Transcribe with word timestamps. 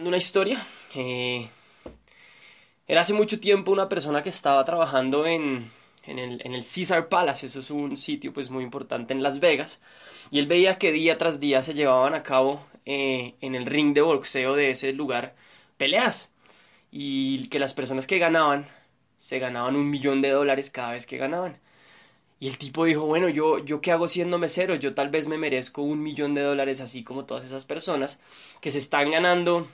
Una 0.00 0.16
historia. 0.16 0.64
Eh, 0.94 1.46
era 2.86 3.02
hace 3.02 3.12
mucho 3.12 3.38
tiempo 3.40 3.72
una 3.72 3.90
persona 3.90 4.22
que 4.22 4.30
estaba 4.30 4.64
trabajando 4.64 5.26
en, 5.26 5.70
en, 6.04 6.18
el, 6.18 6.64
Caesar 6.64 7.08
Palace, 7.10 7.46
eso 7.46 7.60
es 7.60 7.70
un 7.70 7.96
sitio 7.96 8.32
pues 8.32 8.48
muy 8.48 8.64
importante 8.64 9.12
en 9.12 9.22
Las 9.22 9.38
Vegas, 9.38 9.82
y 10.30 10.38
él 10.38 10.46
veía 10.46 10.78
que 10.78 10.92
día 10.92 11.18
tras 11.18 11.40
día 11.40 11.62
se 11.62 11.74
llevaban 11.74 12.14
a 12.14 12.22
cabo 12.22 12.64
eh, 12.86 13.34
en 13.42 13.54
el 13.54 13.66
ring 13.66 13.94
de 13.94 14.00
boxeo 14.00 14.54
de 14.54 14.70
ese 14.70 14.94
lugar 14.94 15.34
peleas, 15.76 16.30
y 16.90 17.48
que 17.48 17.58
las 17.58 17.74
personas 17.74 18.06
que 18.06 18.18
ganaban 18.18 18.66
se 19.16 19.38
ganaban 19.40 19.76
un 19.76 19.90
millón 19.90 20.22
de 20.22 20.30
dólares 20.30 20.70
cada 20.70 20.92
vez 20.92 21.06
que 21.06 21.18
ganaban. 21.18 21.60
Y 22.40 22.48
el 22.48 22.58
tipo 22.58 22.84
dijo, 22.86 23.06
bueno, 23.06 23.28
yo, 23.28 23.58
yo 23.64 23.80
qué 23.80 23.92
hago 23.92 24.08
siendo 24.08 24.38
mesero, 24.38 24.74
yo 24.74 24.94
tal 24.94 25.10
vez 25.10 25.28
me 25.28 25.38
merezco 25.38 25.82
un 25.82 26.02
millón 26.02 26.34
de 26.34 26.42
dólares 26.42 26.80
así 26.80 27.04
como 27.04 27.24
todas 27.24 27.44
esas 27.44 27.66
personas 27.66 28.20
que 28.60 28.70
se 28.70 28.78
están 28.78 29.12
ganando 29.12 29.66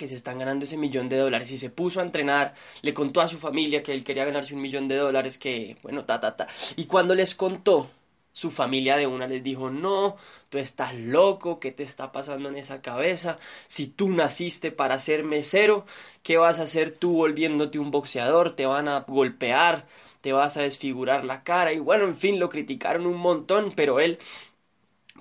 que 0.00 0.08
se 0.08 0.14
están 0.14 0.38
ganando 0.38 0.64
ese 0.64 0.78
millón 0.78 1.10
de 1.10 1.18
dólares 1.18 1.50
y 1.50 1.58
se 1.58 1.68
puso 1.68 2.00
a 2.00 2.02
entrenar, 2.02 2.54
le 2.80 2.94
contó 2.94 3.20
a 3.20 3.28
su 3.28 3.36
familia 3.36 3.82
que 3.82 3.92
él 3.92 4.02
quería 4.02 4.24
ganarse 4.24 4.54
un 4.54 4.62
millón 4.62 4.88
de 4.88 4.96
dólares, 4.96 5.36
que 5.36 5.76
bueno, 5.82 6.06
ta, 6.06 6.18
ta, 6.20 6.36
ta. 6.36 6.46
Y 6.76 6.86
cuando 6.86 7.14
les 7.14 7.34
contó, 7.34 7.90
su 8.32 8.50
familia 8.50 8.96
de 8.96 9.06
una 9.06 9.26
les 9.26 9.42
dijo, 9.42 9.68
no, 9.68 10.16
tú 10.48 10.56
estás 10.56 10.94
loco, 10.94 11.60
¿qué 11.60 11.70
te 11.70 11.82
está 11.82 12.12
pasando 12.12 12.48
en 12.48 12.56
esa 12.56 12.80
cabeza? 12.80 13.38
Si 13.66 13.88
tú 13.88 14.08
naciste 14.08 14.72
para 14.72 14.98
ser 14.98 15.22
mesero, 15.22 15.84
¿qué 16.22 16.38
vas 16.38 16.60
a 16.60 16.62
hacer 16.62 16.96
tú 16.96 17.12
volviéndote 17.12 17.78
un 17.78 17.90
boxeador? 17.90 18.56
Te 18.56 18.64
van 18.64 18.88
a 18.88 19.00
golpear, 19.00 19.86
te 20.22 20.32
vas 20.32 20.56
a 20.56 20.62
desfigurar 20.62 21.26
la 21.26 21.42
cara 21.42 21.72
y 21.74 21.78
bueno, 21.78 22.04
en 22.06 22.16
fin, 22.16 22.38
lo 22.40 22.48
criticaron 22.48 23.06
un 23.06 23.18
montón, 23.18 23.72
pero 23.76 24.00
él, 24.00 24.18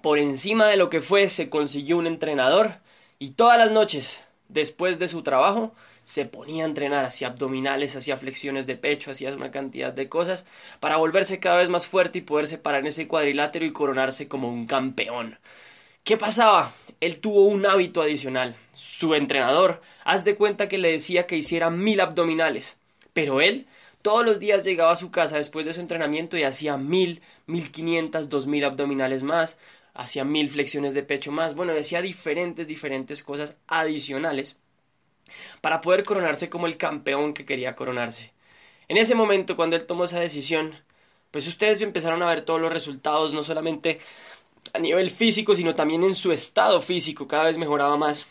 por 0.02 0.20
encima 0.20 0.68
de 0.68 0.78
lo 0.78 0.90
que 0.90 1.02
fue, 1.02 1.28
se 1.30 1.50
consiguió 1.50 1.98
un 1.98 2.08
entrenador 2.08 2.80
y 3.20 3.32
todas 3.32 3.58
las 3.58 3.72
noches 3.72 4.22
después 4.50 5.00
de 5.00 5.08
su 5.08 5.24
trabajo, 5.24 5.74
se 6.04 6.26
ponía 6.26 6.64
a 6.64 6.68
entrenar, 6.68 7.06
hacía 7.06 7.28
abdominales, 7.28 7.96
hacía 7.96 8.18
flexiones 8.18 8.68
de 8.68 8.76
pecho, 8.76 9.12
hacía 9.12 9.34
una 9.34 9.52
cantidad 9.52 9.94
de 9.94 10.10
cosas 10.10 10.46
para 10.80 10.98
volverse 10.98 11.40
cada 11.40 11.58
vez 11.58 11.70
más 11.70 11.88
fuerte 11.88 12.20
y 12.20 12.24
poderse 12.24 12.58
parar 12.58 12.82
en 12.82 12.88
ese 12.88 13.08
cuadrilátero 13.08 13.66
y 13.66 13.72
coronarse 13.72 14.28
como 14.28 14.50
un 14.50 14.66
campeón. 14.66 15.38
¿Qué 16.04 16.18
pasaba? 16.18 16.74
Él 17.00 17.20
tuvo 17.20 17.46
un 17.46 17.66
hábito 17.66 18.02
adicional. 18.02 18.56
Su 18.74 19.14
entrenador, 19.14 19.82
haz 20.04 20.26
de 20.26 20.36
cuenta 20.36 20.68
que 20.68 20.78
le 20.78 20.92
decía 20.92 21.28
que 21.28 21.38
hiciera 21.38 21.70
mil 21.70 22.02
abdominales, 22.02 22.78
pero 23.14 23.42
él 23.42 23.68
todos 24.02 24.26
los 24.26 24.40
días 24.40 24.64
llegaba 24.64 24.94
a 24.94 24.96
su 24.96 25.12
casa 25.12 25.38
después 25.38 25.66
de 25.66 25.74
su 25.74 25.82
entrenamiento 25.82 26.38
y 26.38 26.44
hacía 26.44 26.78
mil, 26.78 27.22
mil 27.48 27.70
quinientas, 27.70 28.30
dos 28.30 28.48
mil 28.48 28.64
abdominales 28.64 29.24
más, 29.24 29.58
hacía 30.00 30.24
mil 30.24 30.50
flexiones 30.50 30.94
de 30.94 31.04
pecho 31.04 31.32
más, 31.32 31.56
bueno, 31.56 31.74
decía 31.74 32.02
diferentes, 32.02 32.66
diferentes 32.68 33.22
cosas 33.22 33.58
adicionales 33.68 34.58
para 35.60 35.82
poder 35.82 36.06
coronarse 36.06 36.50
como 36.50 36.68
el 36.68 36.78
campeón 36.78 37.34
que 37.34 37.46
quería 37.46 37.76
coronarse. 37.76 38.32
En 38.88 38.96
ese 38.96 39.14
momento, 39.14 39.58
cuando 39.58 39.76
él 39.76 39.86
tomó 39.86 40.06
esa 40.06 40.22
decisión, 40.22 40.74
pues 41.32 41.48
ustedes 41.48 41.82
empezaron 41.82 42.24
a 42.24 42.28
ver 42.28 42.42
todos 42.42 42.62
los 42.62 42.72
resultados, 42.72 43.34
no 43.34 43.44
solamente 43.44 44.00
a 44.74 44.80
nivel 44.80 45.12
físico, 45.12 45.54
sino 45.54 45.76
también 45.76 46.04
en 46.04 46.16
su 46.16 46.32
estado 46.32 46.80
físico, 46.80 47.28
cada 47.28 47.44
vez 47.44 47.58
mejoraba 47.58 47.98
más. 47.98 48.26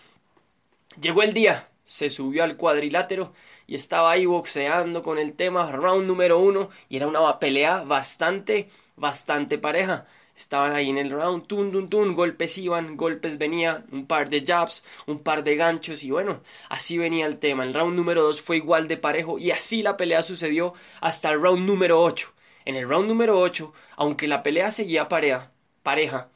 Llegó 0.98 1.22
el 1.22 1.34
día, 1.34 1.68
se 1.84 2.08
subió 2.08 2.44
al 2.44 2.56
cuadrilátero 2.56 3.34
y 3.66 3.74
estaba 3.74 4.10
ahí 4.10 4.24
boxeando 4.24 5.02
con 5.02 5.18
el 5.18 5.34
tema 5.34 5.70
round 5.70 6.06
número 6.06 6.38
uno 6.38 6.70
y 6.88 6.96
era 6.96 7.06
una 7.06 7.38
pelea 7.38 7.82
bastante, 7.82 8.70
bastante 8.96 9.58
pareja. 9.58 10.06
Estaban 10.38 10.72
ahí 10.72 10.88
en 10.88 10.98
el 10.98 11.10
round, 11.10 11.48
tun, 11.48 11.72
tun, 11.72 11.90
tun, 11.90 12.14
golpes 12.14 12.58
iban, 12.58 12.96
golpes 12.96 13.38
venían, 13.38 13.84
un 13.90 14.06
par 14.06 14.30
de 14.30 14.44
jabs, 14.46 14.84
un 15.08 15.18
par 15.18 15.42
de 15.42 15.56
ganchos 15.56 16.04
y 16.04 16.12
bueno, 16.12 16.42
así 16.68 16.96
venía 16.96 17.26
el 17.26 17.38
tema. 17.38 17.64
El 17.64 17.74
round 17.74 17.96
número 17.96 18.22
2 18.22 18.40
fue 18.40 18.58
igual 18.58 18.86
de 18.86 18.96
parejo 18.98 19.40
y 19.40 19.50
así 19.50 19.82
la 19.82 19.96
pelea 19.96 20.22
sucedió 20.22 20.74
hasta 21.00 21.30
el 21.30 21.42
round 21.42 21.66
número 21.66 22.00
8. 22.00 22.32
En 22.66 22.76
el 22.76 22.88
round 22.88 23.08
número 23.08 23.36
8, 23.36 23.72
aunque 23.96 24.28
la 24.28 24.44
pelea 24.44 24.70
seguía 24.70 25.08
pareja, 25.08 25.50
pareja, 25.82 26.28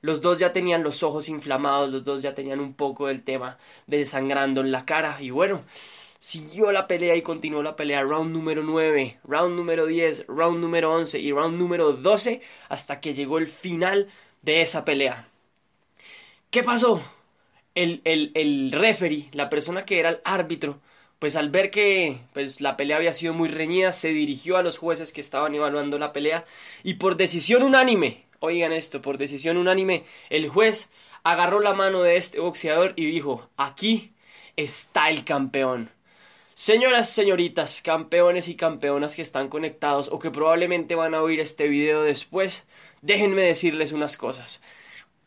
los 0.00 0.22
dos 0.22 0.38
ya 0.38 0.54
tenían 0.54 0.82
los 0.82 1.02
ojos 1.02 1.28
inflamados, 1.28 1.92
los 1.92 2.02
dos 2.02 2.22
ya 2.22 2.34
tenían 2.34 2.60
un 2.60 2.72
poco 2.72 3.08
del 3.08 3.22
tema 3.22 3.58
desangrando 3.86 4.62
en 4.62 4.72
la 4.72 4.86
cara 4.86 5.18
y 5.20 5.28
bueno, 5.28 5.62
siguió 6.20 6.70
la 6.70 6.86
pelea 6.86 7.16
y 7.16 7.22
continuó 7.22 7.62
la 7.64 7.74
pelea. 7.74 8.02
Round 8.02 8.32
número 8.32 8.62
9, 8.62 9.18
round 9.24 9.56
número 9.56 9.86
10, 9.86 10.26
round 10.28 10.60
número 10.60 10.94
11 10.94 11.18
y 11.18 11.32
round 11.32 11.58
número 11.58 11.92
12 11.94 12.40
hasta 12.68 13.00
que 13.00 13.14
llegó 13.14 13.38
el 13.38 13.48
final 13.48 14.08
de 14.42 14.62
esa 14.62 14.84
pelea. 14.84 15.26
¿Qué 16.50 16.62
pasó? 16.62 17.02
El, 17.74 18.00
el, 18.04 18.32
el 18.34 18.72
referee, 18.72 19.28
la 19.32 19.48
persona 19.48 19.84
que 19.84 19.98
era 20.00 20.10
el 20.10 20.20
árbitro, 20.24 20.80
pues 21.18 21.36
al 21.36 21.50
ver 21.50 21.70
que 21.70 22.18
pues, 22.32 22.60
la 22.60 22.76
pelea 22.76 22.96
había 22.96 23.12
sido 23.12 23.32
muy 23.34 23.48
reñida, 23.48 23.92
se 23.92 24.08
dirigió 24.08 24.56
a 24.56 24.62
los 24.62 24.78
jueces 24.78 25.12
que 25.12 25.20
estaban 25.20 25.54
evaluando 25.54 25.98
la 25.98 26.12
pelea 26.12 26.44
y 26.82 26.94
por 26.94 27.16
decisión 27.16 27.62
unánime, 27.62 28.24
oigan 28.40 28.72
esto, 28.72 29.00
por 29.02 29.18
decisión 29.18 29.56
unánime, 29.56 30.04
el 30.30 30.48
juez 30.48 30.90
agarró 31.22 31.60
la 31.60 31.74
mano 31.74 32.02
de 32.02 32.16
este 32.16 32.40
boxeador 32.40 32.94
y 32.96 33.06
dijo, 33.06 33.48
aquí 33.56 34.12
está 34.56 35.10
el 35.10 35.24
campeón. 35.24 35.90
Señoras, 36.60 37.08
señoritas, 37.08 37.80
campeones 37.80 38.46
y 38.48 38.54
campeonas 38.54 39.14
que 39.14 39.22
están 39.22 39.48
conectados 39.48 40.10
o 40.12 40.18
que 40.18 40.30
probablemente 40.30 40.94
van 40.94 41.14
a 41.14 41.22
oír 41.22 41.40
este 41.40 41.68
video 41.68 42.02
después, 42.02 42.66
déjenme 43.00 43.40
decirles 43.40 43.92
unas 43.92 44.18
cosas. 44.18 44.60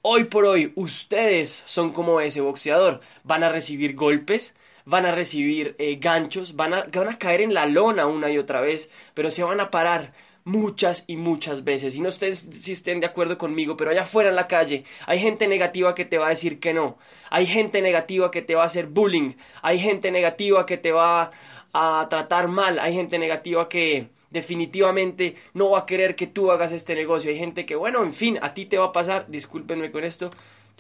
Hoy 0.04 0.26
por 0.26 0.46
hoy, 0.46 0.74
ustedes 0.76 1.64
son 1.66 1.92
como 1.92 2.22
ese 2.22 2.42
boxeador. 2.42 3.02
Van 3.24 3.44
a 3.44 3.50
recibir 3.50 3.96
golpes, 3.96 4.54
van 4.86 5.08
a 5.08 5.12
recibir 5.12 5.76
eh, 5.80 5.98
ganchos, 6.00 6.56
van 6.56 6.76
a, 6.76 6.84
van 6.84 7.10
a 7.10 7.18
caer 7.18 7.42
en 7.42 7.56
la 7.56 7.66
lona 7.66 8.06
una 8.06 8.30
y 8.30 8.38
otra 8.38 8.62
vez, 8.62 8.92
pero 9.16 9.32
se 9.32 9.44
van 9.44 9.60
a 9.60 9.72
parar 9.72 10.14
muchas 10.46 11.06
y 11.08 11.16
muchas 11.16 11.64
veces. 11.64 11.96
Y 11.96 12.02
no 12.02 12.10
ustedes 12.10 12.50
si 12.52 12.72
estén 12.72 13.00
de 13.00 13.08
acuerdo 13.08 13.38
conmigo, 13.38 13.78
pero 13.78 13.92
allá 13.92 14.02
afuera 14.02 14.30
en 14.30 14.36
la 14.36 14.48
calle 14.48 14.84
hay 15.06 15.20
gente 15.20 15.48
negativa 15.48 15.96
que 15.96 16.06
te 16.06 16.18
va 16.18 16.28
a 16.28 16.30
decir 16.30 16.60
que 16.60 16.74
no. 16.74 16.98
Hay 17.30 17.46
gente 17.46 17.82
negativa 17.82 18.32
que 18.32 18.42
te 18.42 18.56
va 18.56 18.64
a 18.64 18.68
hacer 18.68 18.88
bullying. 18.88 19.34
Hay 19.62 19.80
gente 19.80 20.12
negativa 20.12 20.66
que 20.66 20.78
te 20.78 20.92
va 20.92 21.32
a 21.74 22.08
tratar 22.10 22.48
mal. 22.48 22.80
Hay 22.80 22.94
gente 22.94 23.18
negativa 23.18 23.70
que 23.70 24.08
definitivamente 24.34 25.36
no 25.54 25.72
va 25.72 25.80
a 25.80 25.86
querer 25.86 26.16
que 26.16 26.28
tú 26.28 26.52
hagas 26.52 26.74
este 26.74 26.96
negocio. 26.96 27.30
Hay 27.30 27.38
gente 27.38 27.66
que, 27.66 27.76
bueno, 27.76 28.04
en 28.04 28.14
fin, 28.14 28.40
a 28.42 28.54
ti 28.54 28.66
te 28.66 28.78
va 28.78 28.86
a 28.86 28.92
pasar, 28.92 29.28
discúlpenme 29.30 29.92
con 29.92 30.04
esto, 30.04 30.32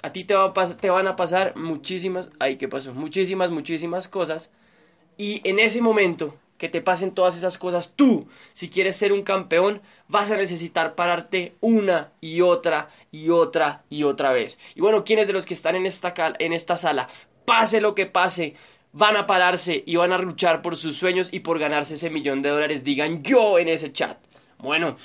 a 0.02 0.12
ti 0.12 0.24
te, 0.24 0.34
va 0.34 0.52
a 0.56 0.78
te 0.78 0.90
van 0.90 1.08
a 1.08 1.16
pasar 1.16 1.56
muchísimas, 1.56 2.32
ay, 2.40 2.58
¿qué 2.58 2.68
pasó? 2.68 2.94
Muchísimas, 2.94 3.52
muchísimas 3.52 4.08
cosas. 4.08 4.52
Y 5.18 5.48
en 5.48 5.60
ese 5.60 5.82
momento 5.82 6.36
que 6.64 6.70
te 6.70 6.80
pasen 6.80 7.12
todas 7.12 7.36
esas 7.36 7.58
cosas, 7.58 7.92
tú, 7.94 8.30
si 8.54 8.70
quieres 8.70 8.96
ser 8.96 9.12
un 9.12 9.24
campeón, 9.24 9.82
vas 10.08 10.32
a 10.32 10.38
necesitar 10.38 10.96
pararte 10.96 11.56
una 11.60 12.14
y 12.22 12.40
otra 12.40 12.88
y 13.12 13.32
otra 13.32 13.84
y 13.90 14.04
otra 14.04 14.32
vez. 14.32 14.58
Y 14.74 14.80
bueno, 14.80 15.04
¿quiénes 15.04 15.28
de 15.28 15.34
los 15.34 15.46
que 15.46 15.56
están 15.56 15.76
en 15.76 15.86
esta, 15.86 16.14
en 16.40 16.54
esta 16.54 16.78
sala, 16.78 17.10
pase 17.44 17.82
lo 17.82 17.96
que 17.96 18.06
pase, 18.06 18.54
van 18.94 19.18
a 19.18 19.28
pararse 19.28 19.84
y 19.86 19.98
van 19.98 20.14
a 20.14 20.18
luchar 20.18 20.62
por 20.62 20.78
sus 20.78 20.96
sueños 20.96 21.28
y 21.34 21.42
por 21.42 21.60
ganarse 21.60 21.96
ese 21.96 22.10
millón 22.10 22.42
de 22.42 22.52
dólares? 22.52 22.86
Digan 22.86 23.24
yo 23.24 23.60
en 23.60 23.68
ese 23.68 23.92
chat. 23.92 24.18
Bueno, 24.58 24.96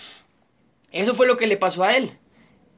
eso 0.93 1.13
fue 1.13 1.27
lo 1.27 1.37
que 1.37 1.49
le 1.49 1.57
pasó 1.57 1.83
a 1.83 1.97
él. 1.97 2.13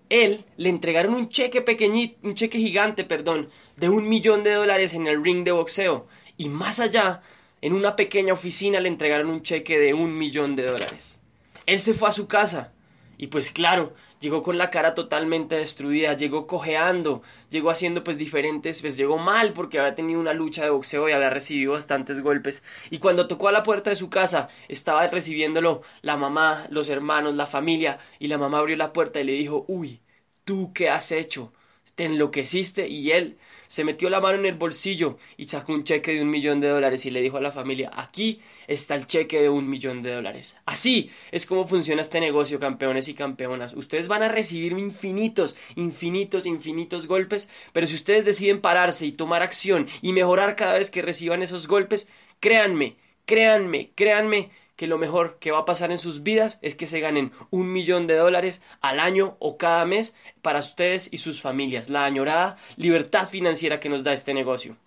Él 0.08 0.46
le 0.56 0.70
entregaron 0.70 1.12
un 1.12 1.28
cheque 1.28 1.60
pequeñito, 1.60 2.18
un 2.22 2.34
cheque 2.34 2.56
gigante, 2.56 3.04
perdón, 3.04 3.50
de 3.76 3.90
un 3.90 4.08
millón 4.08 4.42
de 4.42 4.54
dólares 4.54 4.94
en 4.94 5.06
el 5.06 5.22
ring 5.22 5.44
de 5.44 5.52
boxeo. 5.52 6.06
Y 6.38 6.48
más 6.48 6.80
allá, 6.80 7.20
en 7.62 7.72
una 7.72 7.96
pequeña 7.96 8.32
oficina 8.32 8.80
le 8.80 8.88
entregaron 8.88 9.28
un 9.28 9.42
cheque 9.42 9.78
de 9.78 9.94
un 9.94 10.16
millón 10.16 10.56
de 10.56 10.66
dólares. 10.66 11.20
Él 11.66 11.78
se 11.78 11.94
fue 11.94 12.08
a 12.08 12.12
su 12.12 12.26
casa 12.26 12.72
y 13.20 13.26
pues 13.26 13.50
claro, 13.50 13.92
llegó 14.18 14.42
con 14.42 14.56
la 14.56 14.70
cara 14.70 14.94
totalmente 14.94 15.56
destruida, 15.56 16.16
llegó 16.16 16.46
cojeando, 16.46 17.22
llegó 17.50 17.68
haciendo 17.68 18.02
pues 18.02 18.16
diferentes, 18.16 18.80
pues 18.80 18.96
llegó 18.96 19.18
mal 19.18 19.52
porque 19.52 19.78
había 19.78 19.94
tenido 19.94 20.20
una 20.20 20.32
lucha 20.32 20.64
de 20.64 20.70
boxeo 20.70 21.06
y 21.06 21.12
había 21.12 21.28
recibido 21.28 21.72
bastantes 21.72 22.22
golpes. 22.22 22.62
Y 22.88 22.98
cuando 22.98 23.28
tocó 23.28 23.48
a 23.48 23.52
la 23.52 23.62
puerta 23.62 23.90
de 23.90 23.96
su 23.96 24.08
casa, 24.08 24.48
estaba 24.68 25.06
recibiéndolo 25.06 25.82
la 26.00 26.16
mamá, 26.16 26.66
los 26.70 26.88
hermanos, 26.88 27.34
la 27.34 27.44
familia, 27.44 27.98
y 28.18 28.28
la 28.28 28.38
mamá 28.38 28.58
abrió 28.60 28.76
la 28.78 28.94
puerta 28.94 29.20
y 29.20 29.24
le 29.24 29.32
dijo, 29.32 29.66
uy, 29.68 30.00
¿tú 30.44 30.72
qué 30.72 30.88
has 30.88 31.12
hecho? 31.12 31.52
Te 31.94 32.04
enloqueciste 32.04 32.88
y 32.88 33.12
él 33.12 33.36
se 33.68 33.84
metió 33.84 34.10
la 34.10 34.20
mano 34.20 34.38
en 34.38 34.46
el 34.46 34.54
bolsillo 34.54 35.16
y 35.36 35.46
sacó 35.48 35.72
un 35.72 35.84
cheque 35.84 36.12
de 36.12 36.22
un 36.22 36.30
millón 36.30 36.60
de 36.60 36.68
dólares 36.68 37.06
y 37.06 37.10
le 37.10 37.20
dijo 37.20 37.36
a 37.36 37.40
la 37.40 37.52
familia 37.52 37.90
aquí 37.94 38.40
está 38.66 38.94
el 38.94 39.06
cheque 39.06 39.40
de 39.42 39.48
un 39.48 39.68
millón 39.68 40.02
de 40.02 40.12
dólares. 40.12 40.56
Así 40.66 41.10
es 41.30 41.46
como 41.46 41.66
funciona 41.66 42.02
este 42.02 42.20
negocio, 42.20 42.58
campeones 42.58 43.08
y 43.08 43.14
campeonas. 43.14 43.74
Ustedes 43.74 44.08
van 44.08 44.22
a 44.22 44.28
recibir 44.28 44.72
infinitos, 44.72 45.56
infinitos, 45.76 46.46
infinitos 46.46 47.06
golpes, 47.06 47.48
pero 47.72 47.86
si 47.86 47.94
ustedes 47.94 48.24
deciden 48.24 48.60
pararse 48.60 49.06
y 49.06 49.12
tomar 49.12 49.42
acción 49.42 49.86
y 50.02 50.12
mejorar 50.12 50.56
cada 50.56 50.78
vez 50.78 50.90
que 50.90 51.02
reciban 51.02 51.42
esos 51.42 51.68
golpes, 51.68 52.08
créanme, 52.40 52.96
créanme, 53.24 53.90
créanme 53.94 54.50
que 54.80 54.86
lo 54.86 54.96
mejor 54.96 55.36
que 55.38 55.50
va 55.50 55.58
a 55.58 55.64
pasar 55.66 55.90
en 55.90 55.98
sus 55.98 56.22
vidas 56.22 56.58
es 56.62 56.74
que 56.74 56.86
se 56.86 57.00
ganen 57.00 57.32
un 57.50 57.70
millón 57.70 58.06
de 58.06 58.16
dólares 58.16 58.62
al 58.80 58.98
año 58.98 59.36
o 59.38 59.58
cada 59.58 59.84
mes 59.84 60.16
para 60.40 60.60
ustedes 60.60 61.10
y 61.12 61.18
sus 61.18 61.42
familias. 61.42 61.90
La 61.90 62.06
añorada 62.06 62.56
libertad 62.76 63.28
financiera 63.28 63.78
que 63.78 63.90
nos 63.90 64.04
da 64.04 64.14
este 64.14 64.32
negocio. 64.32 64.78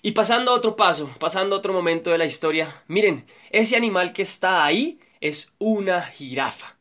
Y 0.00 0.12
pasando 0.12 0.52
a 0.52 0.54
otro 0.54 0.76
paso, 0.76 1.10
pasando 1.18 1.56
a 1.56 1.58
otro 1.58 1.72
momento 1.72 2.10
de 2.10 2.18
la 2.18 2.24
historia, 2.24 2.68
miren, 2.86 3.26
ese 3.50 3.74
animal 3.74 4.12
que 4.12 4.22
está 4.22 4.64
ahí 4.64 5.00
es 5.20 5.52
una 5.58 6.00
jirafa. 6.00 6.76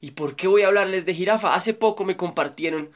¿Y 0.00 0.10
por 0.10 0.34
qué 0.34 0.48
voy 0.48 0.62
a 0.62 0.66
hablarles 0.66 1.06
de 1.06 1.14
jirafa? 1.14 1.54
Hace 1.54 1.72
poco 1.72 2.02
me 2.02 2.16
compartieron 2.16 2.90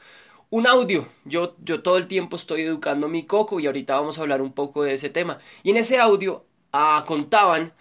un 0.49 0.67
audio. 0.67 1.07
Yo, 1.23 1.55
yo 1.63 1.81
todo 1.81 1.95
el 1.95 2.07
tiempo 2.07 2.35
estoy 2.35 2.63
educando 2.63 3.07
mi 3.07 3.23
coco 3.23 3.61
y 3.61 3.67
ahorita 3.67 3.95
vamos 3.95 4.17
a 4.17 4.21
hablar 4.21 4.41
un 4.41 4.51
poco 4.51 4.83
de 4.83 4.95
ese 4.95 5.09
tema. 5.09 5.37
Y 5.63 5.69
en 5.69 5.77
ese 5.77 5.97
audio 5.97 6.43
ah, 6.73 7.05
contaban 7.07 7.71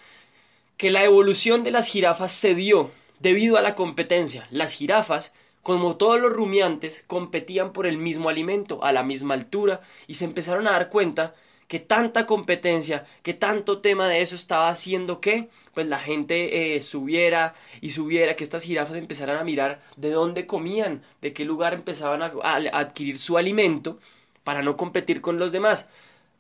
que 0.76 0.90
la 0.90 1.04
evolución 1.04 1.64
de 1.64 1.70
las 1.70 1.88
jirafas 1.88 2.32
se 2.32 2.54
dio 2.54 2.90
debido 3.20 3.56
a 3.56 3.62
la 3.62 3.74
competencia. 3.74 4.46
Las 4.50 4.72
jirafas 4.72 5.32
como 5.66 5.96
todos 5.96 6.20
los 6.20 6.32
rumiantes, 6.32 7.02
competían 7.08 7.72
por 7.72 7.88
el 7.88 7.98
mismo 7.98 8.28
alimento, 8.28 8.84
a 8.84 8.92
la 8.92 9.02
misma 9.02 9.34
altura, 9.34 9.80
y 10.06 10.14
se 10.14 10.24
empezaron 10.24 10.68
a 10.68 10.70
dar 10.70 10.90
cuenta 10.90 11.34
que 11.66 11.80
tanta 11.80 12.24
competencia, 12.24 13.04
que 13.24 13.34
tanto 13.34 13.80
tema 13.80 14.06
de 14.06 14.20
eso 14.20 14.36
estaba 14.36 14.68
haciendo 14.68 15.20
que 15.20 15.48
pues 15.74 15.88
la 15.88 15.98
gente 15.98 16.76
eh, 16.76 16.80
subiera 16.82 17.54
y 17.80 17.90
subiera, 17.90 18.36
que 18.36 18.44
estas 18.44 18.62
jirafas 18.62 18.96
empezaran 18.96 19.38
a 19.38 19.42
mirar 19.42 19.80
de 19.96 20.10
dónde 20.10 20.46
comían, 20.46 21.02
de 21.20 21.32
qué 21.32 21.44
lugar 21.44 21.74
empezaban 21.74 22.22
a, 22.22 22.30
a 22.44 22.78
adquirir 22.78 23.18
su 23.18 23.36
alimento 23.36 23.98
para 24.44 24.62
no 24.62 24.76
competir 24.76 25.20
con 25.20 25.36
los 25.36 25.50
demás. 25.50 25.88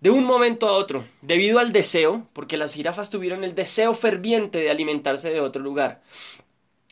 De 0.00 0.10
un 0.10 0.24
momento 0.24 0.68
a 0.68 0.72
otro, 0.72 1.04
debido 1.22 1.58
al 1.58 1.72
deseo, 1.72 2.26
porque 2.32 2.56
las 2.56 2.74
jirafas 2.74 3.10
tuvieron 3.10 3.44
el 3.44 3.54
deseo 3.54 3.94
ferviente 3.94 4.58
de 4.58 4.70
alimentarse 4.70 5.30
de 5.30 5.40
otro 5.40 5.62
lugar, 5.62 6.02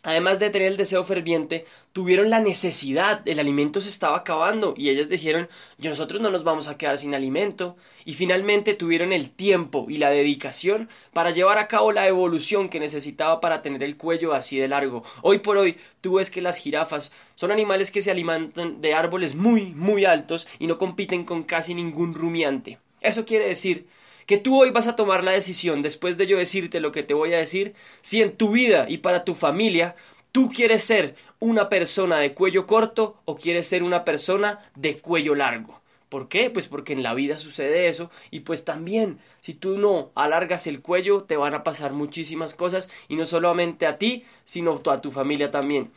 Además 0.05 0.39
de 0.39 0.51
tener 0.51 0.69
el 0.69 0.77
deseo 0.77 1.03
ferviente, 1.03 1.65
tuvieron 1.95 2.29
la 2.29 2.39
necesidad, 2.39 3.27
el 3.27 3.39
alimento 3.39 3.81
se 3.81 3.89
estaba 3.89 4.19
acabando 4.19 4.75
y 4.77 4.91
ellas 4.91 5.09
dijeron, 5.09 5.49
yo 5.79 5.89
nosotros 5.89 6.21
no 6.21 6.31
nos 6.31 6.45
vamos 6.45 6.69
a 6.69 6.77
quedar 6.77 6.99
sin 6.99 7.15
alimento 7.15 7.75
y 8.05 8.13
finalmente 8.13 8.75
tuvieron 8.75 9.15
el 9.15 9.31
tiempo 9.31 9.87
y 9.89 9.97
la 9.97 10.11
dedicación 10.11 10.91
para 11.15 11.31
llevar 11.31 11.57
a 11.57 11.69
cabo 11.69 11.91
la 11.91 12.07
evolución 12.07 12.69
que 12.69 12.81
necesitaba 12.81 13.41
para 13.41 13.63
tener 13.63 13.83
el 13.83 13.97
cuello 13.97 14.35
así 14.35 14.59
de 14.59 14.69
largo. 14.69 15.05
Hoy 15.23 15.39
por 15.39 15.57
hoy 15.57 15.79
tú 16.03 16.17
ves 16.17 16.29
que 16.29 16.43
las 16.43 16.59
jirafas 16.59 17.11
son 17.35 17.51
animales 17.51 17.91
que 17.91 18.03
se 18.03 18.11
alimentan 18.11 18.83
de 18.83 18.93
árboles 18.93 19.35
muy, 19.35 19.73
muy 19.73 20.05
altos 20.05 20.47
y 20.59 20.67
no 20.67 20.77
compiten 20.77 21.25
con 21.25 21.45
casi 21.45 21.73
ningún 21.73 22.13
rumiante. 22.13 22.79
Eso 23.05 23.25
quiere 23.25 23.47
decir 23.47 23.87
que 24.27 24.39
tú 24.39 24.61
hoy 24.61 24.71
vas 24.71 24.87
a 24.87 24.97
tomar 24.97 25.23
la 25.23 25.33
decisión, 25.33 25.83
después 25.83 26.17
de 26.17 26.27
yo 26.27 26.39
decirte 26.39 26.81
lo 26.81 26.91
que 26.91 27.03
te 27.03 27.15
voy 27.15 27.35
a 27.35 27.39
decir, 27.39 27.75
si 28.01 28.23
en 28.23 28.33
tu 28.33 28.51
vida 28.51 28.87
y 28.89 28.99
para 28.99 29.25
tu 29.25 29.35
familia 29.35 29.95
tú 30.33 30.49
quieres 30.49 30.83
ser 30.83 31.15
una 31.39 31.69
persona 31.69 32.19
de 32.19 32.35
cuello 32.35 32.67
corto 32.67 33.21
o 33.27 33.37
quieres 33.37 33.69
ser 33.69 33.83
una 33.83 34.05
persona 34.05 34.59
de 34.75 34.99
cuello 34.99 35.35
largo. 35.35 35.81
¿Por 36.09 36.29
qué? 36.29 36.49
Pues 36.49 36.67
porque 36.67 36.93
en 36.93 37.03
la 37.03 37.13
vida 37.13 37.39
sucede 37.39 37.89
eso 37.89 38.11
y 38.31 38.41
pues 38.41 38.65
también 38.65 39.19
si 39.41 39.53
tú 39.53 39.77
no 39.77 40.11
alargas 40.15 40.67
el 40.67 40.81
cuello 40.81 41.25
te 41.25 41.37
van 41.37 41.55
a 41.55 41.63
pasar 41.63 41.93
muchísimas 41.93 42.55
cosas 42.55 42.89
y 43.09 43.17
no 43.17 43.27
solamente 43.27 43.87
a 43.87 43.99
ti 43.99 44.25
sino 44.45 44.81
a 44.91 45.01
tu 45.01 45.11
familia 45.11 45.51
también. 45.51 45.91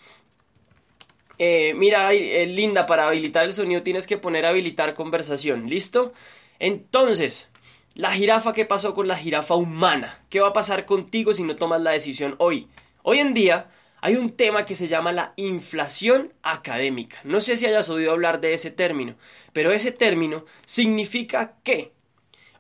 Eh, 1.40 1.74
mira, 1.76 2.12
eh, 2.14 2.48
Linda, 2.48 2.88
para 2.88 3.08
habilitar 3.08 3.46
el 3.46 3.54
sonido 3.54 3.84
tienes 3.84 4.08
que 4.08 4.18
poner 4.18 4.46
habilitar 4.46 4.96
conversación. 4.96 5.70
¿Listo? 5.70 6.14
Entonces, 6.60 7.50
la 7.94 8.12
jirafa, 8.12 8.54
¿qué 8.54 8.66
pasó 8.66 8.94
con 8.94 9.08
la 9.08 9.16
jirafa 9.16 9.56
humana? 9.56 10.20
¿Qué 10.30 10.40
va 10.40 10.50
a 10.50 10.54
pasar 10.54 10.86
contigo 10.86 11.34
si 11.34 11.44
no 11.44 11.56
tomas 11.56 11.82
la 11.82 11.92
decisión 11.92 12.36
hoy? 12.38 12.68
Hoy 13.04 13.20
en 13.20 13.34
día 13.34 13.70
hay 14.02 14.16
un 14.16 14.32
tema 14.32 14.66
que 14.66 14.76
se 14.76 14.88
llama 14.88 15.12
la 15.12 15.34
inflación 15.36 16.34
académica. 16.44 17.20
No 17.24 17.42
sé 17.42 17.58
si 17.58 17.66
hayas 17.66 17.90
oído 17.90 18.12
hablar 18.12 18.40
de 18.40 18.54
ese 18.54 18.72
término, 18.72 19.16
pero 19.54 19.72
ese 19.72 19.92
término 19.92 20.46
significa 20.66 21.56
que 21.64 21.94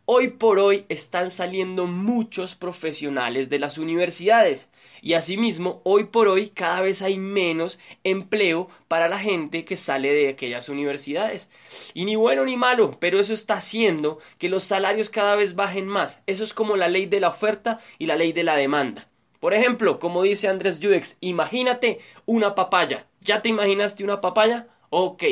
Hoy 0.10 0.30
por 0.30 0.58
hoy 0.58 0.86
están 0.88 1.32
saliendo 1.32 1.86
muchos 1.86 2.56
profesionales 2.56 3.50
de 3.50 3.60
las 3.60 3.78
universidades 3.78 4.72
y 5.02 5.16
asimismo 5.16 5.82
hoy 5.84 6.06
por 6.06 6.30
hoy 6.30 6.48
cada 6.48 6.80
vez 6.80 7.02
hay 7.02 7.20
menos 7.20 7.78
empleo 8.06 8.70
para 8.88 9.10
la 9.10 9.20
gente 9.20 9.66
que 9.66 9.76
sale 9.76 10.14
de 10.14 10.30
aquellas 10.30 10.70
universidades. 10.70 11.50
Y 11.94 12.06
ni 12.06 12.16
bueno 12.16 12.46
ni 12.46 12.56
malo, 12.56 12.96
pero 13.02 13.20
eso 13.20 13.34
está 13.34 13.56
haciendo 13.56 14.20
que 14.38 14.48
los 14.48 14.64
salarios 14.64 15.10
cada 15.10 15.36
vez 15.36 15.56
bajen 15.56 15.88
más. 15.88 16.22
Eso 16.26 16.46
es 16.46 16.54
como 16.54 16.78
la 16.78 16.88
ley 16.88 17.06
de 17.06 17.20
la 17.20 17.28
oferta 17.28 17.78
y 18.00 18.06
la 18.06 18.16
ley 18.16 18.32
de 18.32 18.46
la 18.46 18.56
demanda. 18.56 19.10
Por 19.42 19.54
ejemplo, 19.54 20.00
como 20.00 20.24
dice 20.24 20.48
Andrés 20.48 20.80
Judex, 20.82 21.18
imagínate 21.20 22.00
una 22.26 22.56
papaya. 22.56 23.08
¿Ya 23.20 23.42
te 23.42 23.50
imaginaste 23.50 24.06
una 24.06 24.22
papaya? 24.22 24.70
Ok. 24.90 25.24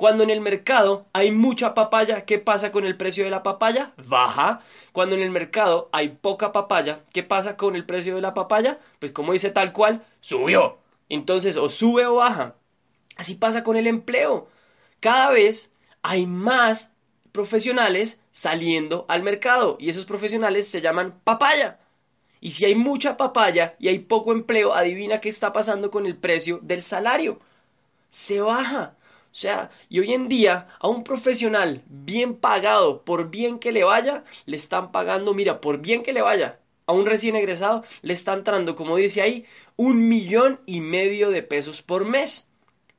Cuando 0.00 0.24
en 0.24 0.30
el 0.30 0.40
mercado 0.40 1.04
hay 1.12 1.30
mucha 1.30 1.74
papaya, 1.74 2.24
¿qué 2.24 2.38
pasa 2.38 2.72
con 2.72 2.86
el 2.86 2.96
precio 2.96 3.24
de 3.24 3.28
la 3.28 3.42
papaya? 3.42 3.92
Baja. 3.98 4.60
Cuando 4.92 5.14
en 5.14 5.20
el 5.20 5.28
mercado 5.28 5.90
hay 5.92 6.08
poca 6.08 6.52
papaya, 6.52 7.00
¿qué 7.12 7.22
pasa 7.22 7.58
con 7.58 7.76
el 7.76 7.84
precio 7.84 8.14
de 8.14 8.22
la 8.22 8.32
papaya? 8.32 8.78
Pues 8.98 9.12
como 9.12 9.34
dice 9.34 9.50
tal 9.50 9.74
cual, 9.74 10.02
subió. 10.22 10.78
Entonces, 11.10 11.58
o 11.58 11.68
sube 11.68 12.06
o 12.06 12.14
baja. 12.14 12.54
Así 13.18 13.34
pasa 13.34 13.62
con 13.62 13.76
el 13.76 13.86
empleo. 13.86 14.48
Cada 15.00 15.28
vez 15.32 15.70
hay 16.00 16.26
más 16.26 16.94
profesionales 17.30 18.22
saliendo 18.30 19.04
al 19.06 19.22
mercado 19.22 19.76
y 19.78 19.90
esos 19.90 20.06
profesionales 20.06 20.66
se 20.66 20.80
llaman 20.80 21.20
papaya. 21.24 21.78
Y 22.40 22.52
si 22.52 22.64
hay 22.64 22.74
mucha 22.74 23.18
papaya 23.18 23.76
y 23.78 23.88
hay 23.88 23.98
poco 23.98 24.32
empleo, 24.32 24.72
adivina 24.72 25.20
qué 25.20 25.28
está 25.28 25.52
pasando 25.52 25.90
con 25.90 26.06
el 26.06 26.16
precio 26.16 26.58
del 26.62 26.80
salario. 26.80 27.38
Se 28.08 28.40
baja. 28.40 28.96
O 29.30 29.34
sea, 29.34 29.70
y 29.88 30.00
hoy 30.00 30.12
en 30.12 30.28
día 30.28 30.66
a 30.80 30.88
un 30.88 31.04
profesional 31.04 31.82
bien 31.86 32.34
pagado, 32.34 33.04
por 33.04 33.30
bien 33.30 33.60
que 33.60 33.70
le 33.70 33.84
vaya, 33.84 34.24
le 34.46 34.56
están 34.56 34.90
pagando, 34.90 35.34
mira, 35.34 35.60
por 35.60 35.78
bien 35.78 36.02
que 36.02 36.12
le 36.12 36.20
vaya, 36.20 36.58
a 36.86 36.92
un 36.92 37.06
recién 37.06 37.36
egresado 37.36 37.84
le 38.02 38.12
está 38.12 38.32
entrando, 38.32 38.74
como 38.74 38.96
dice 38.96 39.22
ahí, 39.22 39.46
un 39.76 40.08
millón 40.08 40.60
y 40.66 40.80
medio 40.80 41.30
de 41.30 41.42
pesos 41.42 41.82
por 41.82 42.04
mes. 42.04 42.48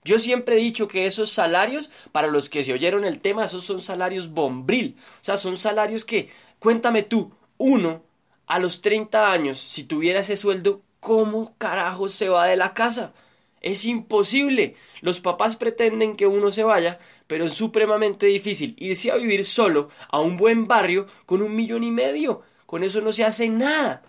Yo 0.05 0.17
siempre 0.17 0.55
he 0.55 0.59
dicho 0.59 0.87
que 0.87 1.05
esos 1.05 1.31
salarios, 1.31 1.91
para 2.13 2.27
los 2.27 2.49
que 2.49 2.63
se 2.63 2.73
oyeron 2.73 3.03
el 3.03 3.19
tema, 3.19 3.45
esos 3.45 3.65
son 3.65 3.81
salarios 3.81 4.29
bombril. 4.29 4.95
O 5.21 5.23
sea, 5.23 5.35
son 5.35 5.57
salarios 5.57 6.05
que, 6.05 6.29
cuéntame 6.59 7.03
tú, 7.03 7.33
uno 7.57 8.03
a 8.47 8.59
los 8.59 8.81
30 8.81 9.31
años, 9.31 9.59
si 9.59 9.83
tuviera 9.83 10.21
ese 10.21 10.37
sueldo, 10.37 10.81
¿cómo 11.01 11.53
carajo 11.57 12.07
se 12.07 12.29
va 12.29 12.47
de 12.47 12.55
la 12.55 12.73
casa? 12.73 13.13
Es 13.61 13.85
imposible. 13.85 14.75
Los 15.01 15.21
papás 15.21 15.55
pretenden 15.55 16.15
que 16.15 16.27
uno 16.27 16.51
se 16.51 16.63
vaya, 16.63 16.99
pero 17.27 17.45
es 17.45 17.53
supremamente 17.53 18.25
difícil 18.25 18.75
irse 18.79 19.11
a 19.11 19.15
vivir 19.15 19.45
solo 19.45 19.89
a 20.09 20.19
un 20.19 20.35
buen 20.35 20.67
barrio 20.67 21.05
con 21.25 21.41
un 21.41 21.55
millón 21.55 21.83
y 21.83 21.91
medio. 21.91 22.41
Con 22.65 22.83
eso 22.83 23.01
no 23.01 23.13
se 23.13 23.23
hace 23.23 23.49
nada. 23.49 24.03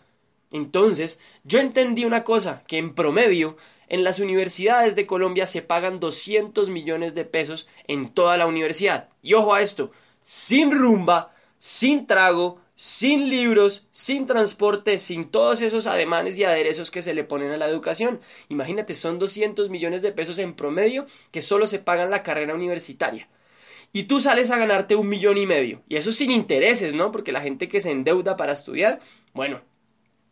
Entonces, 0.53 1.21
yo 1.45 1.61
entendí 1.61 2.05
una 2.05 2.25
cosa, 2.25 2.62
que 2.67 2.79
en 2.79 2.95
promedio 2.95 3.57
en 3.88 4.05
las 4.05 4.21
universidades 4.21 4.97
de 4.97 5.07
Colombia 5.07 5.47
se 5.47 5.61
pagan 5.61 6.00
200 6.00 6.71
millones 6.71 7.15
de 7.15 7.27
pesos 7.27 7.69
en 7.88 8.09
toda 8.09 8.38
la 8.38 8.47
universidad. 8.47 9.11
Y 9.23 9.35
ojo 9.35 9.55
a 9.55 9.61
esto, 9.61 9.93
sin 10.23 10.71
rumba, 10.71 11.35
sin 11.59 12.07
trago, 12.07 12.62
sin 12.75 13.29
libros, 13.29 13.87
sin 13.93 14.26
transporte, 14.26 14.99
sin 14.99 15.31
todos 15.31 15.61
esos 15.61 15.87
ademanes 15.87 16.38
y 16.38 16.45
aderezos 16.45 16.91
que 16.91 17.02
se 17.02 17.14
le 17.14 17.25
ponen 17.25 17.50
a 17.52 17.57
la 17.57 17.69
educación. 17.69 18.21
Imagínate, 18.49 18.95
son 18.95 19.19
200 19.19 19.71
millones 19.71 20.02
de 20.02 20.12
pesos 20.12 20.38
en 20.38 20.55
promedio 20.55 21.07
que 21.31 21.43
solo 21.43 21.67
se 21.67 21.79
pagan 21.79 22.11
la 22.11 22.23
carrera 22.23 22.55
universitaria. 22.55 23.29
Y 23.93 24.05
tú 24.05 24.21
sales 24.21 24.50
a 24.50 24.57
ganarte 24.57 24.95
un 24.97 25.09
millón 25.09 25.37
y 25.37 25.47
medio. 25.47 25.83
Y 25.88 25.97
eso 25.97 26.12
sin 26.12 26.31
intereses, 26.31 26.95
¿no? 26.95 27.12
Porque 27.12 27.33
la 27.33 27.43
gente 27.43 27.69
que 27.69 27.81
se 27.81 27.91
endeuda 27.91 28.37
para 28.37 28.52
estudiar, 28.52 29.00
bueno, 29.35 29.61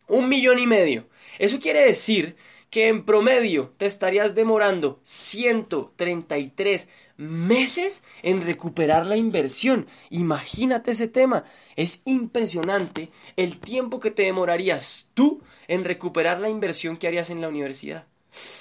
un 0.07 0.27
millón 0.27 0.57
y 0.59 0.67
medio. 0.67 1.07
Eso 1.37 1.59
quiere 1.59 1.85
decir 1.85 2.35
que 2.71 2.87
en 2.87 3.03
promedio 3.05 3.73
te 3.77 3.85
estarías 3.85 4.33
demorando 4.33 4.99
133 5.03 6.87
meses 7.17 8.03
en 8.23 8.43
recuperar 8.43 9.05
la 9.05 9.17
inversión. 9.17 9.85
Imagínate 10.09 10.91
ese 10.91 11.09
tema. 11.09 11.43
Es 11.75 12.01
impresionante 12.05 13.11
el 13.35 13.59
tiempo 13.59 13.99
que 13.99 14.09
te 14.09 14.23
demorarías 14.23 15.09
tú 15.13 15.43
en 15.67 15.83
recuperar 15.83 16.39
la 16.39 16.49
inversión 16.49 16.95
que 16.97 17.07
harías 17.07 17.29
en 17.29 17.41
la 17.41 17.49
universidad. 17.49 18.07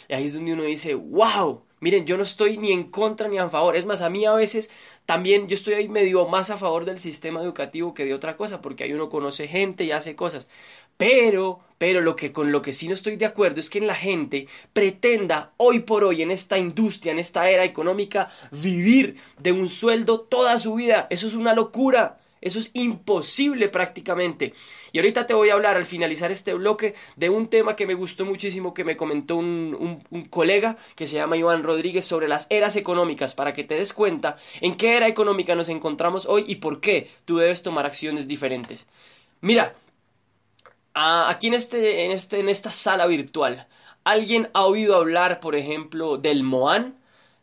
Y 0.09 0.15
ahí 0.15 0.27
es 0.27 0.35
donde 0.35 0.55
uno 0.55 0.65
dice, 0.65 0.95
wow, 0.97 1.63
miren, 1.79 2.05
yo 2.05 2.17
no 2.17 2.25
estoy 2.25 2.59
ni 2.59 2.73
en 2.73 2.91
contra 2.91 3.29
ni 3.29 3.39
a 3.39 3.49
favor. 3.49 3.77
Es 3.77 3.87
más, 3.87 4.01
a 4.01 4.11
mí 4.11 4.25
a 4.25 4.33
veces 4.33 4.71
también 5.07 5.47
yo 5.47 5.55
estoy 5.55 5.75
ahí 5.75 5.89
medio 5.89 6.27
más 6.27 6.51
a 6.51 6.57
favor 6.57 6.85
del 6.85 6.99
sistema 6.99 7.41
educativo 7.43 7.95
que 7.95 8.05
de 8.05 8.15
otra 8.15 8.37
cosa, 8.37 8.61
porque 8.61 8.83
ahí 8.83 8.93
uno 8.93 9.09
conoce 9.09 9.47
gente 9.47 9.85
y 9.85 9.93
hace 9.93 10.17
cosas. 10.17 10.49
Pero, 11.01 11.61
pero 11.79 12.03
lo 12.03 12.15
que 12.15 12.31
con 12.31 12.53
lo 12.53 12.61
que 12.61 12.75
sí 12.75 12.87
no 12.87 12.93
estoy 12.93 13.17
de 13.17 13.25
acuerdo 13.25 13.59
es 13.59 13.71
que 13.71 13.79
en 13.79 13.87
la 13.87 13.95
gente 13.95 14.47
pretenda 14.75 15.55
hoy 15.57 15.79
por 15.79 16.05
hoy 16.05 16.21
en 16.21 16.31
esta 16.31 16.59
industria, 16.59 17.11
en 17.11 17.19
esta 17.19 17.49
era 17.49 17.65
económica, 17.65 18.29
vivir 18.51 19.17
de 19.39 19.53
un 19.53 19.71
sueldo 19.71 20.21
toda 20.21 20.59
su 20.59 20.75
vida. 20.75 21.07
Eso 21.09 21.27
es 21.27 21.33
una 21.33 21.55
locura. 21.55 22.19
Eso 22.43 22.59
es 22.59 22.71
imposible 22.75 23.71
prácticamente. 23.71 24.53
Y 24.93 24.99
ahorita 24.99 25.27
te 25.27 25.33
voy 25.33 25.49
a 25.49 25.55
hablar 25.55 25.79
al 25.79 25.87
finalizar 25.87 26.31
este 26.31 26.53
bloque 26.53 26.95
de 27.17 27.31
un 27.31 27.49
tema 27.49 27.77
que 27.77 27.87
me 27.87 27.95
gustó 27.95 28.27
muchísimo 28.27 28.75
que 28.75 28.85
me 28.85 28.99
comentó 28.99 29.37
un, 29.37 30.03
un, 30.11 30.23
colega 30.25 30.77
que 30.97 31.07
se 31.07 31.17
llama 31.17 31.39
Iván 31.39 31.63
Rodríguez 31.63 32.05
sobre 32.05 32.29
las 32.29 32.47
eras 32.51 32.77
económicas 32.77 33.35
para 33.35 33.55
que 33.55 33.65
te 33.65 33.75
des 33.75 33.95
cuenta 33.95 34.37
en 34.61 34.75
qué 34.77 34.99
era 34.99 35.09
económica 35.09 35.55
nos 35.55 35.71
encontramos 35.71 36.27
hoy 36.27 36.45
y 36.47 36.57
por 36.57 36.81
qué 36.81 37.11
tú 37.25 37.39
debes 37.39 37.63
tomar 37.63 37.87
acciones 37.87 38.27
diferentes. 38.27 38.87
Mira, 39.43 39.75
aquí 40.95 41.49
en, 41.49 41.55
este, 41.55 42.05
en, 42.05 42.11
este, 42.13 42.41
en 42.41 42.49
esta 42.49 42.71
sala 42.71 43.07
virtual, 43.07 43.67
¿alguien 44.05 44.51
ha 44.55 44.65
oído 44.67 44.97
hablar, 44.97 45.41
por 45.41 45.57
ejemplo, 45.57 46.17
del 46.19 46.43
Moán, 46.43 46.99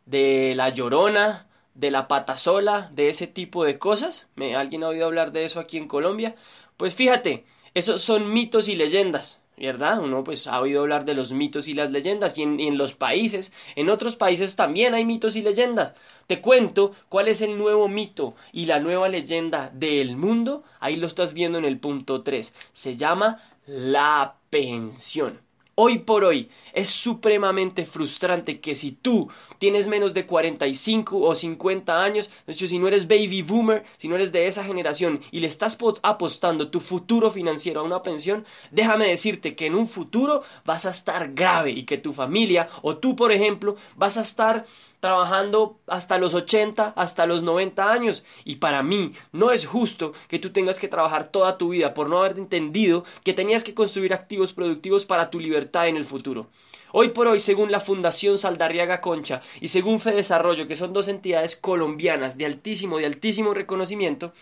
de 0.05 0.53
la 0.55 0.69
Llorona, 0.69 1.47
de 1.77 1.91
la 1.91 2.07
patasola, 2.07 2.89
de 2.93 3.09
ese 3.09 3.27
tipo 3.27 3.63
de 3.63 3.77
cosas. 3.79 4.27
¿Me, 4.35 4.55
¿Alguien 4.55 4.83
ha 4.83 4.89
oído 4.89 5.05
hablar 5.05 5.31
de 5.31 5.45
eso 5.45 5.59
aquí 5.59 5.77
en 5.77 5.87
Colombia? 5.87 6.35
Pues 6.75 6.95
fíjate, 6.95 7.45
esos 7.73 8.01
son 8.01 8.33
mitos 8.33 8.67
y 8.67 8.75
leyendas, 8.75 9.39
¿verdad? 9.57 9.99
Uno 10.01 10.23
pues 10.23 10.47
ha 10.47 10.59
oído 10.61 10.81
hablar 10.81 11.05
de 11.05 11.15
los 11.15 11.31
mitos 11.31 11.67
y 11.67 11.73
las 11.73 11.91
leyendas 11.91 12.37
y 12.37 12.43
en, 12.43 12.77
los 12.77 12.93
países, 12.93 13.51
en 13.75 13.89
otros 13.89 14.15
países 14.15 14.55
también 14.55 14.93
hay 14.93 15.05
mitos 15.05 15.35
y 15.35 15.41
leyendas. 15.41 15.95
Te 16.27 16.41
cuento 16.41 16.93
cuál 17.09 17.27
es 17.27 17.41
el 17.41 17.57
nuevo 17.57 17.87
mito 17.87 18.35
y 18.51 18.65
la 18.65 18.79
nueva 18.79 19.09
leyenda 19.09 19.71
del 19.73 20.15
mundo. 20.15 20.63
Ahí 20.79 20.95
lo 20.95 21.07
estás 21.07 21.33
viendo 21.33 21.57
en 21.57 21.65
el 21.65 21.79
punto 21.79 22.21
3. 22.21 22.53
Se 22.71 22.95
llama 22.95 23.39
la 23.65 24.35
pensión. 24.49 25.46
Hoy 25.79 25.99
por 25.99 26.23
hoy 26.23 26.49
es 26.73 26.89
supremamente 26.89 27.85
frustrante 27.85 28.59
que 28.59 28.75
si 28.75 28.93
tú 28.93 29.29
tienes 29.59 29.87
menos 29.87 30.15
de 30.15 30.25
45 30.25 31.19
o 31.19 31.35
50 31.35 32.03
años, 32.03 32.31
de 32.47 32.53
hecho 32.53 32.67
si 32.67 32.79
no 32.79 32.87
eres 32.87 33.07
baby 33.07 33.43
boomer, 33.43 33.85
si 33.97 34.07
no 34.07 34.15
eres 34.15 34.31
de 34.31 34.47
esa 34.47 34.63
generación 34.63 35.19
y 35.29 35.39
le 35.39 35.45
estás 35.45 35.77
apostando 36.01 36.71
tu 36.71 36.79
futuro 36.79 37.29
financiero 37.29 37.81
a 37.81 37.83
una 37.83 38.01
pensión, 38.01 38.43
déjame 38.71 39.07
decirte 39.07 39.55
que 39.55 39.67
en 39.67 39.75
un 39.75 39.87
futuro 39.87 40.41
vas 40.65 40.87
a 40.87 40.89
estar 40.89 41.35
grave 41.35 41.69
y 41.69 41.83
que 41.83 41.99
tu 41.99 42.11
familia 42.11 42.67
o 42.81 42.97
tú 42.97 43.15
por 43.15 43.31
ejemplo 43.31 43.75
vas 43.95 44.17
a 44.17 44.21
estar 44.21 44.65
trabajando 45.07 45.79
hasta 45.87 46.17
los 46.17 46.33
80, 46.33 46.91
hasta 46.97 47.25
los 47.25 47.41
90 47.41 47.89
años. 47.89 48.25
Y 48.43 48.57
para 48.57 48.83
mí 48.83 49.13
no 49.31 49.51
es 49.51 49.65
justo 49.65 50.11
que 50.27 50.37
tú 50.37 50.51
tengas 50.51 50.81
que 50.81 50.89
trabajar 50.89 51.29
toda 51.29 51.57
tu 51.57 51.69
vida 51.69 51.93
por 51.93 52.09
no 52.09 52.17
haber 52.19 52.37
entendido 52.37 53.05
que 53.23 53.33
tenías 53.33 53.63
que 53.63 53.73
construir 53.73 54.13
activos 54.13 54.51
productivos 54.51 55.05
para 55.05 55.29
tu 55.29 55.39
libertad 55.39 55.87
en 55.87 55.95
el 55.95 56.03
futuro. 56.03 56.49
Hoy 56.91 57.09
por 57.09 57.27
hoy, 57.27 57.39
según 57.39 57.71
la 57.71 57.79
Fundación 57.79 58.37
Saldarriaga 58.37 58.99
Concha 58.99 59.39
y 59.61 59.69
según 59.69 60.01
Fedesarrollo, 60.01 60.67
que 60.67 60.75
son 60.75 60.91
dos 60.91 61.07
entidades 61.07 61.55
colombianas 61.55 62.37
de 62.37 62.45
altísimo, 62.45 62.97
de 62.97 63.05
altísimo 63.05 63.53
reconocimiento, 63.53 64.33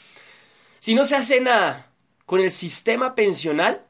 si 0.79 0.95
no 0.95 1.05
se 1.05 1.15
hace 1.15 1.41
nada 1.41 1.91
con 2.25 2.39
el 2.39 2.49
sistema 2.49 3.13
pensional, 3.13 3.85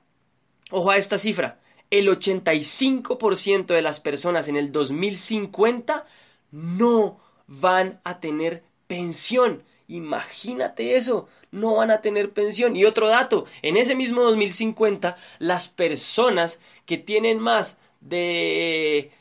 ojo 0.71 0.91
a 0.91 0.97
esta 0.97 1.17
cifra, 1.17 1.61
el 1.89 2.09
85% 2.09 3.67
de 3.67 3.81
las 3.81 4.01
personas 4.01 4.49
en 4.49 4.57
el 4.57 4.73
2050 4.73 6.05
no 6.51 7.19
van 7.47 7.99
a 8.03 8.19
tener 8.19 8.63
pensión. 8.87 9.63
Imagínate 9.87 10.95
eso, 10.95 11.27
no 11.51 11.75
van 11.75 11.91
a 11.91 12.01
tener 12.01 12.31
pensión. 12.31 12.75
Y 12.75 12.85
otro 12.85 13.07
dato, 13.07 13.45
en 13.61 13.77
ese 13.77 13.95
mismo 13.95 14.23
2050, 14.23 15.15
las 15.39 15.67
personas 15.67 16.59
que 16.85 16.97
tienen 16.97 17.39
más 17.39 17.77
de, 18.01 19.11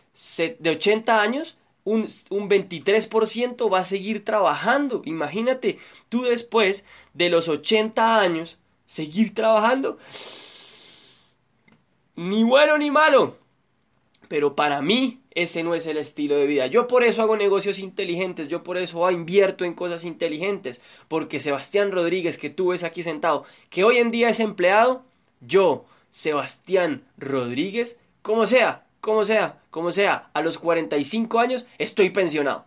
de 0.58 0.70
80 0.70 1.20
años, 1.20 1.56
un, 1.84 2.08
un 2.30 2.48
23% 2.48 3.72
va 3.72 3.80
a 3.80 3.84
seguir 3.84 4.24
trabajando. 4.24 5.02
Imagínate, 5.04 5.78
tú 6.08 6.22
después 6.22 6.86
de 7.12 7.28
los 7.28 7.48
80 7.48 8.20
años, 8.20 8.56
seguir 8.86 9.34
trabajando. 9.34 9.98
Ni 12.16 12.42
bueno 12.42 12.78
ni 12.78 12.90
malo. 12.90 13.36
Pero 14.28 14.54
para 14.56 14.80
mí 14.80 15.20
ese 15.34 15.64
no 15.64 15.74
es 15.74 15.86
el 15.86 15.96
estilo 15.96 16.36
de 16.36 16.46
vida. 16.46 16.66
Yo 16.66 16.86
por 16.86 17.02
eso 17.02 17.22
hago 17.22 17.36
negocios 17.36 17.78
inteligentes, 17.78 18.48
yo 18.48 18.62
por 18.62 18.78
eso 18.78 19.10
invierto 19.10 19.64
en 19.64 19.74
cosas 19.74 20.04
inteligentes, 20.04 20.80
porque 21.08 21.40
Sebastián 21.40 21.92
Rodríguez, 21.92 22.38
que 22.38 22.50
tú 22.50 22.68
ves 22.68 22.84
aquí 22.84 23.02
sentado, 23.02 23.44
que 23.70 23.84
hoy 23.84 23.98
en 23.98 24.10
día 24.10 24.28
es 24.28 24.40
empleado, 24.40 25.02
yo, 25.40 25.84
Sebastián 26.10 27.04
Rodríguez, 27.18 27.98
como 28.22 28.46
sea, 28.46 28.86
como 29.00 29.24
sea, 29.24 29.60
como 29.70 29.90
sea, 29.90 30.30
a 30.32 30.40
los 30.40 30.58
45 30.58 31.38
años 31.40 31.66
estoy 31.78 32.10
pensionado. 32.10 32.64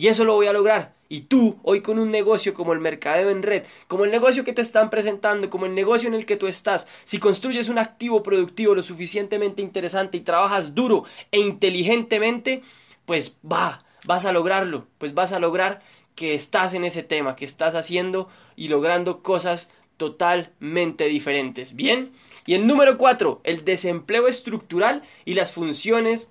Y 0.00 0.08
eso 0.08 0.24
lo 0.24 0.32
voy 0.32 0.46
a 0.46 0.54
lograr. 0.54 0.94
Y 1.10 1.22
tú, 1.22 1.58
hoy 1.62 1.82
con 1.82 1.98
un 1.98 2.10
negocio 2.10 2.54
como 2.54 2.72
el 2.72 2.78
mercadeo 2.78 3.28
en 3.28 3.42
red, 3.42 3.64
como 3.86 4.06
el 4.06 4.10
negocio 4.10 4.44
que 4.44 4.54
te 4.54 4.62
están 4.62 4.88
presentando, 4.88 5.50
como 5.50 5.66
el 5.66 5.74
negocio 5.74 6.08
en 6.08 6.14
el 6.14 6.24
que 6.24 6.38
tú 6.38 6.46
estás, 6.46 6.88
si 7.04 7.18
construyes 7.18 7.68
un 7.68 7.78
activo 7.78 8.22
productivo 8.22 8.74
lo 8.74 8.82
suficientemente 8.82 9.60
interesante 9.60 10.16
y 10.16 10.20
trabajas 10.20 10.74
duro 10.74 11.04
e 11.30 11.40
inteligentemente, 11.40 12.62
pues 13.04 13.36
va, 13.44 13.84
vas 14.06 14.24
a 14.24 14.32
lograrlo, 14.32 14.86
pues 14.96 15.12
vas 15.12 15.34
a 15.34 15.38
lograr 15.38 15.82
que 16.14 16.32
estás 16.32 16.72
en 16.72 16.86
ese 16.86 17.02
tema, 17.02 17.36
que 17.36 17.44
estás 17.44 17.74
haciendo 17.74 18.30
y 18.56 18.68
logrando 18.68 19.22
cosas 19.22 19.70
totalmente 19.98 21.08
diferentes. 21.08 21.76
Bien. 21.76 22.12
Y 22.46 22.54
el 22.54 22.66
número 22.66 22.96
cuatro, 22.96 23.42
el 23.44 23.66
desempleo 23.66 24.28
estructural 24.28 25.02
y 25.26 25.34
las 25.34 25.52
funciones, 25.52 26.30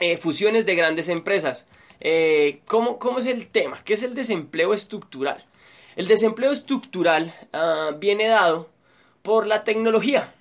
eh, 0.00 0.18
fusiones 0.18 0.66
de 0.66 0.74
grandes 0.74 1.08
empresas. 1.08 1.66
Eh, 2.00 2.60
¿cómo, 2.66 2.98
es 3.18 3.26
el 3.26 3.48
tema? 3.48 3.82
¿Qué 3.84 3.92
es 3.92 4.02
el 4.02 4.14
desempleo 4.14 4.72
estructural? 4.72 5.44
El 5.96 6.08
desempleo 6.08 6.50
estructural 6.50 7.34
ah, 7.52 7.90
viene 7.98 8.26
dado 8.26 8.70
por 9.22 9.46
la 9.46 9.64
tecnología. 9.64 10.34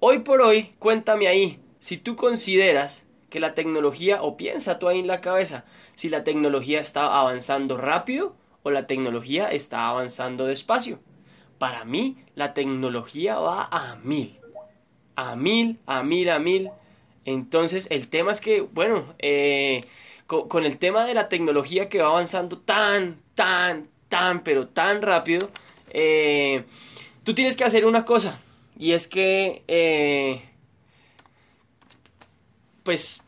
Hoy 0.00 0.18
por 0.20 0.42
hoy, 0.42 0.74
cuéntame 0.78 1.28
ahí, 1.28 1.60
si 1.78 1.96
tú 1.96 2.16
consideras 2.16 3.04
que 3.30 3.40
la 3.40 3.54
tecnología, 3.54 4.22
o 4.22 4.36
piensa 4.36 4.78
tú 4.78 4.88
ahí 4.88 4.98
en 4.98 5.06
la 5.06 5.20
cabeza, 5.20 5.64
si 5.94 6.08
la 6.08 6.24
tecnología 6.24 6.80
está 6.80 7.18
avanzando 7.18 7.76
rápido 7.76 8.34
o 8.62 8.70
la 8.70 8.86
tecnología 8.86 9.50
está 9.50 9.88
avanzando 9.88 10.46
despacio. 10.46 10.98
Para 11.58 11.84
mí, 11.84 12.16
la 12.34 12.54
tecnología 12.54 13.38
va 13.38 13.68
a 13.70 13.96
mil. 14.02 14.38
A 15.14 15.36
mil, 15.36 15.78
a 15.86 16.02
mil, 16.02 16.28
a 16.28 16.38
mil. 16.38 16.70
Entonces, 17.24 17.86
el 17.90 18.08
tema 18.08 18.32
es 18.32 18.40
que, 18.40 18.60
bueno, 18.60 19.14
eh, 19.18 19.84
con, 20.26 20.64
el 20.64 20.78
tema 20.78 21.04
de 21.04 21.14
la 21.14 21.28
tecnología 21.28 21.88
que 21.88 22.02
va 22.02 22.08
avanzando 22.08 22.58
tan, 22.58 23.20
tan, 23.34 23.88
tan, 24.08 24.42
pero 24.42 24.68
tan 24.68 25.02
rápido, 25.02 25.50
eh, 25.90 26.64
tú 27.22 27.34
tienes 27.34 27.56
que 27.56 27.64
hacer 27.64 27.86
una 27.86 28.04
cosa. 28.04 28.40
Y 28.78 28.92
es 28.92 29.06
que, 29.06 29.62
eh, 29.68 30.42
pues, 32.82 33.22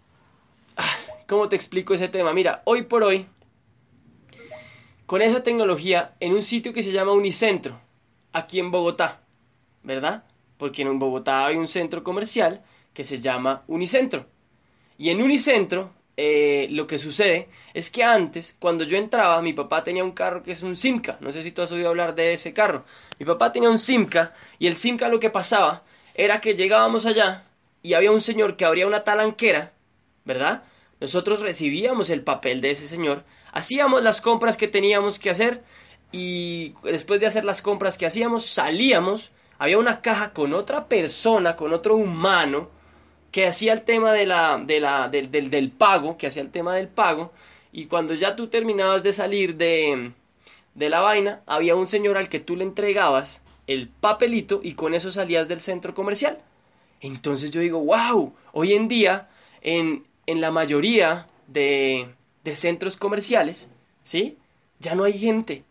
ah, 0.76 0.96
¿cómo 1.26 1.48
te 1.48 1.56
explico 1.56 1.94
ese 1.94 2.08
tema? 2.08 2.32
Mira, 2.32 2.62
hoy 2.64 2.82
por 2.82 3.04
hoy, 3.04 3.26
con 5.06 5.22
esa 5.22 5.42
tecnología, 5.42 6.14
en 6.20 6.32
un 6.32 6.42
sitio 6.42 6.72
que 6.72 6.82
se 6.82 6.92
llama 6.92 7.12
Unicentro, 7.12 7.80
aquí 8.32 8.58
en 8.58 8.70
Bogotá, 8.70 9.22
¿verdad? 9.82 10.24
Porque 10.58 10.82
en 10.82 10.98
Bogotá 10.98 11.46
hay 11.46 11.56
un 11.56 11.68
centro 11.68 12.02
comercial 12.02 12.62
que 12.92 13.04
se 13.04 13.20
llama 13.20 13.62
Unicentro. 13.68 14.26
Y 14.98 15.10
en 15.10 15.22
Unicentro 15.22 15.92
eh, 16.20 16.66
lo 16.72 16.88
que 16.88 16.98
sucede 16.98 17.48
es 17.74 17.92
que 17.92 18.02
antes, 18.02 18.56
cuando 18.58 18.82
yo 18.82 18.96
entraba, 18.96 19.40
mi 19.40 19.52
papá 19.52 19.84
tenía 19.84 20.02
un 20.02 20.10
carro 20.10 20.42
que 20.42 20.50
es 20.50 20.64
un 20.64 20.74
Simca. 20.74 21.16
No 21.20 21.32
sé 21.32 21.44
si 21.44 21.52
tú 21.52 21.62
has 21.62 21.70
oído 21.70 21.88
hablar 21.88 22.16
de 22.16 22.32
ese 22.32 22.52
carro. 22.52 22.84
Mi 23.20 23.24
papá 23.24 23.52
tenía 23.52 23.70
un 23.70 23.78
Simca 23.78 24.34
y 24.58 24.66
el 24.66 24.74
Simca 24.74 25.08
lo 25.08 25.20
que 25.20 25.30
pasaba 25.30 25.84
era 26.16 26.40
que 26.40 26.56
llegábamos 26.56 27.06
allá 27.06 27.44
y 27.84 27.94
había 27.94 28.10
un 28.10 28.20
señor 28.20 28.56
que 28.56 28.64
abría 28.64 28.88
una 28.88 29.04
talanquera, 29.04 29.74
¿verdad? 30.24 30.64
Nosotros 30.98 31.38
recibíamos 31.38 32.10
el 32.10 32.22
papel 32.22 32.60
de 32.62 32.72
ese 32.72 32.88
señor, 32.88 33.22
hacíamos 33.52 34.02
las 34.02 34.20
compras 34.20 34.56
que 34.56 34.66
teníamos 34.66 35.20
que 35.20 35.30
hacer 35.30 35.62
y 36.10 36.74
después 36.82 37.20
de 37.20 37.28
hacer 37.28 37.44
las 37.44 37.62
compras 37.62 37.96
que 37.96 38.06
hacíamos, 38.06 38.44
salíamos, 38.44 39.30
había 39.56 39.78
una 39.78 40.00
caja 40.00 40.32
con 40.32 40.52
otra 40.52 40.88
persona, 40.88 41.54
con 41.54 41.72
otro 41.72 41.94
humano, 41.94 42.70
que 43.30 43.46
hacía 43.46 43.72
el 43.72 43.82
tema 43.82 44.12
de 44.12 44.26
la, 44.26 44.58
de 44.58 44.80
la, 44.80 45.08
del, 45.08 45.30
del, 45.30 45.70
pago, 45.70 46.16
que 46.16 46.26
hacía 46.26 46.42
el 46.42 46.50
tema 46.50 46.74
del 46.74 46.88
pago, 46.88 47.32
y 47.72 47.86
cuando 47.86 48.14
ya 48.14 48.36
tú 48.36 48.48
terminabas 48.48 49.02
de 49.02 49.12
salir 49.12 49.56
de, 49.56 50.12
de 50.74 50.88
la 50.88 51.00
vaina, 51.00 51.42
había 51.46 51.76
un 51.76 51.86
señor 51.86 52.16
al 52.16 52.28
que 52.28 52.40
tú 52.40 52.56
le 52.56 52.64
entregabas 52.64 53.42
el 53.66 53.88
papelito 53.88 54.60
y 54.62 54.72
con 54.72 54.94
eso 54.94 55.12
salías 55.12 55.48
del 55.48 55.60
centro 55.60 55.94
comercial. 55.94 56.38
Entonces 57.00 57.50
yo 57.50 57.60
digo, 57.60 57.80
wow, 57.80 58.32
hoy 58.52 58.72
en 58.72 58.88
día 58.88 59.28
en, 59.60 60.06
en 60.26 60.40
la 60.40 60.50
mayoría 60.50 61.26
de, 61.46 62.08
de 62.44 62.56
centros 62.56 62.96
comerciales, 62.96 63.68
¿sí? 64.02 64.38
Ya 64.80 64.94
no 64.94 65.04
hay 65.04 65.18
gente, 65.18 65.64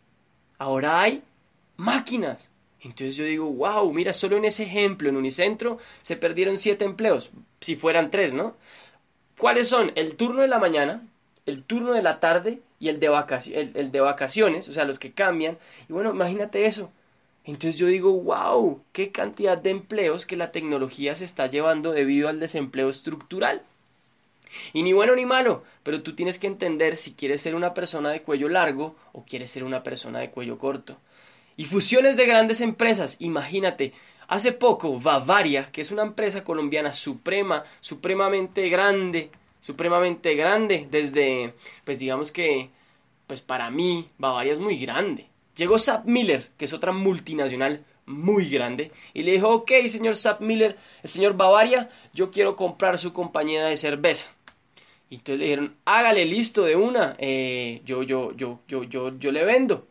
ahora 0.57 1.01
hay 1.01 1.23
máquinas. 1.75 2.51
Entonces 2.81 3.15
yo 3.15 3.25
digo, 3.25 3.45
wow, 3.45 3.91
mira, 3.91 4.13
solo 4.13 4.37
en 4.37 4.45
ese 4.45 4.63
ejemplo, 4.63 5.09
en 5.09 5.17
Unicentro, 5.17 5.79
se 6.01 6.15
perdieron 6.15 6.57
siete 6.57 6.85
empleos, 6.85 7.31
si 7.59 7.75
fueran 7.75 8.11
tres, 8.11 8.33
¿no? 8.33 8.55
¿Cuáles 9.37 9.67
son? 9.67 9.91
El 9.95 10.15
turno 10.15 10.41
de 10.41 10.47
la 10.47 10.59
mañana, 10.59 11.01
el 11.45 11.63
turno 11.63 11.93
de 11.93 12.03
la 12.03 12.19
tarde 12.19 12.59
y 12.79 12.89
el 12.89 12.99
de, 12.99 13.07
el 13.75 13.91
de 13.91 13.99
vacaciones, 13.99 14.67
o 14.69 14.73
sea, 14.73 14.85
los 14.85 14.99
que 14.99 15.11
cambian. 15.11 15.57
Y 15.89 15.93
bueno, 15.93 16.11
imagínate 16.11 16.65
eso. 16.65 16.91
Entonces 17.45 17.77
yo 17.77 17.87
digo, 17.87 18.11
wow, 18.11 18.81
qué 18.91 19.11
cantidad 19.11 19.57
de 19.57 19.69
empleos 19.69 20.25
que 20.25 20.35
la 20.35 20.51
tecnología 20.51 21.15
se 21.15 21.23
está 21.23 21.47
llevando 21.47 21.93
debido 21.93 22.27
al 22.27 22.39
desempleo 22.39 22.89
estructural. 22.89 23.63
Y 24.73 24.83
ni 24.83 24.93
bueno 24.93 25.15
ni 25.15 25.25
malo, 25.25 25.63
pero 25.83 26.01
tú 26.01 26.13
tienes 26.13 26.39
que 26.39 26.47
entender 26.47 26.97
si 26.97 27.13
quieres 27.13 27.41
ser 27.41 27.55
una 27.55 27.73
persona 27.73 28.09
de 28.09 28.21
cuello 28.21 28.49
largo 28.49 28.95
o 29.13 29.23
quieres 29.23 29.51
ser 29.51 29.63
una 29.63 29.83
persona 29.83 30.19
de 30.19 30.29
cuello 30.29 30.57
corto. 30.57 30.97
Y 31.57 31.65
fusiones 31.65 32.15
de 32.15 32.27
grandes 32.27 32.61
empresas, 32.61 33.17
imagínate, 33.19 33.91
hace 34.27 34.51
poco 34.51 34.99
Bavaria, 34.99 35.71
que 35.71 35.81
es 35.81 35.89
una 35.89 36.03
empresa 36.03 36.43
colombiana 36.43 36.93
suprema, 36.93 37.63
supremamente 37.79 38.69
grande, 38.69 39.31
supremamente 39.59 40.35
grande, 40.35 40.87
desde, 40.91 41.55
pues 41.83 41.97
digamos 41.97 42.31
que, 42.31 42.69
pues 43.25 43.41
para 43.41 43.71
mí, 43.71 44.07
Bavaria 44.19 44.53
es 44.53 44.59
muy 44.59 44.77
grande. 44.77 45.29
Llegó 45.55 45.79
Sap 45.79 46.05
Miller, 46.05 46.51
que 46.57 46.65
es 46.65 46.73
otra 46.73 46.91
multinacional 46.91 47.83
muy 48.05 48.47
grande, 48.47 48.91
y 49.15 49.23
le 49.23 49.31
dijo, 49.31 49.49
ok, 49.49 49.71
señor 49.87 50.15
Sap 50.15 50.41
Miller, 50.41 50.77
el 51.01 51.09
señor 51.09 51.35
Bavaria, 51.35 51.89
yo 52.13 52.29
quiero 52.29 52.55
comprar 52.55 52.99
su 52.99 53.11
compañía 53.13 53.65
de 53.65 53.77
cerveza. 53.77 54.27
Y 55.09 55.15
entonces 55.15 55.39
le 55.39 55.45
dijeron, 55.45 55.75
hágale 55.85 56.23
listo 56.25 56.63
de 56.63 56.75
una, 56.75 57.15
eh, 57.17 57.81
yo, 57.83 58.03
yo, 58.03 58.33
yo, 58.35 58.59
yo, 58.67 58.83
yo, 58.83 59.17
yo 59.17 59.31
le 59.31 59.43
vendo. 59.43 59.87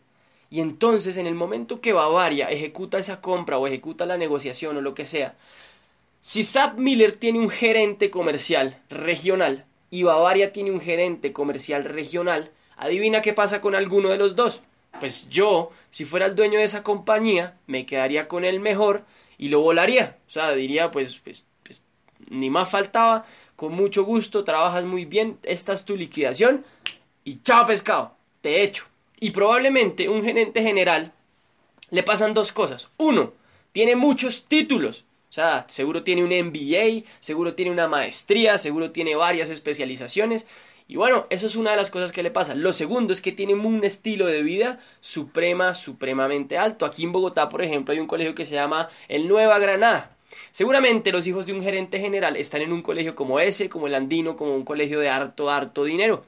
Y 0.50 0.60
entonces, 0.60 1.16
en 1.16 1.26
el 1.26 1.34
momento 1.34 1.80
que 1.80 1.92
Bavaria 1.92 2.50
ejecuta 2.50 2.98
esa 2.98 3.20
compra 3.20 3.58
o 3.58 3.66
ejecuta 3.66 4.06
la 4.06 4.16
negociación 4.16 4.76
o 4.76 4.80
lo 4.80 4.94
que 4.94 5.06
sea, 5.06 5.34
si 6.20 6.44
Sap 6.44 6.78
Miller 6.78 7.16
tiene 7.16 7.38
un 7.38 7.50
gerente 7.50 8.10
comercial 8.10 8.80
regional 8.88 9.64
y 9.90 10.02
Bavaria 10.02 10.52
tiene 10.52 10.70
un 10.70 10.80
gerente 10.80 11.32
comercial 11.32 11.84
regional, 11.84 12.50
adivina 12.76 13.22
qué 13.22 13.32
pasa 13.32 13.60
con 13.60 13.74
alguno 13.74 14.08
de 14.08 14.18
los 14.18 14.36
dos 14.36 14.62
pues 14.98 15.28
yo, 15.28 15.70
si 15.90 16.04
fuera 16.04 16.26
el 16.26 16.34
dueño 16.34 16.58
de 16.58 16.64
esa 16.64 16.82
compañía, 16.82 17.56
me 17.66 17.86
quedaría 17.86 18.28
con 18.28 18.44
el 18.44 18.60
mejor 18.60 19.04
y 19.38 19.48
lo 19.48 19.60
volaría. 19.60 20.18
O 20.26 20.30
sea, 20.30 20.52
diría, 20.52 20.90
pues, 20.90 21.16
pues, 21.16 21.44
pues, 21.62 21.82
ni 22.30 22.50
más 22.50 22.70
faltaba, 22.70 23.24
con 23.54 23.72
mucho 23.72 24.04
gusto, 24.04 24.44
trabajas 24.44 24.84
muy 24.84 25.04
bien, 25.04 25.38
esta 25.42 25.72
es 25.72 25.84
tu 25.84 25.96
liquidación 25.96 26.64
y 27.24 27.40
chao 27.42 27.66
pescado, 27.66 28.14
te 28.40 28.62
echo. 28.62 28.84
Y 29.18 29.30
probablemente 29.30 30.08
un 30.08 30.23
gerente 30.23 30.62
general 30.62 31.12
le 31.90 32.02
pasan 32.02 32.35
dos 32.35 32.52
cosas. 32.52 32.90
Uno, 32.99 33.32
tiene 33.73 33.96
muchos 33.96 34.44
títulos. 34.44 35.04
O 35.28 35.32
sea, 35.32 35.64
seguro 35.68 36.02
tiene 36.02 36.25
un 36.25 36.30
MBA, 36.30 37.08
seguro 37.20 37.54
tiene 37.54 37.70
una 37.70 37.88
maestría, 37.88 38.58
seguro 38.58 38.90
tiene 38.90 39.16
varias 39.16 39.50
especializaciones 39.50 40.46
y 40.88 40.96
bueno, 40.96 41.26
eso 41.30 41.46
es 41.46 41.56
una 41.56 41.73
de 41.73 41.76
las 41.76 41.90
cosas 41.90 42.12
que 42.12 42.23
le 42.23 42.30
pasa. 42.30 42.54
Lo 42.54 42.73
segundo 42.73 43.12
es 43.12 43.20
que 43.20 43.32
tiene 43.32 43.54
un 43.54 43.82
estilo 43.82 44.26
de 44.26 44.42
vida 44.42 44.78
suprema, 45.00 45.75
supremamente 45.75 46.58
alto. 46.58 46.87
Aquí 46.87 47.02
en 47.02 47.12
Bogotá, 47.12 47.49
por 47.49 47.62
ejemplo, 47.62 47.92
hay 47.92 47.99
un 47.99 48.06
colegio 48.06 48.35
que 48.35 48.44
se 48.44 48.54
llama 48.54 48.88
el 49.08 49.26
Nueva 49.26 49.58
Granada. 49.58 50.16
Seguramente 50.52 51.12
los 51.12 51.26
hijos 51.26 51.46
de 51.46 51.54
un 51.54 51.62
gerente 51.62 51.99
general 51.99 52.37
están 52.37 52.62
en 52.62 52.73
un 52.73 52.82
colegio 52.82 53.16
como 53.16 53.40
ese, 53.40 53.68
como 53.68 53.88
el 53.88 53.94
Andino, 53.94 54.37
como 54.37 54.54
un 54.54 54.64
colegio 54.64 55.00
de 55.00 55.08
harto, 55.08 55.50
harto 55.50 55.85
dinero. 55.85 56.25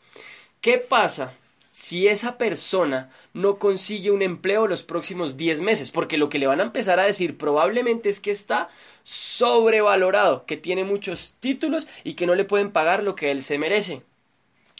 ¿Qué 0.61 0.79
pasa 0.79 1.35
si 1.79 2.09
esa 2.09 2.39
persona 2.39 3.09
no 3.35 3.61
consigue 3.61 4.11
un 4.11 4.21
empleo 4.21 4.67
los 4.67 4.83
próximos 4.83 5.37
10 5.37 5.61
meses, 5.61 5.93
porque 5.93 6.19
lo 6.19 6.29
que 6.29 6.41
le 6.41 6.49
van 6.49 6.59
a 6.59 6.65
empezar 6.65 6.99
a 6.99 7.05
decir 7.05 7.39
probablemente 7.39 8.09
es 8.09 8.19
que 8.19 8.33
está 8.33 8.69
sobrevalorado, 9.05 10.45
que 10.45 10.57
tiene 10.57 10.83
muchos 10.83 11.35
títulos 11.39 11.87
y 12.03 12.15
que 12.15 12.27
no 12.27 12.35
le 12.35 12.45
pueden 12.45 12.73
pagar 12.73 13.05
lo 13.05 13.15
que 13.15 13.31
él 13.31 13.43
se 13.43 13.61
merece. 13.61 14.03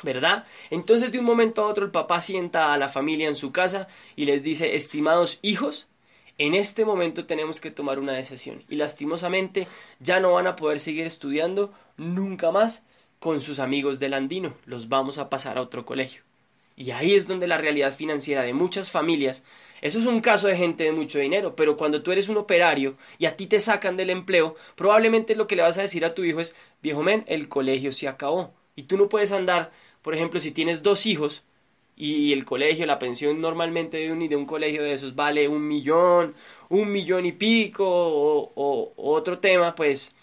¿Verdad? 0.03 0.45
Entonces 0.71 1.13
de 1.13 1.21
un 1.21 1.25
momento 1.25 1.63
a 1.63 1.69
otro 1.69 1.85
el 1.85 1.93
papá 1.93 2.21
sienta 2.21 2.73
a 2.73 2.79
la 2.79 2.89
familia 2.89 3.29
en 3.29 3.37
su 3.37 3.53
casa 3.53 3.87
y 4.17 4.25
les 4.25 4.43
dice, 4.43 4.75
estimados 4.75 5.39
hijos, 5.41 5.87
en 6.37 6.57
este 6.57 6.85
momento 6.85 7.27
tenemos 7.27 7.61
que 7.61 7.71
tomar 7.71 8.01
una 8.01 8.15
decisión 8.15 8.61
y 8.69 8.75
lastimosamente 8.75 9.69
ya 10.01 10.19
no 10.19 10.33
van 10.33 10.49
a 10.49 10.57
poder 10.57 10.81
seguir 10.81 11.07
estudiando 11.07 11.73
nunca 11.97 12.51
más 12.51 12.83
con 13.21 13.41
sus 13.41 13.61
amigos 13.61 14.01
del 14.01 14.15
andino, 14.15 14.57
los 14.67 14.89
vamos 14.89 15.19
a 15.19 15.31
pasar 15.31 15.59
a 15.59 15.63
otro 15.63 15.87
colegio. 15.87 16.28
Y 16.79 16.93
ahí 16.93 17.15
es 17.15 17.27
donde 17.27 17.47
la 17.47 17.59
realidad 17.59 17.93
financiera 17.93 18.43
de 18.43 18.55
muchas 18.55 18.91
familias, 18.91 19.45
eso 19.83 19.99
es 19.99 20.07
un 20.07 20.21
caso 20.21 20.47
de 20.47 20.57
gente 20.57 20.85
de 20.85 20.93
mucho 20.93 21.19
dinero, 21.19 21.57
pero 21.57 21.77
cuando 21.77 22.03
tú 22.03 22.13
eres 22.13 22.29
un 22.29 22.37
operario 22.37 22.97
y 23.19 23.27
a 23.27 23.37
ti 23.37 23.47
te 23.47 23.61
sacan 23.61 23.97
del 23.97 24.11
empleo, 24.11 24.55
probablemente 24.77 25.35
lo 25.35 25.47
que 25.47 25.57
le 25.57 25.63
vas 25.63 25.77
a 25.79 25.83
decir 25.83 26.05
a 26.05 26.15
tu 26.15 26.25
hijo 26.25 26.41
es, 26.41 26.55
viejo 26.81 27.03
men, 27.03 27.25
el 27.27 27.49
colegio 27.49 27.93
se 27.93 28.09
acabó. 28.09 28.55
Y 28.77 28.85
tú 28.85 28.97
no 28.97 29.09
puedes 29.09 29.33
andar 29.33 29.73
por 30.03 30.15
ejemplo, 30.15 30.41
si 30.41 30.53
tienes 30.53 30.83
dos 30.83 31.07
hijos 31.07 31.45
y 31.97 32.33
el 32.33 32.45
colegio, 32.45 32.87
la 32.87 32.99
pensión 32.99 33.41
normalmente 33.41 33.99
de 33.99 34.13
un, 34.13 34.27
de 34.29 34.37
un 34.37 34.47
colegio 34.47 34.83
de 34.83 34.93
esos 34.95 35.15
vale 35.15 35.49
un 35.49 35.67
millón, 35.67 36.35
un 36.69 36.91
millón 36.91 37.27
y 37.27 37.33
pico 37.33 37.85
o, 37.87 38.93
otro 38.97 39.39
tema, 39.39 39.75
pues, 39.75 40.15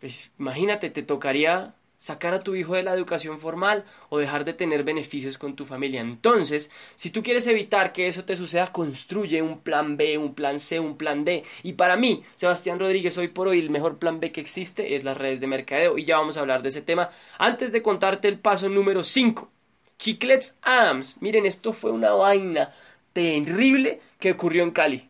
pues 0.00 0.30
imagínate, 0.38 0.90
te 0.90 1.02
tocaría 1.02 1.74
sacar 1.96 2.34
a 2.34 2.40
tu 2.40 2.54
hijo 2.54 2.74
de 2.74 2.82
la 2.82 2.92
educación 2.92 3.38
formal 3.38 3.84
o 4.08 4.18
dejar 4.18 4.44
de 4.44 4.52
tener 4.52 4.84
beneficios 4.84 5.38
con 5.38 5.56
tu 5.56 5.64
familia. 5.64 6.00
Entonces, 6.00 6.70
si 6.96 7.10
tú 7.10 7.22
quieres 7.22 7.46
evitar 7.46 7.92
que 7.92 8.08
eso 8.08 8.24
te 8.24 8.36
suceda, 8.36 8.72
construye 8.72 9.42
un 9.42 9.60
plan 9.60 9.96
B, 9.96 10.18
un 10.18 10.34
plan 10.34 10.60
C, 10.60 10.80
un 10.80 10.96
plan 10.96 11.24
D. 11.24 11.44
Y 11.62 11.74
para 11.74 11.96
mí, 11.96 12.22
Sebastián 12.34 12.78
Rodríguez, 12.78 13.16
hoy 13.18 13.28
por 13.28 13.48
hoy 13.48 13.60
el 13.60 13.70
mejor 13.70 13.98
plan 13.98 14.20
B 14.20 14.32
que 14.32 14.40
existe 14.40 14.94
es 14.96 15.04
las 15.04 15.16
redes 15.16 15.40
de 15.40 15.46
mercadeo 15.46 15.98
y 15.98 16.04
ya 16.04 16.18
vamos 16.18 16.36
a 16.36 16.40
hablar 16.40 16.62
de 16.62 16.68
ese 16.68 16.82
tema. 16.82 17.10
Antes 17.38 17.72
de 17.72 17.82
contarte 17.82 18.28
el 18.28 18.38
paso 18.38 18.68
número 18.68 19.04
5, 19.04 19.50
Chiclets 19.98 20.58
Adams. 20.62 21.16
Miren, 21.20 21.46
esto 21.46 21.72
fue 21.72 21.92
una 21.92 22.12
vaina 22.12 22.72
terrible 23.12 24.00
que 24.18 24.32
ocurrió 24.32 24.62
en 24.62 24.72
Cali. 24.72 25.08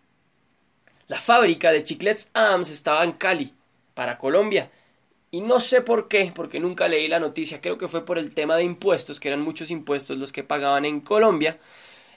La 1.09 1.20
fábrica 1.20 1.73
de 1.73 1.83
Chiclets 1.83 2.31
Adams 2.35 2.70
estaba 2.70 3.05
en 3.05 3.12
Cali, 3.12 3.53
para 3.94 4.18
Colombia 4.18 4.70
y 5.35 5.40
no 5.40 5.59
sé 5.59 5.81
por 5.81 6.07
qué, 6.07 6.31
porque 6.33 6.61
nunca 6.61 6.87
leí 6.87 7.09
la 7.09 7.18
noticia, 7.18 7.61
creo 7.61 7.77
que 7.77 7.88
fue 7.88 8.05
por 8.05 8.18
el 8.18 8.33
tema 8.33 8.55
de 8.55 8.62
impuestos, 8.62 9.18
que 9.18 9.27
eran 9.27 9.40
muchos 9.40 9.73
impuestos 9.73 10.16
los 10.16 10.31
que 10.31 10.44
pagaban 10.44 10.85
en 10.85 11.01
Colombia. 11.01 11.59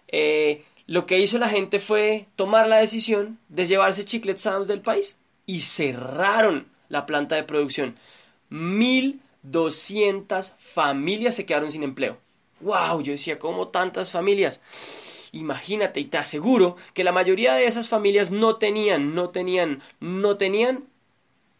Eh, 0.07 0.63
lo 0.85 1.07
que 1.07 1.17
hizo 1.17 1.39
la 1.39 1.49
gente 1.49 1.79
fue 1.79 2.27
tomar 2.35 2.67
la 2.67 2.77
decisión 2.77 3.39
de 3.49 3.65
llevarse 3.65 4.05
Chiclet 4.05 4.37
Sams 4.37 4.67
del 4.67 4.81
país 4.81 5.17
y 5.47 5.61
cerraron 5.61 6.67
la 6.89 7.07
planta 7.07 7.33
de 7.33 7.41
producción. 7.41 7.95
1200 8.49 10.53
familias 10.59 11.33
se 11.33 11.47
quedaron 11.47 11.71
sin 11.71 11.81
empleo. 11.81 12.19
¡Wow! 12.59 13.01
Yo 13.01 13.13
decía, 13.13 13.39
¿cómo 13.39 13.69
tantas 13.69 14.11
familias? 14.11 14.61
Imagínate, 15.31 16.01
y 16.01 16.05
te 16.05 16.19
aseguro 16.19 16.77
que 16.93 17.03
la 17.03 17.13
mayoría 17.13 17.55
de 17.55 17.65
esas 17.65 17.89
familias 17.89 18.29
no 18.29 18.57
tenían, 18.57 19.15
no 19.15 19.31
tenían, 19.31 19.81
no 19.99 20.37
tenían 20.37 20.83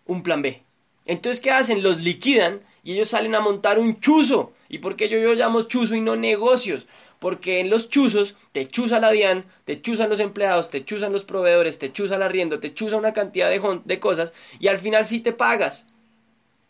un 0.05 0.21
plan 0.21 0.43
B. 0.43 0.66
Entonces, 1.07 1.41
¿qué 1.41 1.51
hacen? 1.51 1.81
Los 1.81 2.01
liquidan 2.01 2.61
y 2.83 2.93
ellos 2.93 3.07
salen 3.07 3.33
a 3.33 3.39
montar 3.39 3.79
un 3.79 3.99
chuzo. 3.99 4.51
¿Y 4.69 4.79
por 4.79 4.95
qué 4.95 5.09
yo, 5.09 5.33
llamo 5.33 5.63
chuzo 5.63 5.95
y 5.95 6.01
no 6.01 6.15
negocios? 6.15 6.85
Porque 7.17 7.61
en 7.61 7.69
los 7.69 7.89
chuzos 7.89 8.35
te 8.51 8.67
chuza 8.67 8.99
la 8.99 9.09
DIAN, 9.09 9.45
te 9.65 9.81
chuzan 9.81 10.09
los 10.09 10.19
empleados, 10.19 10.69
te 10.69 10.85
chuzan 10.85 11.13
los 11.13 11.23
proveedores, 11.23 11.79
te 11.79 11.91
chuza 11.91 12.15
el 12.15 12.21
arriendo, 12.21 12.59
te 12.59 12.73
chuza 12.73 12.97
una 12.97 13.13
cantidad 13.13 13.49
de, 13.49 13.81
de 13.85 13.99
cosas 13.99 14.33
y 14.59 14.67
al 14.67 14.77
final 14.77 15.07
sí 15.07 15.21
te 15.21 15.31
pagas. 15.31 15.87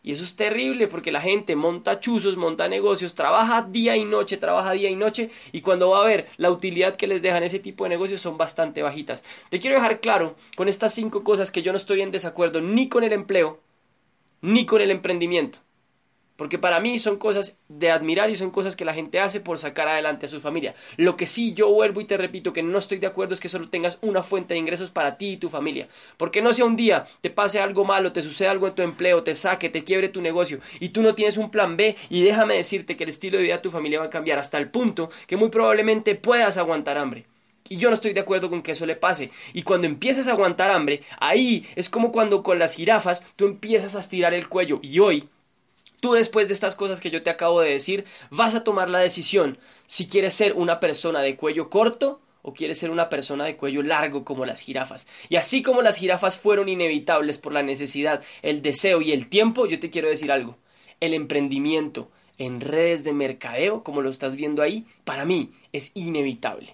Y 0.04 0.14
eso 0.14 0.24
es 0.24 0.36
terrible 0.36 0.88
porque 0.88 1.12
la 1.12 1.20
gente 1.20 1.58
monta 1.58 2.00
chuzos, 2.00 2.38
monta 2.38 2.70
negocios, 2.70 3.14
trabaja 3.14 3.64
día 3.64 3.98
y 3.98 4.06
noche, 4.06 4.38
trabaja 4.38 4.72
día 4.72 4.90
y 4.90 4.96
noche 4.96 5.30
y 5.52 5.60
cuando 5.60 5.90
va 5.90 6.02
a 6.02 6.08
ver 6.08 6.28
la 6.38 6.50
utilidad 6.50 6.96
que 6.96 7.08
les 7.08 7.22
dejan 7.22 7.44
ese 7.44 7.60
tipo 7.60 7.84
de 7.84 7.90
negocios 7.90 8.22
son 8.22 8.38
bastante 8.38 8.84
bajitas. 8.84 9.26
Te 9.50 9.60
quiero 9.60 9.76
dejar 9.76 10.00
claro 10.00 10.36
con 10.56 10.70
estas 10.70 10.94
cinco 10.94 11.26
cosas 11.26 11.52
que 11.52 11.62
yo 11.62 11.74
no 11.74 11.78
estoy 11.78 12.02
en 12.02 12.12
desacuerdo 12.12 12.62
ni 12.62 12.88
con 12.88 13.04
el 13.04 13.12
empleo, 13.12 13.60
ni 14.42 14.66
con 14.66 14.82
el 14.82 14.92
emprendimiento. 14.92 15.60
Porque 16.38 16.60
para 16.60 16.80
mí 16.80 17.00
son 17.00 17.18
cosas 17.18 17.58
de 17.68 17.90
admirar 17.90 18.30
y 18.30 18.36
son 18.36 18.52
cosas 18.52 18.76
que 18.76 18.86
la 18.86 18.94
gente 18.94 19.20
hace 19.20 19.42
por 19.42 19.58
sacar 19.58 19.88
adelante 19.88 20.28
a 20.28 20.30
su 20.30 20.40
familia. 20.40 20.76
Lo 20.96 21.18
que 21.18 21.26
sí 21.26 21.54
yo 21.54 21.70
vuelvo 21.70 22.00
y 22.00 22.06
te 22.06 22.16
repito 22.16 22.54
que 22.54 22.62
no 22.62 22.78
estoy 22.78 23.00
de 23.00 23.08
acuerdo 23.08 23.34
es 23.34 23.40
que 23.40 23.50
solo 23.50 23.70
tengas 23.70 23.98
una 24.02 24.22
fuente 24.22 24.54
de 24.54 24.60
ingresos 24.60 24.92
para 24.92 25.18
ti 25.18 25.32
y 25.32 25.38
tu 25.38 25.50
familia. 25.50 25.88
Porque 26.16 26.44
no 26.44 26.54
sea 26.54 26.66
un 26.66 26.76
día 26.76 27.08
te 27.22 27.32
pase 27.32 27.60
algo 27.60 27.86
malo, 27.86 28.14
te 28.14 28.22
suceda 28.22 28.52
algo 28.52 28.68
en 28.68 28.76
tu 28.76 28.84
empleo, 28.84 29.24
te 29.24 29.34
saque, 29.34 29.70
te 29.70 29.84
quiebre 29.84 30.10
tu 30.10 30.22
negocio 30.22 30.60
y 30.80 30.90
tú 30.90 31.02
no 31.02 31.16
tienes 31.16 31.38
un 31.38 31.50
plan 31.50 31.76
B 31.76 31.96
y 32.10 32.22
déjame 32.22 32.54
decirte 32.54 32.96
que 32.96 33.04
el 33.04 33.10
estilo 33.10 33.38
de 33.38 33.44
vida 33.44 33.56
de 33.56 33.64
tu 33.64 33.72
familia 33.72 34.00
va 34.00 34.06
a 34.06 34.12
cambiar 34.12 34.38
hasta 34.38 34.60
el 34.60 34.70
punto 34.70 35.10
que 35.26 35.38
muy 35.38 35.50
probablemente 35.50 36.14
puedas 36.14 36.58
aguantar 36.58 37.00
hambre. 37.00 37.26
Y 37.70 37.78
yo 37.78 37.90
no 37.90 37.96
estoy 37.96 38.14
de 38.14 38.20
acuerdo 38.20 38.50
con 38.50 38.62
que 38.62 38.72
eso 38.72 38.86
le 38.86 38.96
pase. 38.96 39.32
Y 39.54 39.64
cuando 39.64 39.88
empiezas 39.88 40.28
a 40.28 40.32
aguantar 40.32 40.72
hambre, 40.72 41.02
ahí 41.20 41.66
es 41.76 41.90
como 41.90 42.12
cuando 42.12 42.44
con 42.44 42.60
las 42.60 42.74
jirafas 42.74 43.24
tú 43.36 43.46
empiezas 43.46 43.96
a 43.96 44.00
estirar 44.00 44.34
el 44.34 44.50
cuello. 44.50 44.80
Y 44.82 45.00
hoy, 45.00 45.30
tú 46.00 46.14
después 46.14 46.48
de 46.48 46.54
estas 46.54 46.76
cosas 46.76 47.02
que 47.02 47.12
yo 47.12 47.24
te 47.24 47.30
acabo 47.30 47.62
de 47.62 47.72
decir, 47.72 48.06
vas 48.30 48.56
a 48.56 48.64
tomar 48.64 48.90
la 48.90 49.00
decisión 49.00 49.58
si 49.86 50.08
quieres 50.08 50.34
ser 50.34 50.54
una 50.54 50.80
persona 50.80 51.22
de 51.22 51.36
cuello 51.36 51.70
corto 51.70 52.22
o 52.42 52.54
quieres 52.54 52.78
ser 52.78 52.92
una 52.92 53.10
persona 53.10 53.44
de 53.44 53.58
cuello 53.58 53.84
largo 53.84 54.24
como 54.24 54.46
las 54.46 54.62
jirafas. 54.62 55.06
Y 55.28 55.36
así 55.36 55.62
como 55.62 55.82
las 55.82 55.98
jirafas 55.98 56.38
fueron 56.38 56.70
inevitables 56.70 57.40
por 57.40 57.52
la 57.52 57.62
necesidad, 57.62 58.24
el 58.42 58.62
deseo 58.62 59.02
y 59.02 59.12
el 59.12 59.28
tiempo, 59.28 59.66
yo 59.66 59.80
te 59.80 59.90
quiero 59.90 60.08
decir 60.08 60.32
algo. 60.32 60.58
El 61.02 61.14
emprendimiento, 61.14 62.10
en 62.38 62.62
redes 62.62 63.04
de 63.04 63.12
mercadeo, 63.12 63.84
como 63.84 64.02
lo 64.02 64.10
estás 64.10 64.38
viendo 64.38 64.62
ahí, 64.62 64.86
para 65.04 65.26
mí 65.26 65.52
es 65.74 65.92
inevitable. 65.94 66.74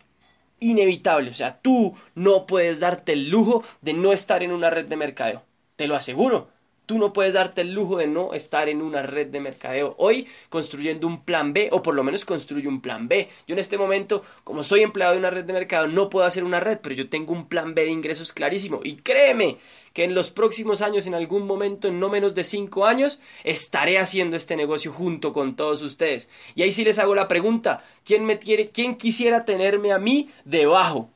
Inevitable, 0.64 1.30
o 1.30 1.34
sea, 1.34 1.60
tú 1.62 1.96
no 2.16 2.46
puedes 2.46 2.80
darte 2.80 3.14
el 3.14 3.30
lujo 3.30 3.64
de 3.82 3.94
no 3.94 4.14
estar 4.14 4.44
en 4.44 4.52
una 4.52 4.70
red 4.70 4.86
de 4.86 4.96
mercadeo. 4.96 5.44
Te 5.76 5.88
lo 5.88 5.96
aseguro. 5.96 6.53
Tú 6.86 6.98
no 6.98 7.14
puedes 7.14 7.34
darte 7.34 7.62
el 7.62 7.74
lujo 7.74 7.98
de 7.98 8.08
no 8.08 8.34
estar 8.34 8.68
en 8.68 8.82
una 8.82 9.04
red 9.04 9.28
de 9.28 9.40
mercadeo 9.40 9.96
hoy 9.98 10.28
construyendo 10.50 11.08
un 11.08 11.24
plan 11.24 11.54
B 11.54 11.70
o 11.72 11.82
por 11.82 11.96
lo 11.96 12.04
menos 12.04 12.26
construye 12.26 12.68
un 12.68 12.82
plan 12.82 13.08
B. 13.08 13.30
Yo 13.48 13.54
en 13.54 13.60
este 13.60 13.78
momento, 13.78 14.24
como 14.44 14.64
soy 14.64 14.82
empleado 14.82 15.14
de 15.14 15.20
una 15.20 15.30
red 15.30 15.46
de 15.46 15.54
mercado, 15.54 15.88
no 15.88 16.10
puedo 16.10 16.26
hacer 16.26 16.44
una 16.44 16.60
red, 16.60 16.80
pero 16.82 16.96
yo 16.96 17.10
tengo 17.10 17.32
un 17.32 17.48
plan 17.48 17.74
B 17.74 17.86
de 17.86 17.92
ingresos 17.92 18.34
clarísimo. 18.34 18.82
Y 18.84 18.98
créeme 18.98 19.60
que 19.94 20.04
en 20.04 20.16
los 20.16 20.32
próximos 20.32 20.82
años, 20.82 21.08
en 21.08 21.16
algún 21.16 21.46
momento, 21.48 21.88
en 21.88 22.00
no 22.00 22.10
menos 22.10 22.36
de 22.36 22.44
cinco 22.44 22.86
años, 22.86 23.20
estaré 23.44 24.00
haciendo 24.00 24.36
este 24.36 24.56
negocio 24.58 24.92
junto 24.92 25.32
con 25.32 25.56
todos 25.56 25.82
ustedes. 25.84 26.30
Y 26.56 26.64
ahí 26.64 26.72
sí 26.72 26.84
les 26.84 27.00
hago 27.00 27.16
la 27.16 27.28
pregunta, 27.28 27.84
¿quién 28.04 28.26
me 28.26 28.40
quiere, 28.40 28.70
quién 28.70 28.96
quisiera 28.96 29.46
tenerme 29.46 29.92
a 29.94 30.00
mí 30.00 30.30
debajo? 30.44 31.13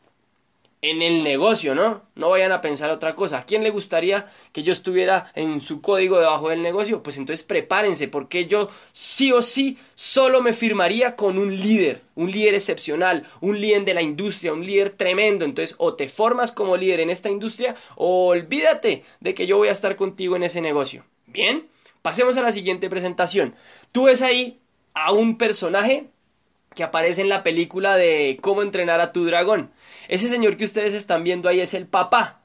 En 0.82 1.02
el 1.02 1.24
negocio, 1.24 1.74
¿no? 1.74 2.04
No 2.16 2.30
vayan 2.30 2.52
a 2.52 2.62
pensar 2.62 2.92
otra 2.92 3.16
cosa. 3.16 3.40
¿A 3.40 3.46
quién 3.46 3.64
le 3.64 3.72
gustaría 3.72 4.28
que 4.52 4.62
yo 4.62 4.72
estuviera 4.72 5.32
en 5.34 5.60
su 5.60 5.82
código 5.82 6.20
debajo 6.20 6.50
del 6.50 6.62
negocio? 6.62 7.02
Pues 7.02 7.18
entonces 7.18 7.44
prepárense, 7.44 8.08
porque 8.08 8.46
yo 8.46 8.70
sí 8.92 9.32
o 9.32 9.42
sí 9.42 9.78
solo 9.96 10.42
me 10.42 10.54
firmaría 10.54 11.16
con 11.16 11.40
un 11.40 11.56
líder, 11.56 12.02
un 12.16 12.32
líder 12.32 12.54
excepcional, 12.54 13.26
un 13.42 13.60
líder 13.60 13.86
de 13.86 13.94
la 13.96 14.04
industria, 14.04 14.54
un 14.54 14.66
líder 14.66 14.92
tremendo. 14.92 15.46
Entonces, 15.46 15.76
o 15.80 15.96
te 15.96 16.10
formas 16.10 16.52
como 16.52 16.78
líder 16.78 17.00
en 17.00 17.10
esta 17.10 17.30
industria, 17.30 17.76
o 17.96 18.28
olvídate 18.28 19.04
de 19.20 19.34
que 19.34 19.48
yo 19.48 19.58
voy 19.58 19.70
a 19.70 19.74
estar 19.74 19.96
contigo 19.96 20.36
en 20.36 20.44
ese 20.44 20.62
negocio. 20.62 21.06
Bien, 21.26 21.68
pasemos 22.04 22.38
a 22.38 22.42
la 22.44 22.52
siguiente 22.52 22.90
presentación. 22.90 23.56
Tú 23.92 24.04
ves 24.04 24.22
ahí 24.22 24.60
a 24.94 25.12
un 25.12 25.38
personaje 25.38 26.10
que 26.78 26.84
aparece 26.84 27.22
en 27.22 27.30
la 27.30 27.42
película 27.42 27.96
de 27.98 28.38
cómo 28.40 28.62
entrenar 28.62 29.02
a 29.02 29.12
tu 29.12 29.26
dragón. 29.26 29.72
Ese 30.08 30.30
señor 30.30 30.58
que 30.58 30.64
ustedes 30.64 30.94
están 30.94 31.24
viendo 31.24 31.50
ahí 31.50 31.60
es 31.60 31.74
el 31.74 31.88
papá. 31.88 32.44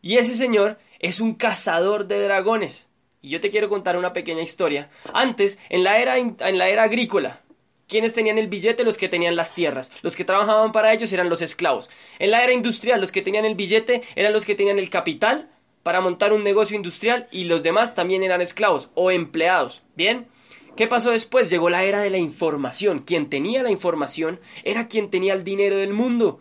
Y 0.00 0.16
ese 0.16 0.36
señor 0.36 0.78
es 1.00 1.20
un 1.20 1.34
cazador 1.34 2.06
de 2.06 2.22
dragones. 2.22 2.88
Y 3.20 3.30
yo 3.30 3.40
te 3.40 3.50
quiero 3.50 3.68
contar 3.68 3.96
una 3.96 4.12
pequeña 4.12 4.42
historia. 4.42 4.90
Antes, 5.12 5.58
en 5.70 5.82
la 5.82 5.98
era, 5.98 6.18
en 6.18 6.58
la 6.58 6.68
era 6.68 6.84
agrícola, 6.84 7.40
¿Quiénes 7.86 8.14
tenían 8.14 8.38
el 8.38 8.48
billete? 8.48 8.82
Los 8.82 8.96
que 8.96 9.10
tenían 9.10 9.36
las 9.36 9.54
tierras. 9.54 9.92
Los 10.02 10.16
que 10.16 10.24
trabajaban 10.24 10.72
para 10.72 10.92
ellos 10.92 11.12
eran 11.12 11.28
los 11.28 11.42
esclavos. 11.42 11.90
En 12.18 12.30
la 12.30 12.42
era 12.42 12.52
industrial, 12.52 12.98
los 12.98 13.12
que 13.12 13.20
tenían 13.20 13.44
el 13.44 13.56
billete 13.56 14.02
eran 14.16 14.32
los 14.32 14.46
que 14.46 14.54
tenían 14.54 14.78
el 14.78 14.88
capital 14.88 15.50
para 15.82 16.00
montar 16.00 16.32
un 16.32 16.44
negocio 16.44 16.76
industrial 16.76 17.26
y 17.30 17.44
los 17.44 17.62
demás 17.62 17.94
también 17.94 18.22
eran 18.22 18.40
esclavos 18.40 18.88
o 18.94 19.10
empleados. 19.10 19.82
¿Bien? 19.96 20.26
¿Qué 20.76 20.88
pasó 20.88 21.10
después? 21.10 21.50
Llegó 21.50 21.70
la 21.70 21.84
era 21.84 22.00
de 22.00 22.10
la 22.10 22.18
información. 22.18 23.00
Quien 23.00 23.30
tenía 23.30 23.62
la 23.62 23.70
información 23.70 24.40
era 24.64 24.88
quien 24.88 25.08
tenía 25.08 25.34
el 25.34 25.44
dinero 25.44 25.76
del 25.76 25.92
mundo 25.92 26.40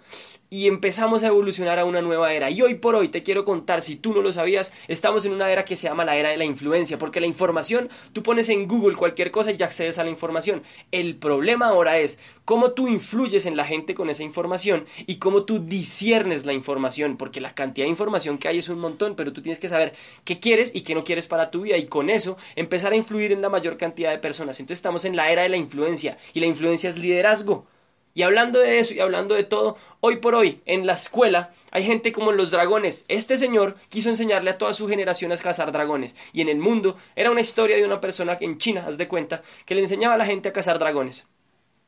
y 0.53 0.67
empezamos 0.67 1.23
a 1.23 1.27
evolucionar 1.29 1.79
a 1.79 1.85
una 1.85 2.03
nueva 2.03 2.31
era. 2.31 2.51
Y 2.51 2.61
hoy 2.61 2.75
por 2.75 2.93
hoy 2.93 3.07
te 3.07 3.23
quiero 3.23 3.43
contar, 3.43 3.81
si 3.81 3.95
tú 3.95 4.13
no 4.13 4.21
lo 4.21 4.31
sabías, 4.31 4.71
estamos 4.87 5.25
en 5.25 5.33
una 5.33 5.51
era 5.51 5.65
que 5.65 5.75
se 5.75 5.87
llama 5.87 6.05
la 6.05 6.15
era 6.15 6.29
de 6.29 6.37
la 6.37 6.45
influencia, 6.45 6.99
porque 6.99 7.19
la 7.19 7.25
información, 7.25 7.89
tú 8.11 8.21
pones 8.21 8.49
en 8.49 8.67
Google 8.67 8.95
cualquier 8.95 9.31
cosa 9.31 9.49
y 9.49 9.57
ya 9.57 9.65
accedes 9.65 9.97
a 9.97 10.03
la 10.03 10.11
información. 10.11 10.61
El 10.91 11.15
problema 11.15 11.69
ahora 11.69 11.97
es 11.97 12.19
cómo 12.45 12.73
tú 12.73 12.87
influyes 12.87 13.47
en 13.47 13.57
la 13.57 13.65
gente 13.65 13.95
con 13.95 14.11
esa 14.11 14.21
información 14.21 14.85
y 15.07 15.15
cómo 15.15 15.41
tú 15.41 15.57
disiernes 15.57 16.45
la 16.45 16.53
información, 16.53 17.17
porque 17.17 17.41
la 17.41 17.55
cantidad 17.55 17.87
de 17.87 17.89
información 17.89 18.37
que 18.37 18.47
hay 18.47 18.59
es 18.59 18.69
un 18.69 18.77
montón, 18.77 19.15
pero 19.15 19.33
tú 19.33 19.41
tienes 19.41 19.57
que 19.57 19.69
saber 19.69 19.93
qué 20.23 20.39
quieres 20.39 20.69
y 20.75 20.81
qué 20.81 20.93
no 20.93 21.03
quieres 21.03 21.25
para 21.25 21.49
tu 21.49 21.61
vida 21.61 21.77
y 21.77 21.87
con 21.87 22.11
eso 22.11 22.37
empezar 22.55 22.93
a 22.93 22.95
influir 22.95 23.31
en 23.31 23.41
la 23.41 23.49
mayor 23.49 23.75
cantidad 23.75 24.11
de 24.11 24.19
personas. 24.19 24.59
Entonces 24.59 24.77
estamos 24.77 25.03
en 25.03 25.15
la 25.15 25.31
era 25.31 25.41
de 25.41 25.49
la 25.49 25.57
influencia 25.57 26.19
y 26.35 26.41
la 26.41 26.45
influencia 26.45 26.91
es 26.91 26.99
liderazgo. 26.99 27.65
Y 28.13 28.21
hablando 28.21 28.59
de 28.59 28.79
eso 28.79 28.93
y 28.93 28.99
hablando 28.99 29.33
de 29.35 29.43
todo, 29.43 29.77
hoy 29.99 30.17
por 30.17 30.35
hoy 30.35 30.61
en 30.65 30.85
la 30.85 30.93
escuela 30.93 31.51
hay 31.71 31.83
gente 31.83 32.11
como 32.11 32.31
los 32.31 32.51
dragones. 32.51 33.05
Este 33.07 33.37
señor 33.37 33.75
quiso 33.89 34.09
enseñarle 34.09 34.51
a 34.51 34.57
toda 34.57 34.73
su 34.73 34.87
generación 34.87 35.31
a 35.31 35.37
cazar 35.37 35.71
dragones. 35.71 36.15
Y 36.31 36.41
en 36.41 36.49
el 36.49 36.57
mundo 36.57 36.95
era 37.15 37.31
una 37.31 37.41
historia 37.41 37.75
de 37.75 37.85
una 37.85 37.99
persona 37.99 38.37
en 38.39 38.59
China, 38.59 38.85
haz 38.87 38.97
de 38.97 39.07
cuenta, 39.07 39.41
que 39.65 39.73
le 39.73 39.81
enseñaba 39.81 40.13
a 40.13 40.17
la 40.17 40.25
gente 40.25 40.49
a 40.49 40.53
cazar 40.53 40.77
dragones. 40.77 41.25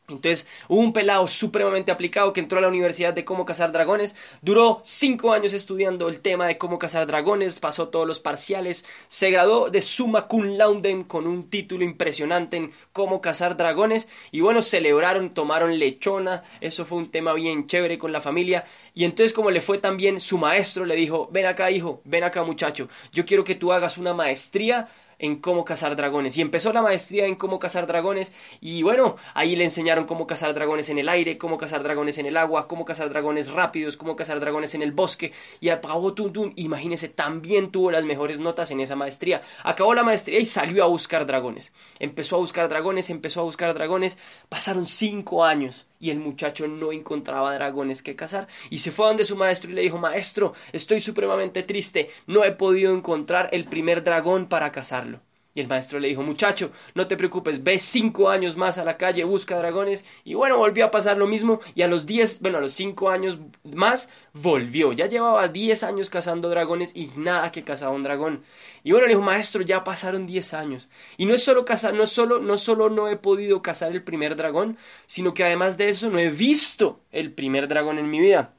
Entonces 0.07 0.47
hubo 0.67 0.79
un 0.81 0.93
pelado 0.93 1.27
supremamente 1.27 1.91
aplicado 1.91 2.31
que 2.31 2.39
entró 2.39 2.59
a 2.59 2.61
la 2.61 2.67
universidad 2.67 3.13
de 3.13 3.25
cómo 3.25 3.43
cazar 3.43 3.71
dragones, 3.71 4.15
duró 4.41 4.81
cinco 4.83 5.33
años 5.33 5.53
estudiando 5.53 6.07
el 6.07 6.19
tema 6.19 6.45
de 6.45 6.59
cómo 6.59 6.77
cazar 6.77 7.07
dragones, 7.07 7.59
pasó 7.59 7.89
todos 7.89 8.07
los 8.07 8.19
parciales, 8.19 8.85
se 9.07 9.31
graduó 9.31 9.71
de 9.71 9.81
summa 9.81 10.27
cum 10.27 10.57
laude 10.57 11.05
con 11.07 11.25
un 11.25 11.49
título 11.49 11.83
impresionante 11.83 12.57
en 12.57 12.71
cómo 12.93 13.19
cazar 13.19 13.57
dragones 13.57 14.07
y 14.31 14.41
bueno, 14.41 14.61
celebraron, 14.61 15.29
tomaron 15.29 15.79
lechona, 15.79 16.43
eso 16.61 16.85
fue 16.85 16.99
un 16.99 17.09
tema 17.09 17.33
bien 17.33 17.65
chévere 17.65 17.97
con 17.97 18.11
la 18.11 18.21
familia 18.21 18.63
y 18.93 19.05
entonces 19.05 19.33
como 19.33 19.49
le 19.49 19.61
fue 19.61 19.79
tan 19.79 19.97
bien, 19.97 20.19
su 20.19 20.37
maestro 20.37 20.85
le 20.85 20.95
dijo, 20.95 21.29
ven 21.31 21.47
acá 21.47 21.71
hijo, 21.71 22.01
ven 22.05 22.23
acá 22.23 22.43
muchacho, 22.43 22.87
yo 23.11 23.25
quiero 23.25 23.43
que 23.43 23.55
tú 23.55 23.71
hagas 23.71 23.97
una 23.97 24.13
maestría 24.13 24.87
en 25.19 25.37
cómo 25.37 25.65
cazar 25.65 25.95
dragones. 25.95 26.37
Y 26.37 26.41
empezó 26.41 26.73
la 26.73 26.81
maestría 26.81 27.25
en 27.25 27.35
cómo 27.35 27.59
cazar 27.59 27.87
dragones. 27.87 28.33
Y 28.61 28.83
bueno, 28.83 29.17
ahí 29.33 29.55
le 29.55 29.63
enseñaron 29.63 30.05
cómo 30.05 30.27
cazar 30.27 30.53
dragones 30.53 30.89
en 30.89 30.99
el 30.99 31.09
aire, 31.09 31.37
cómo 31.37 31.57
cazar 31.57 31.83
dragones 31.83 32.17
en 32.17 32.25
el 32.25 32.37
agua, 32.37 32.67
cómo 32.67 32.85
cazar 32.85 33.09
dragones 33.09 33.51
rápidos, 33.51 33.97
cómo 33.97 34.15
cazar 34.15 34.39
dragones 34.39 34.75
en 34.75 34.81
el 34.81 34.91
bosque. 34.91 35.31
Y 35.59 35.69
apagó 35.69 36.13
tum 36.13 36.31
tum. 36.31 36.53
Imagínense, 36.55 37.09
también 37.09 37.71
tuvo 37.71 37.91
las 37.91 38.05
mejores 38.05 38.39
notas 38.39 38.71
en 38.71 38.79
esa 38.79 38.95
maestría. 38.95 39.41
Acabó 39.63 39.93
la 39.93 40.03
maestría 40.03 40.39
y 40.39 40.45
salió 40.45 40.83
a 40.83 40.87
buscar 40.87 41.25
dragones. 41.25 41.73
Empezó 41.99 42.35
a 42.37 42.39
buscar 42.39 42.69
dragones, 42.69 43.09
empezó 43.09 43.41
a 43.41 43.43
buscar 43.43 43.73
dragones. 43.73 44.17
Pasaron 44.49 44.85
cinco 44.85 45.43
años 45.43 45.87
y 45.99 46.11
el 46.11 46.19
muchacho 46.19 46.67
no 46.67 46.91
encontraba 46.91 47.53
dragones 47.53 48.01
que 48.01 48.15
cazar. 48.15 48.47
Y 48.69 48.79
se 48.79 48.91
fue 48.91 49.05
a 49.05 49.09
donde 49.09 49.25
su 49.25 49.35
maestro 49.35 49.71
y 49.71 49.73
le 49.73 49.81
dijo, 49.81 49.97
maestro, 49.97 50.53
estoy 50.71 50.99
supremamente 50.99 51.63
triste, 51.63 52.09
no 52.27 52.43
he 52.43 52.51
podido 52.51 52.93
encontrar 52.93 53.49
el 53.51 53.65
primer 53.65 54.03
dragón 54.03 54.47
para 54.47 54.71
cazarlo. 54.71 55.14
Y 55.57 55.61
el 55.61 55.69
maestro 55.69 55.99
le 56.01 56.09
dijo, 56.09 56.21
muchacho, 56.21 56.69
no 56.95 57.07
te 57.07 57.15
preocupes, 57.15 57.63
ve 57.63 57.79
cinco 57.79 58.29
años 58.29 58.57
más 58.57 58.77
a 58.77 58.83
la 58.83 58.97
calle, 58.97 59.23
busca 59.23 59.57
dragones. 59.57 60.05
Y 60.25 60.33
bueno, 60.33 60.57
volvió 60.57 60.83
a 60.83 60.91
pasar 60.91 61.15
lo 61.15 61.27
mismo. 61.27 61.61
Y 61.75 61.81
a 61.81 61.87
los 61.87 62.05
diez, 62.05 62.41
bueno, 62.41 62.57
a 62.57 62.61
los 62.61 62.73
cinco 62.73 63.09
años 63.09 63.39
más, 63.63 64.09
volvió. 64.33 64.91
Ya 64.91 65.05
llevaba 65.05 65.47
diez 65.47 65.83
años 65.83 66.09
cazando 66.09 66.49
dragones 66.49 66.91
y 66.93 67.09
nada 67.15 67.53
que 67.53 67.63
cazaba 67.63 67.93
un 67.95 68.03
dragón. 68.03 68.43
Y 68.83 68.91
bueno, 68.91 69.07
le 69.07 69.13
dijo, 69.13 69.21
maestro, 69.21 69.61
ya 69.61 69.85
pasaron 69.85 70.27
diez 70.27 70.53
años. 70.53 70.89
Y 71.15 71.25
no 71.25 71.33
es 71.33 71.45
solo 71.45 71.63
cazar, 71.63 71.93
no 71.93 72.05
solo, 72.05 72.41
no 72.41 72.57
solo 72.57 72.89
no 72.89 73.07
he 73.07 73.15
podido 73.15 73.61
cazar 73.61 73.93
el 73.93 74.03
primer 74.03 74.35
dragón, 74.35 74.77
sino 75.05 75.33
que 75.33 75.45
además 75.45 75.77
de 75.77 75.87
eso 75.87 76.09
no 76.09 76.19
he 76.19 76.29
visto 76.29 76.99
el 77.11 77.31
primer 77.31 77.69
dragón 77.69 77.97
en 77.97 78.09
mi 78.09 78.19
vida. 78.19 78.55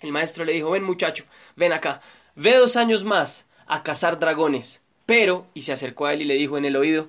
El 0.00 0.12
maestro 0.12 0.44
le 0.44 0.52
dijo, 0.52 0.72
ven 0.72 0.84
muchacho, 0.84 1.24
ven 1.56 1.72
acá, 1.72 2.02
ve 2.34 2.54
dos 2.54 2.76
años 2.76 3.02
más 3.02 3.46
a 3.66 3.82
cazar 3.82 4.18
dragones 4.18 4.83
pero, 5.06 5.46
y 5.54 5.62
se 5.62 5.72
acercó 5.72 6.06
a 6.06 6.12
él 6.12 6.22
y 6.22 6.24
le 6.24 6.34
dijo 6.34 6.58
en 6.58 6.64
el 6.64 6.76
oído, 6.76 7.08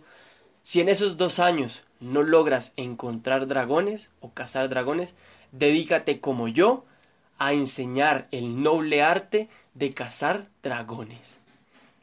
si 0.64 0.82
en 0.82 0.90
esos 0.90 1.18
dos 1.18 1.40
años 1.40 1.84
no 2.00 2.24
logras 2.24 2.74
encontrar 2.76 3.48
dragones 3.48 4.12
o 4.20 4.32
cazar 4.32 4.68
dragones, 4.70 5.16
dedícate 5.52 6.20
como 6.20 6.48
yo 6.48 6.86
a 7.38 7.54
enseñar 7.54 8.28
el 8.32 8.62
noble 8.62 9.02
arte 9.02 9.50
de 9.74 9.94
cazar 9.94 10.48
dragones. 10.64 11.38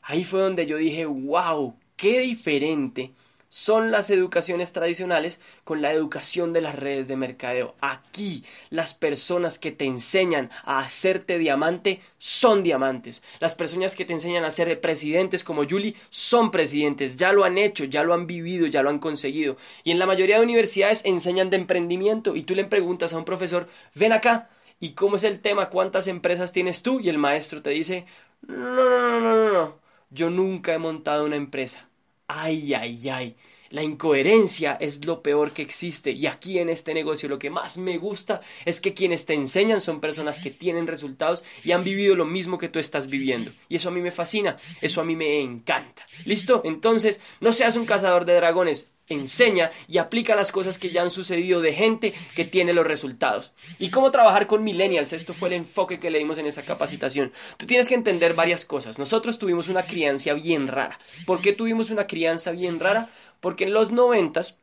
Ahí 0.02 0.24
fue 0.24 0.40
donde 0.40 0.66
yo 0.66 0.76
dije, 0.76 1.07
wow, 1.07 1.74
qué 1.96 2.20
diferente 2.20 3.12
son 3.53 3.91
las 3.91 4.09
educaciones 4.09 4.73
tradicionales 4.73 5.38
con 5.62 5.83
la 5.83 5.93
educación 5.93 6.55
de 6.55 6.62
las 6.62 6.75
redes 6.75 7.07
de 7.07 7.17
mercadeo. 7.17 7.75
Aquí 7.83 8.45
las 8.71 8.95
personas 8.95 9.59
que 9.59 9.71
te 9.71 9.85
enseñan 9.85 10.49
a 10.65 10.79
hacerte 10.79 11.37
diamante 11.37 12.01
son 12.17 12.62
diamantes. 12.62 13.23
Las 13.41 13.55
personas 13.55 13.95
que 13.95 14.07
te 14.07 14.15
enseñan 14.15 14.45
a 14.45 14.51
ser 14.51 14.81
presidentes 14.81 15.45
como 15.45 15.69
Julie 15.69 15.95
son 16.09 16.51
presidentes. 16.51 17.17
Ya 17.17 17.35
lo 17.35 17.45
han 17.45 17.59
hecho, 17.59 17.85
ya 17.85 18.05
lo 18.05 18.15
han 18.15 18.27
vivido, 18.27 18.67
ya 18.69 18.83
lo 18.83 18.88
han 18.88 18.99
conseguido. 18.99 19.59
Y 19.85 19.91
en 19.91 19.99
la 19.99 20.07
mayoría 20.07 20.38
de 20.38 20.45
universidades 20.45 21.05
enseñan 21.05 21.51
de 21.51 21.59
emprendimiento 21.59 22.35
y 22.35 22.45
tú 22.45 22.55
le 22.55 22.65
preguntas 22.65 23.12
a 23.12 23.19
un 23.19 23.27
profesor, 23.27 23.69
ven 23.95 24.15
acá. 24.15 24.49
¿Y 24.81 24.93
cómo 24.93 25.17
es 25.17 25.25
el 25.25 25.41
tema? 25.41 25.69
¿Cuántas 25.69 26.07
empresas 26.07 26.53
tienes 26.55 26.83
tú? 26.83 27.01
Y 27.01 27.11
el 27.11 27.19
maestro 27.19 27.61
te 27.61 27.69
dice, 27.69 28.07
no, 28.47 28.57
no, 28.57 28.88
no, 28.88 29.21
no, 29.21 29.21
no, 29.21 29.53
no. 29.53 29.79
Yo 30.09 30.31
nunca 30.31 30.73
he 30.73 30.79
montado 30.79 31.27
una 31.27 31.37
empresa. 31.37 31.91
Ay, 32.28 32.74
ay, 32.74 33.08
ay. 33.08 33.37
La 33.72 33.82
incoherencia 33.82 34.76
es 34.78 35.06
lo 35.06 35.22
peor 35.22 35.52
que 35.52 35.62
existe 35.62 36.11
y 36.11 36.26
aquí 36.26 36.58
en 36.58 36.68
este 36.68 36.92
negocio 36.92 37.26
lo 37.26 37.38
que 37.38 37.48
más 37.48 37.78
me 37.78 37.96
gusta 37.96 38.42
es 38.66 38.82
que 38.82 38.92
quienes 38.92 39.24
te 39.24 39.32
enseñan 39.32 39.80
son 39.80 39.98
personas 39.98 40.40
que 40.40 40.50
tienen 40.50 40.87
resultados 40.87 41.42
y 41.64 41.72
han 41.72 41.82
vivido 41.82 42.14
lo 42.14 42.26
mismo 42.26 42.58
que 42.58 42.68
tú 42.68 42.78
estás 42.78 43.06
viviendo. 43.08 43.50
Y 43.70 43.76
eso 43.76 43.88
a 43.88 43.92
mí 43.92 44.02
me 44.02 44.11
fascina, 44.11 44.56
eso 44.82 45.00
a 45.00 45.04
mí 45.04 45.16
me 45.16 45.40
encanta. 45.40 46.04
¿Listo? 46.26 46.61
Entonces, 46.66 47.20
no 47.40 47.50
seas 47.52 47.76
un 47.76 47.87
cazador 47.87 48.26
de 48.26 48.35
dragones, 48.35 48.90
enseña 49.09 49.71
y 49.88 49.99
aplica 49.99 50.35
las 50.35 50.53
cosas 50.53 50.79
que 50.79 50.91
ya 50.91 51.03
han 51.03 51.11
sucedido 51.11 51.61
de 51.61 51.73
gente 51.73 52.15
que 52.35 52.45
tiene 52.45 52.73
los 52.73 52.87
resultados. 52.87 53.53
¿Y 53.79 53.91
cómo 53.91 54.11
trabajar 54.11 54.47
con 54.47 54.65
millennials? 54.65 55.12
Esto 55.12 55.35
fue 55.35 55.49
el 55.49 55.55
enfoque 55.55 56.01
que 56.01 56.11
le 56.11 56.19
dimos 56.19 56.38
en 56.38 56.47
esa 56.47 56.62
capacitación. 56.62 57.33
Tú 57.57 57.67
tienes 57.67 57.88
que 57.88 57.95
entender 57.95 58.35
varias 58.35 58.65
cosas. 58.65 58.99
Nosotros 58.99 59.38
tuvimos 59.38 59.69
una 59.69 59.83
crianza 59.83 60.33
bien 60.33 60.69
rara. 60.69 60.99
¿Por 61.27 61.41
qué 61.41 61.53
tuvimos 61.53 61.91
una 61.91 62.07
crianza 62.07 62.53
bien 62.53 62.81
rara? 62.81 63.11
porque 63.43 63.65
en 63.65 63.75
los 63.75 63.91
noventas 63.91 64.62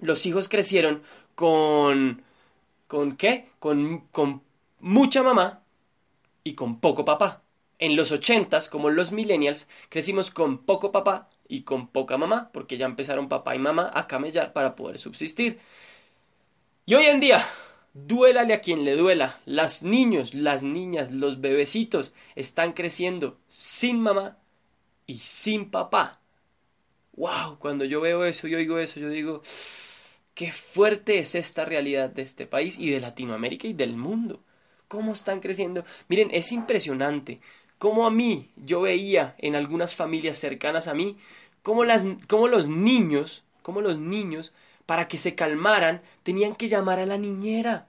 los 0.00 0.26
hijos 0.26 0.48
crecieron 0.48 1.02
con... 1.34 2.22
¿Con 2.88 3.16
qué? 3.16 3.50
Con, 3.60 4.08
con 4.10 4.42
mucha 4.80 5.22
mamá 5.22 5.62
y 6.42 6.54
con 6.54 6.80
poco 6.80 7.04
papá. 7.04 7.42
En 7.78 7.94
los 7.94 8.10
ochentas, 8.10 8.68
como 8.68 8.90
los 8.90 9.12
millennials, 9.12 9.68
crecimos 9.88 10.32
con 10.32 10.58
poco 10.58 10.90
papá 10.90 11.28
y 11.48 11.62
con 11.62 11.88
poca 11.88 12.18
mamá, 12.18 12.50
porque 12.52 12.76
ya 12.76 12.86
empezaron 12.86 13.28
papá 13.28 13.56
y 13.56 13.58
mamá 13.58 13.90
a 13.92 14.06
camellar 14.06 14.52
para 14.52 14.76
poder 14.76 14.98
subsistir. 14.98 15.58
Y 16.86 16.94
hoy 16.94 17.06
en 17.06 17.20
día, 17.20 17.44
duélale 17.94 18.54
a 18.54 18.60
quien 18.60 18.84
le 18.84 18.96
duela, 18.96 19.40
las 19.46 19.82
niños, 19.82 20.34
las 20.34 20.62
niñas, 20.62 21.10
los 21.10 21.40
bebecitos 21.40 22.12
están 22.36 22.72
creciendo 22.72 23.38
sin 23.48 24.00
mamá 24.00 24.38
y 25.06 25.14
sin 25.14 25.70
papá. 25.70 26.20
¡Wow! 27.14 27.58
Cuando 27.58 27.84
yo 27.84 28.00
veo 28.00 28.24
eso 28.24 28.46
y 28.46 28.54
oigo 28.54 28.78
eso, 28.78 29.00
yo 29.00 29.08
digo, 29.08 29.42
qué 30.34 30.52
fuerte 30.52 31.18
es 31.18 31.34
esta 31.34 31.64
realidad 31.64 32.10
de 32.10 32.22
este 32.22 32.46
país 32.46 32.78
y 32.78 32.90
de 32.90 33.00
Latinoamérica 33.00 33.66
y 33.66 33.72
del 33.72 33.96
mundo. 33.96 34.44
¿Cómo 34.86 35.12
están 35.12 35.40
creciendo? 35.40 35.84
Miren, 36.08 36.28
es 36.32 36.52
impresionante 36.52 37.40
cómo 37.78 38.06
a 38.06 38.10
mí 38.10 38.50
yo 38.56 38.82
veía 38.82 39.34
en 39.38 39.54
algunas 39.56 39.94
familias 39.94 40.38
cercanas 40.38 40.88
a 40.88 40.94
mí, 40.94 41.16
cómo, 41.62 41.84
las, 41.84 42.04
cómo 42.28 42.48
los 42.48 42.68
niños, 42.68 43.44
cómo 43.62 43.80
los 43.80 43.98
niños, 43.98 44.52
para 44.86 45.08
que 45.08 45.18
se 45.18 45.34
calmaran, 45.34 46.02
tenían 46.22 46.54
que 46.54 46.68
llamar 46.68 46.98
a 46.98 47.06
la 47.06 47.18
niñera. 47.18 47.86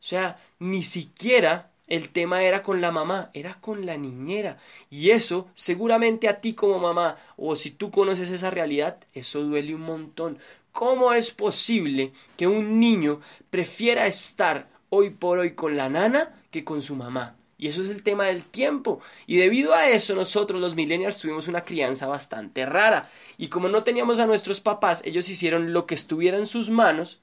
O 0.00 0.02
sea, 0.02 0.40
ni 0.58 0.82
siquiera 0.82 1.70
el 1.86 2.08
tema 2.08 2.42
era 2.42 2.62
con 2.62 2.80
la 2.80 2.92
mamá, 2.92 3.30
era 3.34 3.54
con 3.54 3.84
la 3.84 3.96
niñera. 3.96 4.58
Y 4.90 5.10
eso, 5.10 5.48
seguramente 5.54 6.28
a 6.28 6.40
ti 6.40 6.54
como 6.54 6.78
mamá, 6.78 7.16
o 7.36 7.56
si 7.56 7.70
tú 7.70 7.90
conoces 7.90 8.30
esa 8.30 8.50
realidad, 8.50 8.98
eso 9.12 9.42
duele 9.42 9.74
un 9.74 9.82
montón. 9.82 10.38
¿Cómo 10.72 11.12
es 11.12 11.32
posible 11.32 12.12
que 12.36 12.46
un 12.46 12.78
niño 12.78 13.20
prefiera 13.50 14.06
estar 14.06 14.68
hoy 14.88 15.10
por 15.10 15.40
hoy 15.40 15.54
con 15.54 15.76
la 15.76 15.88
nana 15.88 16.32
que 16.50 16.64
con 16.64 16.80
su 16.80 16.94
mamá? 16.94 17.36
Y 17.60 17.68
eso 17.68 17.82
es 17.82 17.90
el 17.90 18.02
tema 18.02 18.24
del 18.24 18.42
tiempo. 18.42 19.00
Y 19.26 19.36
debido 19.36 19.74
a 19.74 19.86
eso 19.86 20.14
nosotros 20.14 20.58
los 20.60 20.74
millennials 20.74 21.20
tuvimos 21.20 21.46
una 21.46 21.62
crianza 21.62 22.06
bastante 22.06 22.64
rara. 22.64 23.08
Y 23.36 23.48
como 23.48 23.68
no 23.68 23.82
teníamos 23.84 24.18
a 24.18 24.26
nuestros 24.26 24.62
papás, 24.62 25.02
ellos 25.04 25.28
hicieron 25.28 25.74
lo 25.74 25.84
que 25.86 25.94
estuviera 25.94 26.38
en 26.38 26.46
sus 26.46 26.70
manos 26.70 27.20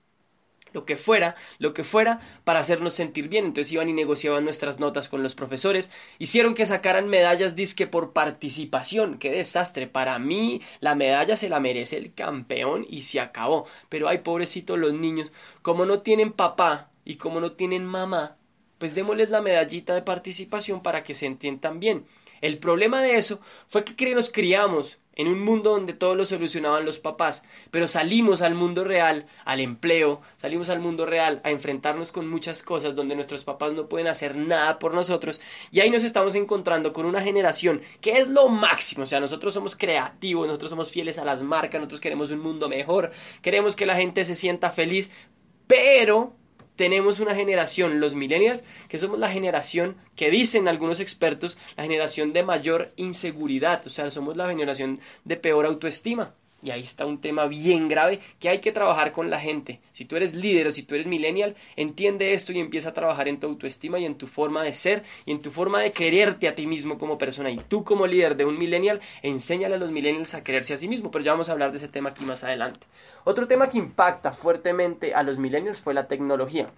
lo 0.73 0.85
que 0.85 0.95
fuera, 0.95 1.33
lo 1.57 1.73
que 1.73 1.83
fuera, 1.83 2.19
para 2.43 2.59
hacernos 2.59 2.93
sentir 2.93 3.29
bien. 3.29 3.45
Entonces 3.45 3.73
iban 3.73 3.89
y 3.89 3.93
negociaban 3.93 4.43
nuestras 4.43 4.79
notas 4.79 5.09
con 5.09 5.23
los 5.23 5.33
profesores, 5.33 5.91
hicieron 6.19 6.53
que 6.53 6.67
sacaran 6.67 7.07
medallas 7.07 7.55
disque 7.55 7.87
por 7.87 8.13
participación. 8.13 9.17
Qué 9.17 9.31
desastre. 9.31 9.87
Para 9.87 10.19
mí, 10.19 10.61
la 10.79 10.93
medalla 10.93 11.35
se 11.35 11.49
la 11.49 11.59
merece 11.59 11.97
el 11.97 12.13
campeón 12.13 12.85
y 12.87 13.01
se 13.03 13.19
acabó. 13.19 13.65
Pero 13.89 14.07
ay, 14.07 14.19
pobrecitos 14.19 14.77
los 14.77 14.93
niños, 14.93 15.31
como 15.63 15.85
no 15.85 16.01
tienen 16.01 16.31
papá 16.31 16.91
y 17.05 17.15
como 17.15 17.39
no 17.39 17.53
tienen 17.53 17.85
mamá, 17.85 18.36
pues 18.77 18.95
démosles 18.95 19.29
la 19.29 19.41
medallita 19.41 19.93
de 19.93 20.01
participación 20.01 20.81
para 20.81 21.03
que 21.03 21.13
se 21.13 21.25
entiendan 21.25 21.79
bien. 21.79 22.05
El 22.41 22.59
problema 22.59 23.01
de 23.01 23.15
eso 23.15 23.39
fue 23.67 23.83
que 23.83 24.13
nos 24.13 24.29
criamos 24.29 24.99
en 25.17 25.27
un 25.27 25.43
mundo 25.43 25.71
donde 25.71 25.93
todo 25.93 26.13
lo 26.13 26.25
solucionaban 26.25 26.85
los 26.85 26.99
papás, 26.99 27.43
pero 27.71 27.87
salimos 27.87 28.43
al 28.43 28.53
mundo 28.53 28.83
real, 28.83 29.25
al 29.45 29.59
empleo, 29.59 30.21
salimos 30.37 30.69
al 30.69 30.79
mundo 30.79 31.07
real 31.07 31.41
a 31.43 31.49
enfrentarnos 31.49 32.11
con 32.11 32.29
muchas 32.29 32.61
cosas 32.61 32.93
donde 32.93 33.15
nuestros 33.15 33.43
papás 33.43 33.73
no 33.73 33.89
pueden 33.89 34.07
hacer 34.07 34.35
nada 34.35 34.77
por 34.77 34.93
nosotros 34.93 35.41
y 35.71 35.79
ahí 35.79 35.89
nos 35.89 36.03
estamos 36.03 36.35
encontrando 36.35 36.93
con 36.93 37.07
una 37.07 37.21
generación 37.21 37.81
que 37.99 38.19
es 38.19 38.27
lo 38.27 38.47
máximo, 38.47 39.03
o 39.03 39.07
sea, 39.07 39.19
nosotros 39.19 39.55
somos 39.55 39.75
creativos, 39.75 40.45
nosotros 40.45 40.69
somos 40.69 40.91
fieles 40.91 41.17
a 41.17 41.25
las 41.25 41.41
marcas, 41.41 41.81
nosotros 41.81 42.01
queremos 42.01 42.29
un 42.29 42.39
mundo 42.39 42.69
mejor, 42.69 43.11
queremos 43.41 43.75
que 43.75 43.87
la 43.87 43.95
gente 43.95 44.23
se 44.23 44.35
sienta 44.35 44.69
feliz, 44.69 45.09
pero 45.65 46.35
tenemos 46.77 47.19
una 47.19 47.35
generación, 47.35 47.99
los 47.99 48.15
millennials, 48.15 48.63
que 48.87 48.99
somos 48.99 49.19
la 49.19 49.29
generación 49.29 49.97
que 50.15 50.31
dicen 50.31 50.69
algunos 50.69 51.01
expertos, 51.01 51.57
la 51.75 51.83
generación 51.83 52.31
de 52.31 52.43
mayor 52.43 52.93
inseguridad, 52.95 53.85
o 53.85 53.89
sea, 53.89 54.09
somos 54.11 54.37
la 54.37 54.47
generación 54.47 54.99
de 55.25 55.35
peor 55.35 55.65
autoestima. 55.65 56.33
Y 56.63 56.71
ahí 56.71 56.81
está 56.81 57.05
un 57.05 57.21
tema 57.21 57.45
bien 57.45 57.87
grave 57.87 58.19
que 58.39 58.49
hay 58.49 58.59
que 58.59 58.71
trabajar 58.71 59.11
con 59.11 59.29
la 59.29 59.39
gente. 59.39 59.79
Si 59.91 60.05
tú 60.05 60.15
eres 60.15 60.33
líder 60.33 60.67
o 60.67 60.71
si 60.71 60.81
tú 60.81 60.95
eres 60.95 61.05
millennial, 61.05 61.55
entiende 61.75 62.33
esto 62.33 62.51
y 62.51 62.59
empieza 62.59 62.89
a 62.89 62.93
trabajar 62.93 63.27
en 63.27 63.39
tu 63.39 63.45
autoestima 63.45 63.99
y 63.99 64.05
en 64.05 64.15
tu 64.15 64.25
forma 64.25 64.63
de 64.63 64.73
ser 64.73 65.03
y 65.25 65.31
en 65.31 65.41
tu 65.41 65.51
forma 65.51 65.79
de 65.79 65.91
quererte 65.91 66.47
a 66.47 66.55
ti 66.55 66.65
mismo 66.65 66.97
como 66.97 67.19
persona. 67.19 67.51
Y 67.51 67.57
tú 67.57 67.83
como 67.83 68.07
líder 68.07 68.35
de 68.35 68.45
un 68.45 68.57
millennial, 68.57 69.01
enséñale 69.21 69.75
a 69.75 69.77
los 69.77 69.91
millennials 69.91 70.33
a 70.33 70.43
quererse 70.43 70.73
a 70.73 70.77
sí 70.77 70.87
mismo. 70.87 71.11
Pero 71.11 71.23
ya 71.23 71.31
vamos 71.31 71.49
a 71.49 71.51
hablar 71.51 71.71
de 71.71 71.77
ese 71.77 71.89
tema 71.89 72.09
aquí 72.09 72.25
más 72.25 72.43
adelante. 72.43 72.87
Otro 73.23 73.47
tema 73.47 73.69
que 73.69 73.77
impacta 73.77 74.33
fuertemente 74.33 75.13
a 75.13 75.21
los 75.21 75.37
millennials 75.37 75.79
fue 75.79 75.93
la 75.93 76.07
tecnología. 76.07 76.71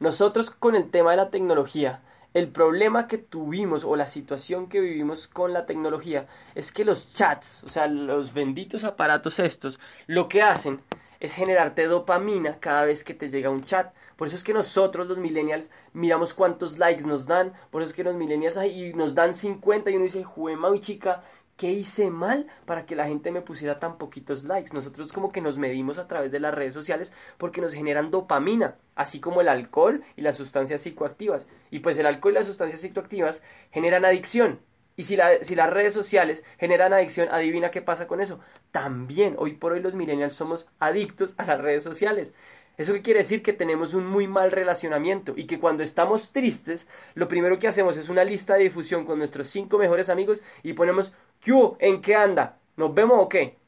Nosotros 0.00 0.50
con 0.50 0.74
el 0.74 0.90
tema 0.90 1.10
de 1.10 1.18
la 1.18 1.30
tecnología 1.30 2.02
el 2.34 2.48
problema 2.48 3.06
que 3.06 3.16
tuvimos 3.16 3.84
o 3.84 3.94
la 3.94 4.08
situación 4.08 4.68
que 4.68 4.80
vivimos 4.80 5.28
con 5.28 5.52
la 5.52 5.66
tecnología 5.66 6.26
es 6.56 6.72
que 6.72 6.84
los 6.84 7.14
chats, 7.14 7.62
o 7.64 7.68
sea, 7.68 7.86
los 7.86 8.34
benditos 8.34 8.82
aparatos 8.82 9.38
estos, 9.38 9.78
lo 10.08 10.28
que 10.28 10.42
hacen 10.42 10.80
es 11.20 11.34
generarte 11.34 11.86
dopamina 11.86 12.58
cada 12.58 12.84
vez 12.84 13.04
que 13.04 13.14
te 13.14 13.30
llega 13.30 13.50
un 13.50 13.64
chat. 13.64 13.94
Por 14.16 14.28
eso 14.28 14.36
es 14.36 14.44
que 14.44 14.52
nosotros 14.52 15.06
los 15.06 15.18
millennials 15.18 15.70
miramos 15.92 16.34
cuántos 16.34 16.78
likes 16.78 17.04
nos 17.04 17.26
dan, 17.26 17.52
por 17.70 17.82
eso 17.82 17.90
es 17.90 17.96
que 17.96 18.04
los 18.04 18.16
millennials 18.16 18.56
ahí 18.56 18.92
nos 18.94 19.14
dan 19.14 19.32
50 19.32 19.90
y 19.90 19.94
uno 19.94 20.04
dice, 20.04 20.24
juema 20.24 20.74
y 20.74 20.80
chica, 20.80 21.22
¿Qué 21.56 21.70
hice 21.70 22.10
mal 22.10 22.48
para 22.64 22.84
que 22.84 22.96
la 22.96 23.06
gente 23.06 23.30
me 23.30 23.40
pusiera 23.40 23.78
tan 23.78 23.96
poquitos 23.96 24.42
likes? 24.44 24.74
Nosotros 24.74 25.12
como 25.12 25.30
que 25.30 25.40
nos 25.40 25.56
medimos 25.56 25.98
a 25.98 26.08
través 26.08 26.32
de 26.32 26.40
las 26.40 26.52
redes 26.52 26.74
sociales 26.74 27.12
porque 27.38 27.60
nos 27.60 27.74
generan 27.74 28.10
dopamina, 28.10 28.76
así 28.96 29.20
como 29.20 29.40
el 29.40 29.48
alcohol 29.48 30.02
y 30.16 30.22
las 30.22 30.36
sustancias 30.36 30.80
psicoactivas. 30.80 31.46
Y 31.70 31.78
pues 31.78 31.96
el 31.98 32.06
alcohol 32.06 32.32
y 32.32 32.34
las 32.36 32.46
sustancias 32.46 32.80
psicoactivas 32.80 33.44
generan 33.70 34.04
adicción. 34.04 34.60
Y 34.96 35.04
si, 35.04 35.16
si 35.42 35.54
las 35.54 35.70
redes 35.70 35.92
sociales 35.92 36.44
generan 36.58 36.92
adicción, 36.92 37.28
adivina 37.30 37.70
qué 37.70 37.82
pasa 37.82 38.08
con 38.08 38.20
eso. 38.20 38.40
También, 38.72 39.36
hoy 39.38 39.54
por 39.54 39.72
hoy 39.72 39.80
los 39.80 39.94
millennials 39.94 40.34
somos 40.34 40.66
adictos 40.80 41.34
a 41.38 41.46
las 41.46 41.60
redes 41.60 41.84
sociales. 41.84 42.32
¿Eso 42.76 42.92
qué 42.92 43.02
quiere 43.02 43.20
decir? 43.20 43.42
Que 43.42 43.52
tenemos 43.52 43.94
un 43.94 44.04
muy 44.04 44.26
mal 44.26 44.50
relacionamiento 44.50 45.34
y 45.36 45.46
que 45.46 45.60
cuando 45.60 45.84
estamos 45.84 46.32
tristes, 46.32 46.88
lo 47.14 47.28
primero 47.28 47.60
que 47.60 47.68
hacemos 47.68 47.96
es 47.96 48.08
una 48.08 48.24
lista 48.24 48.54
de 48.54 48.64
difusión 48.64 49.04
con 49.04 49.18
nuestros 49.18 49.46
cinco 49.46 49.78
mejores 49.78 50.08
amigos 50.08 50.42
y 50.64 50.72
ponemos 50.72 51.12
¿Qué 51.44 51.52
¿En 51.80 52.00
qué 52.00 52.14
anda? 52.14 52.58
¿Nos 52.76 52.94
vemos 52.94 53.18
o 53.20 53.28
qué? 53.28 53.58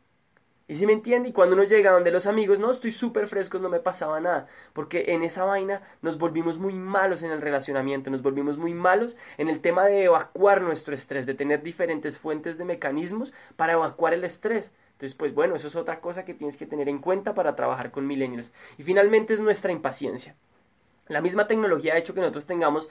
Y 0.67 0.77
si 0.77 0.87
me 0.87 0.95
entiende, 0.95 1.29
y 1.29 1.33
cuando 1.33 1.55
uno 1.55 1.65
llega 1.65 1.93
donde 1.93 2.11
los 2.11 2.27
amigos, 2.27 2.59
no, 2.59 2.71
estoy 2.71 2.91
súper 2.91 3.29
fresco, 3.29 3.59
no 3.59 3.69
me 3.69 3.81
pasaba 3.81 4.19
nada. 4.19 4.49
Porque 4.73 5.05
en 5.09 5.23
esa 5.23 5.45
vaina 5.45 5.83
nos 6.01 6.17
volvimos 6.17 6.59
muy 6.59 6.73
malos 6.73 7.23
en 7.23 7.31
el 7.33 7.43
relacionamiento, 7.43 8.11
nos 8.11 8.23
volvimos 8.23 8.57
muy 8.57 8.73
malos 8.73 9.19
en 9.37 9.49
el 9.49 9.61
tema 9.61 9.85
de 9.85 10.05
evacuar 10.05 10.63
nuestro 10.63 10.95
estrés, 10.95 11.27
de 11.27 11.35
tener 11.35 11.63
diferentes 11.63 12.17
fuentes 12.19 12.57
de 12.57 12.65
mecanismos 12.65 13.35
para 13.57 13.75
evacuar 13.75 14.15
el 14.15 14.25
estrés. 14.25 14.75
Entonces, 14.93 15.15
pues 15.15 15.35
bueno, 15.35 15.55
eso 15.55 15.69
es 15.69 15.77
otra 15.77 16.01
cosa 16.01 16.25
que 16.25 16.33
tienes 16.33 16.57
que 16.57 16.67
tener 16.67 16.89
en 16.89 16.99
cuenta 16.99 17.35
para 17.35 17.57
trabajar 17.57 17.91
con 17.91 18.07
millennials. 18.07 18.55
Y 18.79 18.85
finalmente 18.85 19.35
es 19.35 19.41
nuestra 19.41 19.71
impaciencia. 19.71 20.35
La 21.09 21.21
misma 21.21 21.47
tecnología 21.47 21.95
ha 21.95 21.99
hecho 21.99 22.15
que 22.15 22.21
nosotros 22.21 22.47
tengamos 22.47 22.89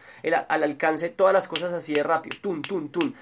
al 0.48 0.64
alcance 0.64 1.10
todas 1.10 1.34
las 1.34 1.48
cosas 1.48 1.74
así 1.74 1.94
de 1.94 2.04
rápido. 2.04 2.38
Tun, 2.42 2.62
tun, 2.62 2.90
tun. 2.90 3.16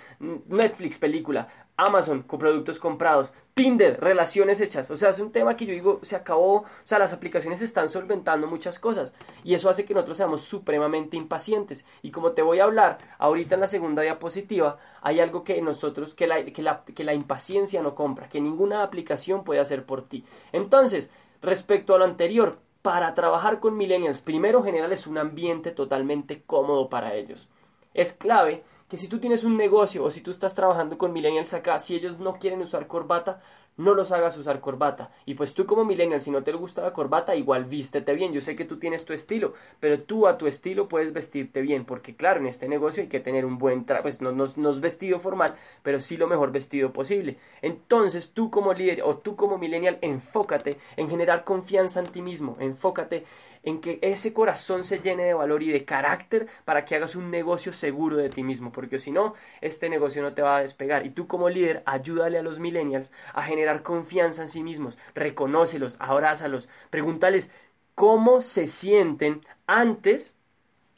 Netflix, 0.47 0.99
película. 0.99 1.47
Amazon, 1.75 2.23
productos 2.23 2.79
comprados. 2.79 3.31
Tinder, 3.55 3.99
relaciones 3.99 4.61
hechas. 4.61 4.91
O 4.91 4.95
sea, 4.95 5.09
es 5.09 5.19
un 5.19 5.31
tema 5.31 5.55
que 5.55 5.65
yo 5.65 5.73
digo, 5.73 5.99
se 6.03 6.15
acabó. 6.15 6.57
O 6.57 6.65
sea, 6.83 6.99
las 6.99 7.13
aplicaciones 7.13 7.61
están 7.61 7.89
solventando 7.89 8.45
muchas 8.47 8.77
cosas. 8.77 9.13
Y 9.43 9.55
eso 9.55 9.69
hace 9.69 9.85
que 9.85 9.95
nosotros 9.95 10.17
seamos 10.17 10.41
supremamente 10.41 11.17
impacientes. 11.17 11.85
Y 12.03 12.11
como 12.11 12.33
te 12.33 12.43
voy 12.43 12.59
a 12.59 12.65
hablar 12.65 12.99
ahorita 13.17 13.55
en 13.55 13.61
la 13.61 13.67
segunda 13.67 14.03
diapositiva, 14.03 14.77
hay 15.01 15.19
algo 15.19 15.43
que 15.43 15.59
nosotros, 15.61 16.13
que 16.13 16.27
la, 16.27 16.43
que 16.45 16.61
la, 16.61 16.83
que 16.83 17.03
la 17.03 17.15
impaciencia 17.15 17.81
no 17.81 17.95
compra, 17.95 18.29
que 18.29 18.41
ninguna 18.41 18.83
aplicación 18.83 19.43
puede 19.43 19.59
hacer 19.59 19.85
por 19.85 20.03
ti. 20.03 20.23
Entonces, 20.51 21.09
respecto 21.41 21.95
a 21.95 21.97
lo 21.97 22.05
anterior, 22.05 22.59
para 22.83 23.13
trabajar 23.13 23.61
con 23.61 23.77
millennials, 23.77 24.21
primero 24.21 24.61
generarles 24.61 25.07
un 25.07 25.17
ambiente 25.17 25.71
totalmente 25.71 26.43
cómodo 26.43 26.89
para 26.89 27.15
ellos. 27.15 27.47
Es 27.93 28.11
clave 28.11 28.63
que 28.89 28.97
si 28.97 29.07
tú 29.07 29.19
tienes 29.19 29.45
un 29.45 29.55
negocio 29.55 30.03
o 30.03 30.11
si 30.11 30.19
tú 30.19 30.31
estás 30.31 30.53
trabajando 30.53 30.97
con 30.97 31.13
millennials 31.13 31.53
acá, 31.53 31.79
si 31.79 31.95
ellos 31.95 32.19
no 32.19 32.33
quieren 32.33 32.61
usar 32.61 32.85
corbata, 32.87 33.39
no 33.77 33.93
los 33.93 34.11
hagas 34.11 34.37
usar 34.37 34.59
corbata. 34.59 35.09
Y 35.25 35.35
pues 35.35 35.53
tú 35.53 35.65
como 35.65 35.85
millennial, 35.85 36.21
si 36.21 36.31
no 36.31 36.43
te 36.43 36.51
gusta 36.53 36.81
la 36.81 36.93
corbata, 36.93 37.35
igual 37.35 37.65
vístete 37.65 38.13
bien. 38.13 38.33
Yo 38.33 38.41
sé 38.41 38.55
que 38.55 38.65
tú 38.65 38.77
tienes 38.77 39.05
tu 39.05 39.13
estilo, 39.13 39.53
pero 39.79 40.01
tú 40.01 40.27
a 40.27 40.37
tu 40.37 40.47
estilo 40.47 40.87
puedes 40.87 41.13
vestirte 41.13 41.61
bien, 41.61 41.85
porque 41.85 42.15
claro, 42.15 42.39
en 42.39 42.47
este 42.47 42.67
negocio 42.67 43.03
hay 43.03 43.09
que 43.09 43.19
tener 43.19 43.45
un 43.45 43.57
buen 43.57 43.85
traje, 43.85 44.03
pues 44.03 44.21
no, 44.21 44.31
no, 44.31 44.45
no, 44.57 44.69
es 44.69 44.79
vestido 44.79 45.19
formal, 45.19 45.55
pero 45.81 45.99
sí 45.99 46.17
lo 46.17 46.27
mejor 46.27 46.51
vestido 46.51 46.93
posible. 46.93 47.37
Entonces 47.61 48.31
tú 48.31 48.49
como 48.49 48.73
líder 48.73 49.01
o 49.03 49.17
tú 49.17 49.35
como 49.35 49.57
millennial, 49.57 49.97
enfócate 50.01 50.77
en 50.97 51.09
generar 51.09 51.43
confianza 51.43 51.99
en 51.99 52.07
ti 52.07 52.21
mismo, 52.21 52.57
enfócate 52.59 53.23
en 53.63 53.79
que 53.79 53.99
ese 54.01 54.33
corazón 54.33 54.83
se 54.83 54.99
llene 54.99 55.23
de 55.23 55.33
valor 55.33 55.63
y 55.63 55.71
de 55.71 55.85
carácter 55.85 56.47
para 56.65 56.85
que 56.85 56.95
hagas 56.95 57.15
un 57.15 57.31
negocio 57.31 57.71
seguro 57.73 58.17
de 58.17 58.29
ti 58.29 58.43
mismo, 58.43 58.71
porque 58.71 58.99
si 58.99 59.11
no, 59.11 59.33
este 59.61 59.89
negocio 59.89 60.21
no 60.21 60.33
te 60.33 60.41
va 60.41 60.57
a 60.57 60.61
despegar. 60.61 61.05
Y 61.05 61.11
tú 61.11 61.27
como 61.27 61.49
líder, 61.49 61.81
ayúdale 61.85 62.37
a 62.37 62.43
los 62.43 62.59
millennials 62.59 63.11
a 63.33 63.41
generar 63.43 63.62
confianza 63.83 64.43
en 64.43 64.49
sí 64.49 64.63
mismos. 64.63 64.97
Reconócelos, 65.15 65.95
abrázalos, 65.99 66.69
pregúntales 66.89 67.51
cómo 67.95 68.41
se 68.41 68.67
sienten 68.67 69.41
antes 69.67 70.35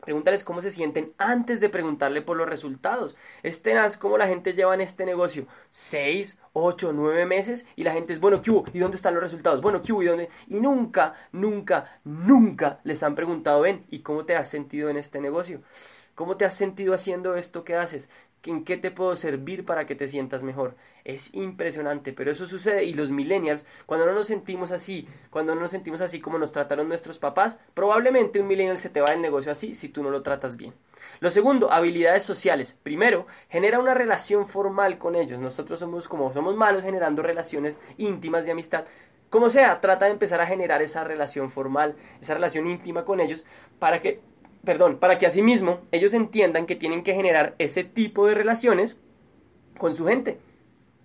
Pregúntales 0.05 0.43
cómo 0.43 0.61
se 0.61 0.69
sienten 0.69 1.13
antes 1.17 1.59
de 1.59 1.67
preguntarle 1.67 2.21
por 2.21 2.37
los 2.37 2.47
resultados. 2.47 3.15
Es 3.41 3.63
tenaz 3.63 3.97
cómo 3.97 4.19
la 4.19 4.27
gente 4.27 4.53
lleva 4.53 4.75
en 4.75 4.81
este 4.81 5.03
negocio 5.03 5.47
seis, 5.69 6.39
ocho, 6.53 6.93
nueve 6.93 7.25
meses 7.25 7.65
y 7.75 7.83
la 7.83 7.91
gente 7.91 8.13
es, 8.13 8.19
bueno, 8.19 8.39
¿qué 8.39 8.51
hubo? 8.51 8.65
¿Y 8.71 8.79
dónde 8.79 8.97
están 8.97 9.15
los 9.15 9.23
resultados? 9.23 9.61
Bueno, 9.61 9.81
¿qué 9.81 9.91
hubo? 9.91 10.03
¿Y 10.03 10.05
dónde? 10.05 10.29
Y 10.47 10.59
nunca, 10.59 11.15
nunca, 11.31 11.99
nunca 12.03 12.79
les 12.83 13.01
han 13.01 13.15
preguntado, 13.15 13.61
ven, 13.61 13.83
¿y 13.89 13.99
cómo 13.99 14.25
te 14.25 14.35
has 14.35 14.47
sentido 14.47 14.89
en 14.89 14.97
este 14.97 15.19
negocio? 15.19 15.63
¿Cómo 16.13 16.37
te 16.37 16.45
has 16.45 16.53
sentido 16.55 16.93
haciendo 16.93 17.35
esto 17.35 17.63
que 17.63 17.75
haces? 17.75 18.09
¿En 18.45 18.63
qué 18.63 18.77
te 18.77 18.91
puedo 18.91 19.15
servir 19.15 19.65
para 19.65 19.85
que 19.85 19.95
te 19.95 20.07
sientas 20.07 20.43
mejor? 20.43 20.75
Es 21.03 21.33
impresionante, 21.33 22.13
pero 22.13 22.31
eso 22.31 22.45
sucede 22.45 22.83
y 22.83 22.93
los 22.93 23.09
millennials, 23.09 23.65
cuando 23.85 24.05
no 24.05 24.13
nos 24.13 24.27
sentimos 24.27 24.71
así, 24.71 25.07
cuando 25.31 25.55
no 25.55 25.61
nos 25.61 25.71
sentimos 25.71 26.01
así 26.01 26.19
como 26.19 26.37
nos 26.37 26.51
trataron 26.51 26.87
nuestros 26.87 27.17
papás, 27.17 27.59
probablemente 27.73 28.39
un 28.39 28.47
millennial 28.47 28.77
se 28.77 28.89
te 28.89 29.01
va 29.01 29.11
del 29.11 29.21
negocio 29.21 29.51
así 29.51 29.73
si 29.73 29.89
tú 29.89 30.03
no 30.03 30.11
lo 30.11 30.21
tratas 30.21 30.57
bien. 30.57 30.73
Lo 31.19 31.31
segundo, 31.31 31.71
habilidades 31.71 32.23
sociales. 32.23 32.77
Primero, 32.83 33.25
genera 33.49 33.79
una 33.79 33.93
relación 33.93 34.47
formal 34.47 34.97
con 34.97 35.15
ellos. 35.15 35.39
Nosotros 35.39 35.79
somos 35.79 36.07
como 36.07 36.31
somos 36.31 36.55
malos 36.55 36.83
generando 36.83 37.23
relaciones 37.23 37.81
íntimas 37.97 38.45
de 38.45 38.51
amistad. 38.51 38.85
Como 39.29 39.49
sea, 39.49 39.81
trata 39.81 40.05
de 40.05 40.11
empezar 40.11 40.39
a 40.39 40.47
generar 40.47 40.81
esa 40.81 41.03
relación 41.03 41.49
formal, 41.49 41.95
esa 42.21 42.35
relación 42.35 42.67
íntima 42.67 43.05
con 43.05 43.19
ellos 43.19 43.45
para 43.79 44.01
que 44.01 44.21
perdón, 44.65 44.97
para 44.97 45.17
que 45.17 45.25
asimismo 45.25 45.79
ellos 45.91 46.13
entiendan 46.13 46.65
que 46.65 46.75
tienen 46.75 47.03
que 47.03 47.13
generar 47.13 47.55
ese 47.59 47.83
tipo 47.83 48.27
de 48.27 48.35
relaciones 48.35 48.99
con 49.77 49.95
su 49.95 50.05
gente. 50.05 50.39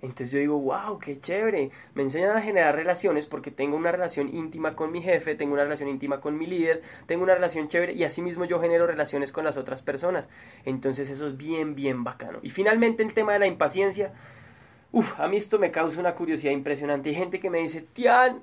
Entonces 0.03 0.31
yo 0.31 0.39
digo, 0.39 0.59
wow, 0.59 0.99
qué 0.99 1.21
chévere. 1.21 1.71
Me 1.95 2.03
enseñan 2.03 2.37
a 2.37 2.41
generar 2.41 2.75
relaciones 2.75 3.27
porque 3.27 3.51
tengo 3.51 3.77
una 3.77 3.93
relación 3.93 4.35
íntima 4.35 4.75
con 4.75 4.93
mi 4.93 5.03
jefe, 5.03 5.35
tengo 5.35 5.53
una 5.53 5.65
relación 5.65 5.91
íntima 5.91 6.21
con 6.21 6.39
mi 6.39 6.47
líder, 6.47 6.83
tengo 7.07 7.23
una 7.23 7.35
relación 7.35 7.69
chévere 7.69 7.93
y 7.93 8.05
asimismo 8.05 8.47
yo 8.47 8.61
genero 8.61 8.87
relaciones 8.87 9.31
con 9.31 9.45
las 9.45 9.57
otras 9.57 9.83
personas. 9.83 10.29
Entonces 10.65 11.11
eso 11.11 11.27
es 11.27 11.37
bien, 11.37 11.75
bien 11.75 12.03
bacano. 12.03 12.39
Y 12.43 12.51
finalmente 12.51 13.03
el 13.03 13.13
tema 13.13 13.35
de 13.35 13.41
la 13.41 13.47
impaciencia. 13.47 14.13
Uf, 14.93 15.21
a 15.21 15.29
mí 15.29 15.37
esto 15.37 15.59
me 15.59 15.71
causa 15.71 16.01
una 16.01 16.15
curiosidad 16.15 16.53
impresionante. 16.53 17.11
Hay 17.11 17.15
gente 17.15 17.39
que 17.39 17.51
me 17.51 17.61
dice, 17.61 17.83
Tian, 17.93 18.43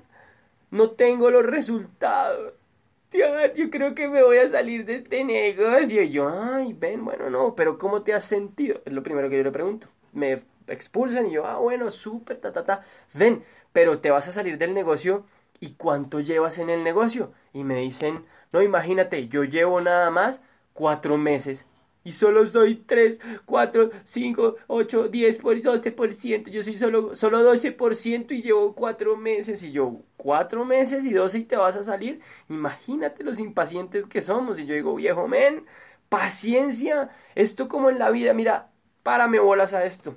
no 0.70 0.90
tengo 0.90 1.30
los 1.30 1.44
resultados 1.44 2.67
yo 3.12 3.70
creo 3.70 3.94
que 3.94 4.08
me 4.08 4.22
voy 4.22 4.38
a 4.38 4.48
salir 4.50 4.84
de 4.84 4.96
este 4.96 5.24
negocio. 5.24 6.02
Y 6.02 6.10
yo, 6.10 6.28
ay, 6.28 6.72
ven, 6.72 7.04
bueno, 7.04 7.30
no, 7.30 7.54
pero 7.54 7.78
¿cómo 7.78 8.02
te 8.02 8.14
has 8.14 8.24
sentido? 8.24 8.80
Es 8.84 8.92
lo 8.92 9.02
primero 9.02 9.28
que 9.28 9.38
yo 9.38 9.44
le 9.44 9.50
pregunto. 9.50 9.88
Me 10.12 10.42
expulsan 10.66 11.26
y 11.26 11.32
yo, 11.32 11.46
ah, 11.46 11.58
bueno, 11.58 11.90
súper, 11.90 12.38
ta, 12.38 12.52
ta, 12.52 12.64
ta. 12.64 12.82
Ven, 13.14 13.42
pero 13.72 14.00
te 14.00 14.10
vas 14.10 14.28
a 14.28 14.32
salir 14.32 14.58
del 14.58 14.74
negocio 14.74 15.24
y 15.60 15.72
cuánto 15.72 16.20
llevas 16.20 16.58
en 16.58 16.70
el 16.70 16.84
negocio. 16.84 17.32
Y 17.52 17.64
me 17.64 17.76
dicen, 17.76 18.24
no, 18.52 18.62
imagínate, 18.62 19.28
yo 19.28 19.44
llevo 19.44 19.80
nada 19.80 20.10
más 20.10 20.44
cuatro 20.72 21.16
meses 21.16 21.66
y 22.08 22.12
solo 22.12 22.46
soy 22.46 22.76
3, 22.86 23.20
4, 23.44 23.90
5, 24.02 24.56
8, 24.66 25.08
10 25.08 25.36
por 25.36 25.54
12%. 25.54 26.48
Yo 26.48 26.62
soy 26.62 26.78
solo, 26.78 27.14
solo 27.14 27.54
12% 27.54 28.32
y 28.32 28.40
llevo 28.40 28.74
4 28.74 29.14
meses. 29.18 29.62
Y 29.62 29.72
yo, 29.72 30.00
4 30.16 30.64
meses 30.64 31.04
y 31.04 31.12
12 31.12 31.40
y 31.40 31.44
te 31.44 31.58
vas 31.58 31.76
a 31.76 31.82
salir. 31.82 32.22
Imagínate 32.48 33.24
los 33.24 33.38
impacientes 33.38 34.06
que 34.06 34.22
somos. 34.22 34.58
Y 34.58 34.64
yo 34.64 34.74
digo, 34.74 34.94
viejo 34.94 35.28
men, 35.28 35.66
paciencia. 36.08 37.10
Esto 37.34 37.68
como 37.68 37.90
en 37.90 37.98
la 37.98 38.10
vida, 38.10 38.32
mira, 38.32 38.70
párame 39.02 39.38
bolas 39.38 39.74
a 39.74 39.84
esto. 39.84 40.16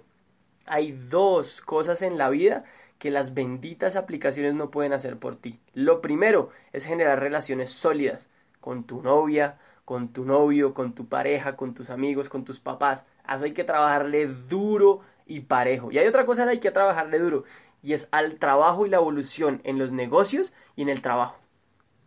Hay 0.65 0.93
dos 0.93 1.59
cosas 1.59 2.03
en 2.03 2.17
la 2.17 2.29
vida 2.29 2.63
que 2.99 3.11
las 3.11 3.33
benditas 3.33 3.97
aplicaciones 3.97 4.53
no 4.53 4.71
pueden 4.71 4.93
hacer 4.93 5.17
por 5.17 5.35
ti. 5.35 5.59
Lo 5.73 5.99
primero 5.99 6.51
es 6.71 6.85
generar 6.85 7.19
relaciones 7.19 7.69
sólidas 7.71 8.29
con 8.61 8.85
tu 8.85 9.01
novia, 9.01 9.57
con 9.91 10.07
tu 10.07 10.23
novio, 10.23 10.73
con 10.73 10.93
tu 10.93 11.07
pareja, 11.07 11.57
con 11.57 11.73
tus 11.73 11.89
amigos, 11.89 12.29
con 12.29 12.45
tus 12.45 12.61
papás. 12.61 13.05
A 13.25 13.35
eso 13.35 13.43
hay 13.43 13.51
que 13.51 13.65
trabajarle 13.65 14.25
duro 14.25 15.01
y 15.25 15.41
parejo. 15.41 15.91
Y 15.91 15.97
hay 15.97 16.07
otra 16.07 16.25
cosa 16.25 16.45
que 16.45 16.51
hay 16.51 16.59
que 16.61 16.71
trabajarle 16.71 17.19
duro 17.19 17.43
y 17.83 17.91
es 17.91 18.07
al 18.13 18.37
trabajo 18.37 18.85
y 18.85 18.89
la 18.89 18.95
evolución 18.95 19.59
en 19.65 19.77
los 19.77 19.91
negocios 19.91 20.53
y 20.77 20.83
en 20.83 20.87
el 20.87 21.01
trabajo. 21.01 21.39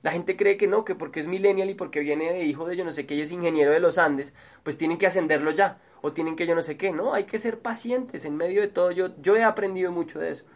La 0.01 0.13
gente 0.13 0.35
cree 0.35 0.57
que 0.57 0.67
no, 0.67 0.87
que 0.87 0.95
porque 0.95 1.21
es 1.21 1.27
millennial 1.27 1.69
y 1.69 1.75
porque 1.75 2.01
viene 2.01 2.33
de 2.33 2.45
hijo 2.45 2.67
de 2.67 2.75
yo 2.75 2.87
no 2.87 2.93
sé 2.93 3.05
qué 3.05 3.17
y 3.17 3.21
es 3.21 3.33
ingeniero 3.33 3.71
de 3.71 3.81
los 3.81 3.99
Andes, 3.99 4.33
pues 4.63 4.79
tienen 4.79 4.97
que 4.97 5.07
ascenderlo 5.07 5.51
ya 5.51 5.79
o 6.01 6.15
tienen 6.15 6.37
que 6.37 6.47
yo 6.47 6.55
no 6.55 6.63
sé 6.63 6.79
qué. 6.79 6.91
No, 6.91 7.13
hay 7.13 7.25
que 7.25 7.39
ser 7.39 7.59
pacientes 7.59 8.25
en 8.25 8.35
medio 8.35 8.63
de 8.63 8.69
todo. 8.69 8.93
Yo, 8.93 9.11
yo 9.21 9.37
he 9.37 9.45
aprendido 9.45 9.93
mucho 9.93 10.21
de 10.21 10.31
eso 10.31 10.47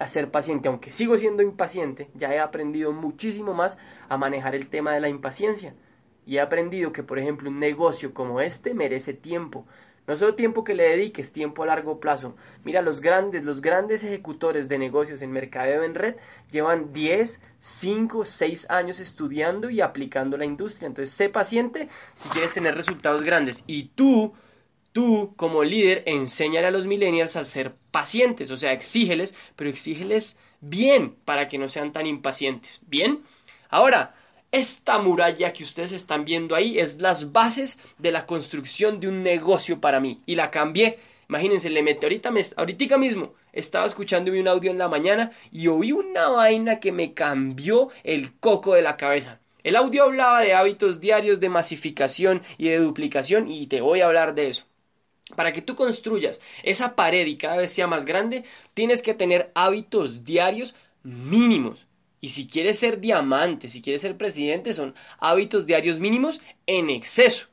a 0.00 0.08
ser 0.08 0.32
paciente, 0.32 0.66
aunque 0.66 0.90
sigo 0.90 1.16
siendo 1.16 1.44
impaciente, 1.44 2.10
ya 2.14 2.34
he 2.34 2.40
aprendido 2.40 2.92
muchísimo 2.92 3.54
más 3.54 3.78
a 4.08 4.16
manejar 4.16 4.56
el 4.56 4.68
tema 4.68 4.92
de 4.94 5.00
la 5.00 5.08
impaciencia 5.08 5.76
y 6.26 6.36
he 6.36 6.40
aprendido 6.40 6.92
que, 6.92 7.02
por 7.02 7.18
ejemplo, 7.18 7.50
un 7.50 7.58
negocio 7.58 8.14
como 8.14 8.40
este 8.40 8.74
merece 8.74 9.14
tiempo. 9.14 9.66
No 10.06 10.16
solo 10.16 10.34
tiempo 10.34 10.64
que 10.64 10.74
le 10.74 10.82
dediques, 10.82 11.32
tiempo 11.32 11.62
a 11.62 11.66
largo 11.66 12.00
plazo. 12.00 12.34
Mira, 12.64 12.82
los 12.82 13.00
grandes, 13.00 13.44
los 13.44 13.60
grandes 13.60 14.02
ejecutores 14.02 14.68
de 14.68 14.78
negocios 14.78 15.22
en 15.22 15.30
mercadeo 15.30 15.84
en 15.84 15.94
red 15.94 16.16
llevan 16.50 16.92
10, 16.92 17.40
5, 17.60 18.24
6 18.24 18.70
años 18.70 18.98
estudiando 18.98 19.70
y 19.70 19.80
aplicando 19.80 20.36
la 20.36 20.44
industria. 20.44 20.88
Entonces, 20.88 21.14
sé 21.14 21.28
paciente 21.28 21.88
si 22.16 22.28
quieres 22.30 22.52
tener 22.52 22.74
resultados 22.74 23.22
grandes. 23.22 23.62
Y 23.68 23.90
tú, 23.94 24.32
tú 24.92 25.34
como 25.36 25.62
líder, 25.62 26.02
enséñale 26.06 26.66
a 26.66 26.72
los 26.72 26.86
millennials 26.86 27.36
a 27.36 27.44
ser 27.44 27.72
pacientes. 27.92 28.50
O 28.50 28.56
sea, 28.56 28.72
exígeles, 28.72 29.36
pero 29.54 29.70
exígeles 29.70 30.36
bien 30.60 31.14
para 31.24 31.46
que 31.46 31.58
no 31.58 31.68
sean 31.68 31.92
tan 31.92 32.06
impacientes. 32.06 32.80
¿Bien? 32.88 33.22
Ahora, 33.68 34.16
esta 34.52 34.98
muralla 34.98 35.52
que 35.52 35.64
ustedes 35.64 35.92
están 35.92 36.26
viendo 36.26 36.54
ahí 36.54 36.78
es 36.78 37.00
las 37.00 37.32
bases 37.32 37.78
de 37.98 38.12
la 38.12 38.26
construcción 38.26 39.00
de 39.00 39.08
un 39.08 39.22
negocio 39.22 39.80
para 39.80 39.98
mí. 39.98 40.20
Y 40.26 40.34
la 40.34 40.50
cambié. 40.50 40.98
Imagínense, 41.28 41.70
le 41.70 41.82
metí 41.82 42.04
ahorita, 42.04 42.30
ahorita 42.56 42.98
mismo. 42.98 43.32
Estaba 43.54 43.86
escuchando 43.86 44.30
un 44.30 44.46
audio 44.46 44.70
en 44.70 44.76
la 44.76 44.88
mañana 44.88 45.32
y 45.50 45.68
oí 45.68 45.92
una 45.92 46.28
vaina 46.28 46.80
que 46.80 46.92
me 46.92 47.14
cambió 47.14 47.88
el 48.04 48.38
coco 48.38 48.74
de 48.74 48.82
la 48.82 48.98
cabeza. 48.98 49.40
El 49.64 49.74
audio 49.76 50.04
hablaba 50.04 50.40
de 50.40 50.52
hábitos 50.52 51.00
diarios 51.00 51.40
de 51.40 51.48
masificación 51.48 52.42
y 52.58 52.68
de 52.68 52.78
duplicación 52.78 53.48
y 53.48 53.68
te 53.68 53.80
voy 53.80 54.00
a 54.00 54.06
hablar 54.06 54.34
de 54.34 54.48
eso. 54.48 54.64
Para 55.34 55.52
que 55.52 55.62
tú 55.62 55.74
construyas 55.74 56.42
esa 56.62 56.94
pared 56.94 57.26
y 57.26 57.36
cada 57.36 57.56
vez 57.56 57.72
sea 57.72 57.86
más 57.86 58.04
grande, 58.04 58.44
tienes 58.74 59.00
que 59.00 59.14
tener 59.14 59.50
hábitos 59.54 60.24
diarios 60.24 60.74
mínimos. 61.02 61.86
Y 62.22 62.28
si 62.28 62.46
quieres 62.46 62.78
ser 62.78 63.00
diamante, 63.00 63.68
si 63.68 63.82
quieres 63.82 64.00
ser 64.00 64.16
presidente, 64.16 64.72
son 64.72 64.94
hábitos 65.18 65.66
diarios 65.66 65.98
mínimos 65.98 66.40
en 66.66 66.88
exceso. 66.88 67.48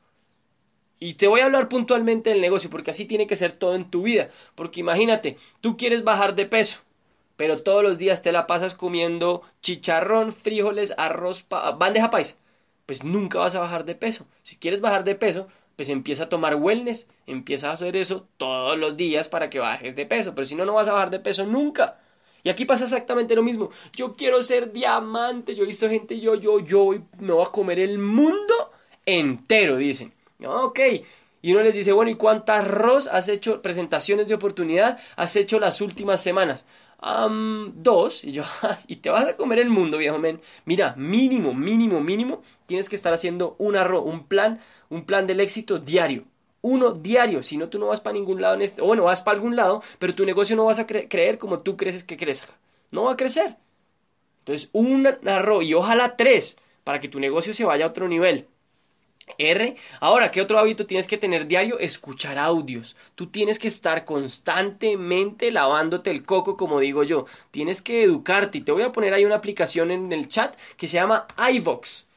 Y 0.99 1.15
te 1.15 1.27
voy 1.27 1.39
a 1.39 1.45
hablar 1.45 1.69
puntualmente 1.69 2.29
del 2.29 2.39
negocio, 2.39 2.69
porque 2.69 2.91
así 2.91 3.05
tiene 3.05 3.25
que 3.25 3.35
ser 3.35 3.51
todo 3.51 3.73
en 3.73 3.89
tu 3.89 4.03
vida. 4.03 4.29
Porque 4.53 4.81
imagínate, 4.81 5.37
tú 5.59 5.75
quieres 5.75 6.03
bajar 6.03 6.35
de 6.35 6.45
peso, 6.45 6.81
pero 7.35 7.63
todos 7.63 7.81
los 7.81 7.97
días 7.97 8.21
te 8.21 8.31
la 8.31 8.45
pasas 8.45 8.75
comiendo 8.75 9.41
chicharrón, 9.63 10.31
frijoles, 10.31 10.93
arroz, 10.97 11.47
bandeja 11.49 12.11
paisa. 12.11 12.35
Pues 12.85 13.03
nunca 13.03 13.39
vas 13.39 13.55
a 13.55 13.61
bajar 13.61 13.85
de 13.85 13.95
peso. 13.95 14.27
Si 14.43 14.57
quieres 14.57 14.81
bajar 14.81 15.03
de 15.03 15.15
peso, 15.15 15.47
pues 15.77 15.89
empieza 15.89 16.25
a 16.25 16.29
tomar 16.29 16.55
wellness, 16.55 17.09
empieza 17.25 17.71
a 17.71 17.73
hacer 17.73 17.95
eso 17.95 18.27
todos 18.37 18.77
los 18.77 18.97
días 18.97 19.29
para 19.29 19.49
que 19.49 19.57
bajes 19.57 19.95
de 19.95 20.05
peso. 20.05 20.35
Pero 20.35 20.45
si 20.45 20.53
no, 20.53 20.65
no 20.65 20.73
vas 20.73 20.89
a 20.89 20.93
bajar 20.93 21.09
de 21.09 21.19
peso 21.19 21.47
nunca. 21.47 21.97
Y 22.43 22.49
aquí 22.49 22.65
pasa 22.65 22.85
exactamente 22.85 23.35
lo 23.35 23.43
mismo. 23.43 23.69
Yo 23.95 24.15
quiero 24.15 24.41
ser 24.43 24.71
diamante. 24.71 25.55
Yo 25.55 25.63
he 25.63 25.67
visto 25.67 25.89
gente, 25.89 26.19
yo, 26.19 26.35
yo, 26.35 26.59
yo, 26.59 26.91
me 27.19 27.33
voy 27.33 27.45
a 27.45 27.51
comer 27.51 27.79
el 27.79 27.99
mundo 27.99 28.71
entero, 29.05 29.77
dicen. 29.77 30.13
Ok. 30.45 30.79
Y 31.41 31.53
uno 31.53 31.63
les 31.63 31.73
dice, 31.73 31.91
bueno, 31.93 32.11
¿y 32.11 32.15
cuántas 32.15 32.67
ROS 32.67 33.07
has 33.07 33.29
hecho, 33.29 33.61
presentaciones 33.61 34.27
de 34.27 34.35
oportunidad, 34.35 34.99
has 35.15 35.35
hecho 35.35 35.59
las 35.59 35.81
últimas 35.81 36.21
semanas? 36.21 36.65
dos. 37.01 38.23
Y 38.25 38.33
yo, 38.33 38.43
y 38.87 38.97
te 38.97 39.09
vas 39.09 39.25
a 39.25 39.37
comer 39.37 39.59
el 39.59 39.69
mundo, 39.69 39.97
viejo 39.97 40.19
men. 40.19 40.41
Mira, 40.65 40.95
mínimo, 40.97 41.53
mínimo, 41.53 42.01
mínimo, 42.01 42.41
tienes 42.65 42.89
que 42.89 42.95
estar 42.95 43.13
haciendo 43.13 43.55
un 43.57 43.75
arroz, 43.75 44.03
un 44.05 44.25
plan, 44.25 44.59
un 44.89 45.05
plan 45.05 45.25
del 45.25 45.39
éxito 45.39 45.79
diario 45.79 46.25
uno 46.61 46.91
diario, 46.91 47.43
si 47.43 47.57
no 47.57 47.69
tú 47.69 47.79
no 47.79 47.87
vas 47.87 47.99
para 47.99 48.13
ningún 48.13 48.41
lado 48.41 48.55
en 48.55 48.61
este, 48.61 48.81
bueno, 48.81 49.03
vas 49.03 49.21
para 49.21 49.35
algún 49.35 49.55
lado, 49.55 49.81
pero 49.97 50.15
tu 50.15 50.25
negocio 50.25 50.55
no 50.55 50.65
vas 50.65 50.79
a 50.79 50.87
creer 50.87 51.37
como 51.37 51.59
tú 51.59 51.77
crees 51.77 52.03
que 52.03 52.17
crezca, 52.17 52.53
no 52.91 53.03
va 53.05 53.13
a 53.13 53.17
crecer. 53.17 53.57
Entonces, 54.39 54.69
un 54.73 55.07
arroz 55.27 55.63
y 55.63 55.73
ojalá 55.73 56.15
tres 56.17 56.57
para 56.83 56.99
que 56.99 57.07
tu 57.07 57.19
negocio 57.19 57.53
se 57.53 57.65
vaya 57.65 57.85
a 57.85 57.89
otro 57.89 58.07
nivel. 58.07 58.47
R. 59.37 59.75
Ahora, 59.99 60.31
¿qué 60.31 60.41
otro 60.41 60.57
hábito 60.57 60.87
tienes 60.87 61.05
que 61.05 61.17
tener 61.17 61.45
diario? 61.47 61.77
Escuchar 61.77 62.39
audios. 62.39 62.95
Tú 63.13 63.27
tienes 63.27 63.59
que 63.59 63.67
estar 63.67 64.05
constantemente 64.05 65.51
lavándote 65.51 66.09
el 66.09 66.23
coco, 66.23 66.57
como 66.57 66.79
digo 66.79 67.03
yo. 67.03 67.25
Tienes 67.51 67.83
que 67.83 68.03
educarte. 68.03 68.57
Y 68.57 68.61
te 68.61 68.71
voy 68.71 68.81
a 68.81 68.91
poner 68.91 69.13
ahí 69.13 69.25
una 69.25 69.35
aplicación 69.35 69.91
en 69.91 70.11
el 70.11 70.27
chat 70.29 70.55
que 70.77 70.87
se 70.87 70.95
llama 70.95 71.27
iVox 71.51 72.08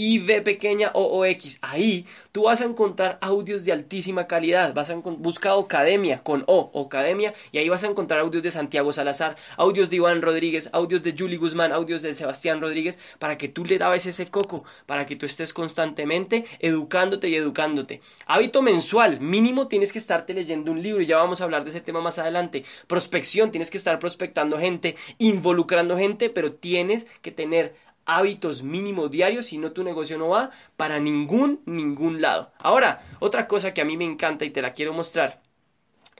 IV 0.00 0.42
pequeña 0.42 0.90
OOX. 0.94 1.58
Ahí 1.60 2.06
tú 2.32 2.44
vas 2.44 2.62
a 2.62 2.64
encontrar 2.64 3.18
audios 3.20 3.64
de 3.64 3.72
altísima 3.72 4.26
calidad. 4.26 4.72
Vas 4.72 4.90
a 4.90 4.94
buscar 4.94 5.52
Academia 5.52 6.22
con 6.22 6.44
O, 6.46 6.70
Academia, 6.86 7.34
y 7.52 7.58
ahí 7.58 7.68
vas 7.68 7.84
a 7.84 7.88
encontrar 7.88 8.20
audios 8.20 8.42
de 8.42 8.50
Santiago 8.50 8.92
Salazar, 8.92 9.36
audios 9.56 9.90
de 9.90 9.96
Iván 9.96 10.22
Rodríguez, 10.22 10.70
audios 10.72 11.02
de 11.02 11.14
Julie 11.16 11.36
Guzmán, 11.36 11.72
audios 11.72 12.02
de 12.02 12.14
Sebastián 12.14 12.60
Rodríguez, 12.60 12.98
para 13.18 13.36
que 13.36 13.48
tú 13.48 13.64
le 13.64 13.78
dabes 13.78 14.06
ese 14.06 14.26
coco, 14.26 14.64
para 14.86 15.04
que 15.06 15.16
tú 15.16 15.26
estés 15.26 15.52
constantemente 15.52 16.44
educándote 16.60 17.28
y 17.28 17.34
educándote. 17.34 18.00
Hábito 18.26 18.62
mensual, 18.62 19.20
mínimo 19.20 19.68
tienes 19.68 19.92
que 19.92 19.98
estarte 19.98 20.32
leyendo 20.32 20.72
un 20.72 20.82
libro, 20.82 21.02
y 21.02 21.06
ya 21.06 21.18
vamos 21.18 21.40
a 21.40 21.44
hablar 21.44 21.64
de 21.64 21.70
ese 21.70 21.80
tema 21.80 22.00
más 22.00 22.18
adelante. 22.18 22.64
Prospección, 22.86 23.50
tienes 23.50 23.70
que 23.70 23.78
estar 23.78 23.98
prospectando 23.98 24.58
gente, 24.58 24.96
involucrando 25.18 25.96
gente, 25.96 26.30
pero 26.30 26.52
tienes 26.52 27.06
que 27.22 27.32
tener 27.32 27.74
hábitos 28.16 28.62
mínimos 28.62 29.10
diarios, 29.10 29.46
si 29.46 29.58
no 29.58 29.72
tu 29.72 29.84
negocio 29.84 30.18
no 30.18 30.28
va 30.28 30.50
para 30.76 30.98
ningún, 31.00 31.60
ningún 31.66 32.20
lado. 32.20 32.52
Ahora, 32.58 33.00
otra 33.18 33.46
cosa 33.46 33.74
que 33.74 33.80
a 33.80 33.84
mí 33.84 33.96
me 33.96 34.04
encanta 34.04 34.44
y 34.44 34.50
te 34.50 34.62
la 34.62 34.72
quiero 34.72 34.92
mostrar 34.92 35.40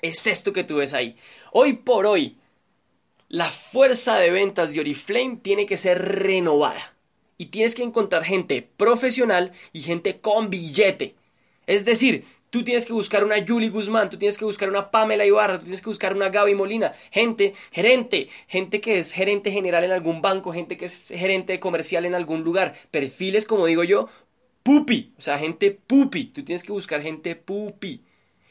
es 0.03 0.27
esto 0.27 0.53
que 0.53 0.65
tú 0.65 0.77
ves 0.77 0.95
ahí. 0.95 1.17
Hoy 1.53 1.75
por 1.75 2.07
hoy, 2.07 2.39
la 3.29 3.51
fuerza 3.51 4.17
de 4.17 4.31
ventas 4.31 4.73
de 4.73 4.81
Oriflame 4.81 5.39
tiene 5.43 5.67
que 5.67 5.77
ser 5.77 5.99
renovada. 5.99 6.95
Y 7.39 7.47
tienes 7.47 7.75
que 7.75 7.83
encontrar 7.83 8.25
gente 8.25 8.69
profesional 8.77 9.53
y 9.73 9.81
gente 9.81 10.21
con 10.21 10.51
billete. 10.51 11.15
Es 11.67 11.87
decir, 11.87 12.27
Tú 12.51 12.65
tienes 12.65 12.85
que 12.85 12.93
buscar 12.93 13.23
una 13.23 13.37
Julie 13.47 13.71
Guzmán, 13.71 14.11
tú 14.11 14.19
tienes 14.19 14.37
que 14.37 14.45
buscar 14.45 14.69
una 14.69 14.91
Pamela 14.91 15.25
Ibarra, 15.25 15.59
tú 15.59 15.65
tienes 15.65 15.81
que 15.81 15.89
buscar 15.89 16.15
una 16.15 16.31
Gaby 16.31 16.57
Molina, 16.57 16.93
gente, 17.13 17.55
gerente, 17.71 18.29
gente 18.49 18.81
que 18.81 18.99
es 18.99 19.13
gerente 19.13 19.53
general 19.53 19.85
en 19.85 19.93
algún 19.93 20.21
banco, 20.21 20.53
gente 20.53 20.77
que 20.77 20.87
es 20.87 21.07
gerente 21.09 21.61
comercial 21.61 22.05
en 22.07 22.17
algún 22.17 22.43
lugar, 22.43 22.75
perfiles, 22.91 23.47
como 23.47 23.67
digo 23.67 23.85
yo, 23.85 24.09
pupi, 24.65 25.09
o 25.17 25.21
sea, 25.21 25.39
gente 25.39 25.71
pupi, 25.71 26.25
tú 26.25 26.43
tienes 26.43 26.65
que 26.65 26.73
buscar 26.73 27.01
gente 27.03 27.37
pupi. 27.37 28.03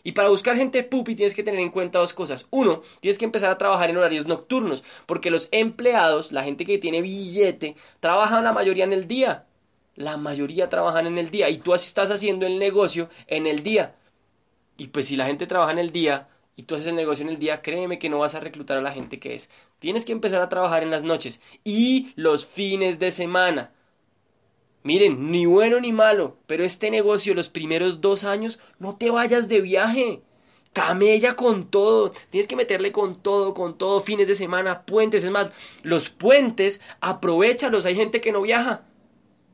Y 0.02 0.14
para 0.14 0.30
buscar 0.30 0.56
gente 0.56 0.82
pupi 0.84 1.14
tienes 1.14 1.34
que 1.34 1.44
tener 1.44 1.60
en 1.60 1.70
cuenta 1.70 2.00
dos 2.00 2.14
cosas. 2.14 2.48
Uno, 2.52 2.82
tienes 3.02 3.20
que 3.20 3.26
empezar 3.26 3.52
a 3.52 3.58
trabajar 3.58 3.90
en 3.90 3.98
horarios 3.98 4.28
nocturnos, 4.28 4.86
porque 5.08 5.30
los 5.30 5.50
empleados, 5.52 6.32
la 6.32 6.44
gente 6.44 6.64
que 6.64 6.78
tiene 6.78 7.02
billete, 7.02 7.76
trabajan 8.00 8.46
la 8.46 8.54
mayoría 8.54 8.86
en 8.86 8.94
el 8.94 9.10
día 9.10 9.46
la 10.00 10.16
mayoría 10.16 10.70
trabajan 10.70 11.08
en 11.08 11.18
el 11.18 11.30
día 11.30 11.50
y 11.50 11.58
tú 11.58 11.74
estás 11.74 12.10
haciendo 12.10 12.48
el 12.48 12.58
negocio 12.58 13.10
en 13.28 13.46
el 13.46 13.64
día. 13.64 13.96
Y 14.78 14.88
pues 14.88 15.08
si 15.08 15.18
la 15.18 15.26
gente 15.26 15.46
trabaja 15.46 15.74
en 15.74 15.78
el 15.78 15.92
día 15.92 16.30
y 16.56 16.64
tú 16.64 16.76
haces 16.76 16.88
el 16.88 16.96
negocio 16.96 17.24
en 17.24 17.30
el 17.30 17.38
día, 17.38 17.62
créeme 17.62 18.00
que 18.00 18.08
no 18.08 18.20
vas 18.20 18.34
a 18.34 18.40
reclutar 18.40 18.78
a 18.78 18.82
la 18.82 18.94
gente 18.94 19.20
que 19.20 19.36
es. 19.36 19.50
Tienes 19.80 20.06
que 20.06 20.14
empezar 20.14 20.42
a 20.42 20.48
trabajar 20.48 20.84
en 20.84 20.90
las 20.90 21.04
noches 21.04 21.42
y 21.66 22.14
los 22.16 22.46
fines 22.46 22.98
de 22.98 23.12
semana. 23.12 23.74
Miren, 24.84 25.32
ni 25.32 25.46
bueno 25.46 25.82
ni 25.82 25.92
malo, 25.92 26.38
pero 26.48 26.64
este 26.64 26.90
negocio 26.92 27.34
los 27.34 27.50
primeros 27.50 28.00
dos 28.00 28.24
años 28.24 28.58
no 28.80 28.96
te 28.96 29.12
vayas 29.12 29.50
de 29.50 29.60
viaje. 29.60 30.22
Camella 30.72 31.36
con 31.36 31.70
todo, 31.70 32.14
tienes 32.30 32.48
que 32.48 32.56
meterle 32.56 32.94
con 32.94 33.22
todo, 33.22 33.54
con 33.54 33.78
todo, 33.78 34.00
fines 34.00 34.30
de 34.30 34.36
semana, 34.36 34.86
puentes, 34.86 35.26
es 35.26 35.32
más, 35.32 35.52
los 35.84 36.10
puentes, 36.10 36.80
aprovechalos, 37.02 37.86
hay 37.86 37.96
gente 37.96 38.22
que 38.22 38.32
no 38.32 38.44
viaja, 38.44 38.84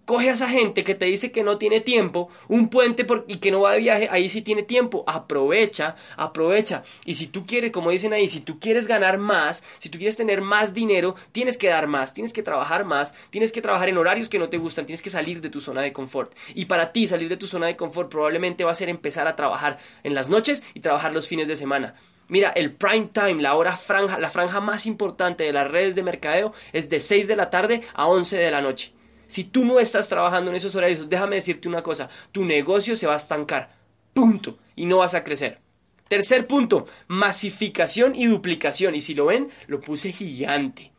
Coge 0.05 0.29
a 0.29 0.33
esa 0.33 0.47
gente 0.47 0.83
que 0.83 0.93
te 0.93 1.05
dice 1.05 1.31
que 1.31 1.43
no 1.43 1.57
tiene 1.57 1.81
tiempo, 1.81 2.29
un 2.47 2.69
puente 2.69 3.07
y 3.27 3.37
que 3.37 3.49
no 3.49 3.61
va 3.61 3.71
de 3.71 3.79
viaje, 3.79 4.07
ahí 4.11 4.29
sí 4.29 4.43
tiene 4.43 4.61
tiempo. 4.61 5.03
Aprovecha, 5.07 5.95
aprovecha. 6.15 6.83
Y 7.05 7.15
si 7.15 7.25
tú 7.25 7.47
quieres, 7.47 7.71
como 7.71 7.89
dicen 7.89 8.13
ahí, 8.13 8.27
si 8.27 8.39
tú 8.39 8.59
quieres 8.59 8.85
ganar 8.85 9.17
más, 9.17 9.63
si 9.79 9.89
tú 9.89 9.97
quieres 9.97 10.15
tener 10.15 10.41
más 10.41 10.75
dinero, 10.75 11.15
tienes 11.31 11.57
que 11.57 11.69
dar 11.69 11.87
más, 11.87 12.13
tienes 12.13 12.33
que 12.33 12.43
trabajar 12.43 12.85
más, 12.85 13.15
tienes 13.31 13.51
que 13.51 13.63
trabajar 13.63 13.89
en 13.89 13.97
horarios 13.97 14.29
que 14.29 14.37
no 14.37 14.47
te 14.47 14.59
gustan, 14.59 14.85
tienes 14.85 15.01
que 15.01 15.09
salir 15.09 15.41
de 15.41 15.49
tu 15.49 15.59
zona 15.59 15.81
de 15.81 15.91
confort. 15.91 16.35
Y 16.53 16.65
para 16.65 16.91
ti 16.91 17.07
salir 17.07 17.27
de 17.27 17.37
tu 17.37 17.47
zona 17.47 17.65
de 17.65 17.75
confort 17.75 18.11
probablemente 18.11 18.63
va 18.63 18.71
a 18.71 18.75
ser 18.75 18.89
empezar 18.89 19.27
a 19.27 19.35
trabajar 19.35 19.79
en 20.03 20.13
las 20.13 20.29
noches 20.29 20.61
y 20.75 20.81
trabajar 20.81 21.15
los 21.15 21.27
fines 21.27 21.47
de 21.47 21.55
semana. 21.55 21.95
Mira, 22.27 22.49
el 22.49 22.71
prime 22.71 23.09
time, 23.11 23.41
la 23.41 23.55
hora 23.55 23.77
franja, 23.77 24.17
la 24.17 24.29
franja 24.29 24.59
más 24.59 24.85
importante 24.85 25.43
de 25.43 25.53
las 25.53 25.69
redes 25.69 25.95
de 25.95 26.03
mercadeo 26.03 26.53
es 26.73 26.89
de 26.89 26.99
6 26.99 27.27
de 27.27 27.35
la 27.35 27.49
tarde 27.49 27.81
a 27.93 28.07
11 28.07 28.37
de 28.37 28.51
la 28.51 28.61
noche. 28.61 28.94
Si 29.27 29.43
tú 29.45 29.65
no 29.65 29.79
estás 29.79 30.09
trabajando 30.09 30.51
en 30.51 30.57
esos 30.57 30.75
horarios, 30.75 31.09
déjame 31.09 31.35
decirte 31.35 31.67
una 31.67 31.83
cosa, 31.83 32.09
tu 32.31 32.45
negocio 32.45 32.95
se 32.95 33.07
va 33.07 33.13
a 33.13 33.17
estancar. 33.17 33.75
Punto. 34.13 34.57
Y 34.75 34.85
no 34.85 34.97
vas 34.97 35.13
a 35.13 35.23
crecer. 35.23 35.59
Tercer 36.07 36.45
punto, 36.45 36.85
masificación 37.07 38.15
y 38.15 38.27
duplicación. 38.27 38.95
Y 38.95 39.01
si 39.01 39.15
lo 39.15 39.25
ven, 39.25 39.49
lo 39.67 39.81
puse 39.81 40.11
gigante. 40.11 40.91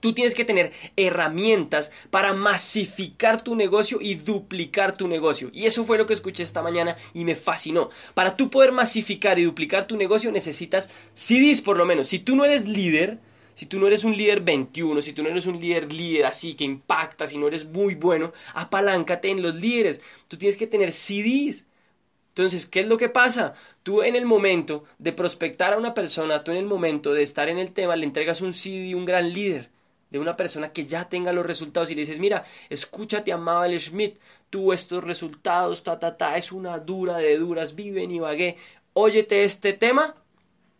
Tú 0.00 0.14
tienes 0.14 0.34
que 0.34 0.46
tener 0.46 0.72
herramientas 0.96 1.92
para 2.10 2.32
masificar 2.32 3.42
tu 3.42 3.54
negocio 3.54 3.98
y 4.00 4.14
duplicar 4.14 4.96
tu 4.96 5.06
negocio. 5.08 5.50
Y 5.52 5.66
eso 5.66 5.84
fue 5.84 5.98
lo 5.98 6.06
que 6.06 6.14
escuché 6.14 6.42
esta 6.42 6.62
mañana 6.62 6.96
y 7.12 7.24
me 7.24 7.34
fascinó. 7.34 7.90
Para 8.14 8.34
tú 8.34 8.48
poder 8.48 8.72
masificar 8.72 9.38
y 9.38 9.44
duplicar 9.44 9.86
tu 9.86 9.96
negocio 9.96 10.32
necesitas 10.32 10.90
CDs 11.12 11.60
por 11.60 11.76
lo 11.76 11.84
menos. 11.84 12.08
Si 12.08 12.18
tú 12.18 12.34
no 12.34 12.46
eres 12.46 12.66
líder, 12.66 13.18
si 13.54 13.66
tú 13.66 13.78
no 13.78 13.86
eres 13.86 14.04
un 14.04 14.16
líder 14.16 14.40
21, 14.40 15.02
si 15.02 15.12
tú 15.12 15.22
no 15.22 15.28
eres 15.28 15.46
un 15.46 15.60
líder 15.60 15.92
líder 15.92 16.26
así 16.26 16.54
que 16.54 16.64
impacta, 16.64 17.26
si 17.26 17.38
no 17.38 17.48
eres 17.48 17.64
muy 17.64 17.94
bueno, 17.94 18.32
apaláncate 18.54 19.30
en 19.30 19.42
los 19.42 19.54
líderes. 19.56 20.00
Tú 20.28 20.36
tienes 20.36 20.56
que 20.56 20.66
tener 20.66 20.92
CDs. 20.92 21.66
Entonces, 22.28 22.66
¿qué 22.66 22.80
es 22.80 22.86
lo 22.86 22.96
que 22.96 23.08
pasa? 23.08 23.54
Tú 23.82 24.02
en 24.02 24.16
el 24.16 24.24
momento 24.24 24.84
de 24.98 25.12
prospectar 25.12 25.72
a 25.72 25.78
una 25.78 25.94
persona, 25.94 26.44
tú 26.44 26.52
en 26.52 26.58
el 26.58 26.66
momento 26.66 27.12
de 27.12 27.22
estar 27.22 27.48
en 27.48 27.58
el 27.58 27.72
tema, 27.72 27.96
le 27.96 28.04
entregas 28.04 28.40
un 28.40 28.54
CD, 28.54 28.94
un 28.94 29.04
gran 29.04 29.32
líder, 29.32 29.68
de 30.10 30.18
una 30.18 30.36
persona 30.36 30.72
que 30.72 30.86
ya 30.86 31.08
tenga 31.08 31.32
los 31.32 31.46
resultados 31.46 31.90
y 31.90 31.94
le 31.94 32.00
dices, 32.00 32.18
mira, 32.18 32.44
escúchate 32.68 33.32
a 33.32 33.38
Schmidt, 33.78 34.18
tú 34.50 34.72
estos 34.72 35.04
resultados, 35.04 35.84
ta, 35.84 35.98
ta, 35.98 36.16
ta, 36.16 36.36
es 36.36 36.52
una 36.52 36.78
dura 36.78 37.18
de 37.18 37.38
duras, 37.38 37.74
vive 37.74 38.02
en 38.02 38.10
Ibagué, 38.10 38.56
óyete 38.92 39.44
este 39.44 39.72
tema 39.72 40.14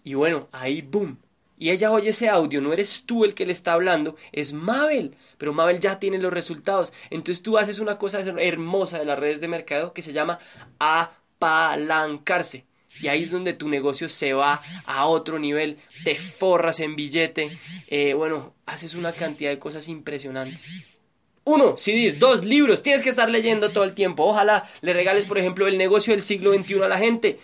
y 0.02 0.14
bueno, 0.14 0.48
ahí, 0.52 0.82
boom, 0.82 1.18
y 1.61 1.70
ella 1.70 1.92
oye 1.92 2.08
ese 2.08 2.30
audio, 2.30 2.62
no 2.62 2.72
eres 2.72 3.04
tú 3.04 3.22
el 3.22 3.34
que 3.34 3.44
le 3.44 3.52
está 3.52 3.74
hablando, 3.74 4.16
es 4.32 4.54
Mabel, 4.54 5.14
pero 5.36 5.52
Mabel 5.52 5.78
ya 5.78 5.98
tiene 5.98 6.16
los 6.16 6.32
resultados. 6.32 6.94
Entonces 7.11 7.42
tú 7.42 7.58
haces 7.58 7.80
una 7.80 7.98
cosa 7.98 8.20
hermosa 8.20 8.98
de 8.98 9.04
las 9.04 9.18
redes 9.18 9.42
de 9.42 9.48
mercado 9.48 9.92
que 9.92 10.00
se 10.00 10.14
llama 10.14 10.38
apalancarse. 10.78 12.64
Y 13.02 13.08
ahí 13.08 13.24
es 13.24 13.30
donde 13.30 13.52
tu 13.52 13.68
negocio 13.68 14.08
se 14.08 14.32
va 14.32 14.58
a 14.86 15.04
otro 15.04 15.38
nivel, 15.38 15.76
te 16.02 16.14
forras 16.14 16.80
en 16.80 16.96
billete, 16.96 17.50
eh, 17.88 18.14
bueno, 18.14 18.54
haces 18.64 18.94
una 18.94 19.12
cantidad 19.12 19.50
de 19.50 19.58
cosas 19.58 19.86
impresionantes. 19.88 20.98
Uno, 21.44 21.76
CDs. 21.76 22.18
Dos, 22.18 22.44
libros. 22.44 22.82
Tienes 22.82 23.02
que 23.02 23.11
estar 23.11 23.28
leyendo 23.30 23.68
todo 23.70 23.84
el 23.84 23.94
tiempo. 23.94 24.24
Ojalá 24.24 24.68
le 24.80 24.92
regales, 24.92 25.26
por 25.26 25.36
ejemplo, 25.36 25.66
el 25.66 25.76
negocio 25.76 26.12
del 26.14 26.22
siglo 26.22 26.54
XXI 26.54 26.82
a 26.82 26.88
la 26.88 26.98
gente. 26.98 27.38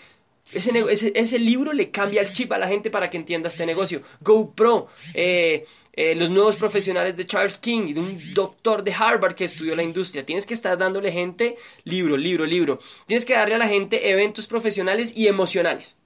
Ese, 0.52 1.12
ese, 1.14 1.38
libro 1.40 1.72
le 1.72 1.90
cambia 1.90 2.20
el 2.20 2.32
chip 2.32 2.52
a 2.52 2.58
la 2.58 2.68
gente 2.68 2.88
para 2.88 3.10
que 3.10 3.16
entienda 3.16 3.48
este 3.48 3.66
negocio. 3.66 4.02
GoPro, 4.20 4.86
eh, 5.14 5.66
eh, 5.92 6.14
los 6.14 6.30
nuevos 6.30 6.54
profesionales 6.54 7.16
de 7.16 7.26
Charles 7.26 7.58
King, 7.58 7.94
de 7.94 8.00
un 8.00 8.34
doctor 8.34 8.84
de 8.84 8.94
Harvard 8.94 9.34
que 9.34 9.46
estudió 9.46 9.74
la 9.74 9.82
industria. 9.82 10.24
Tienes 10.24 10.46
que 10.46 10.54
estar 10.54 10.78
dándole 10.78 11.10
gente 11.10 11.56
libro, 11.82 12.16
libro, 12.16 12.46
libro. 12.46 12.78
Tienes 13.06 13.24
que 13.24 13.34
darle 13.34 13.56
a 13.56 13.58
la 13.58 13.66
gente 13.66 14.10
eventos 14.10 14.46
profesionales 14.46 15.14
y 15.16 15.26
emocionales. 15.26 15.96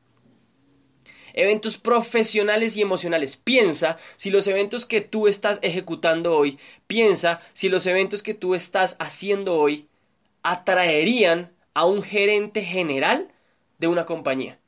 Eventos 1.35 1.77
profesionales 1.77 2.77
y 2.77 2.83
emocionales. 2.83 3.37
Piensa 3.37 3.99
si 4.17 4.31
los 4.31 4.47
eventos 4.47 4.87
que 4.87 5.03
tú 5.03 5.29
estás 5.29 5.59
ejecutando 5.63 6.37
hoy, 6.37 6.59
piensa 6.87 7.41
si 7.53 7.69
los 7.69 7.85
eventos 7.87 8.23
que 8.23 8.35
tú 8.35 8.55
estás 8.55 8.97
haciendo 8.99 9.57
hoy 9.57 9.87
atraerían 10.43 11.53
a 11.75 11.85
un 11.85 12.03
gerente 12.03 12.63
general 12.65 13.29
de 13.81 13.89
una 13.89 14.07
compañía. 14.07 14.61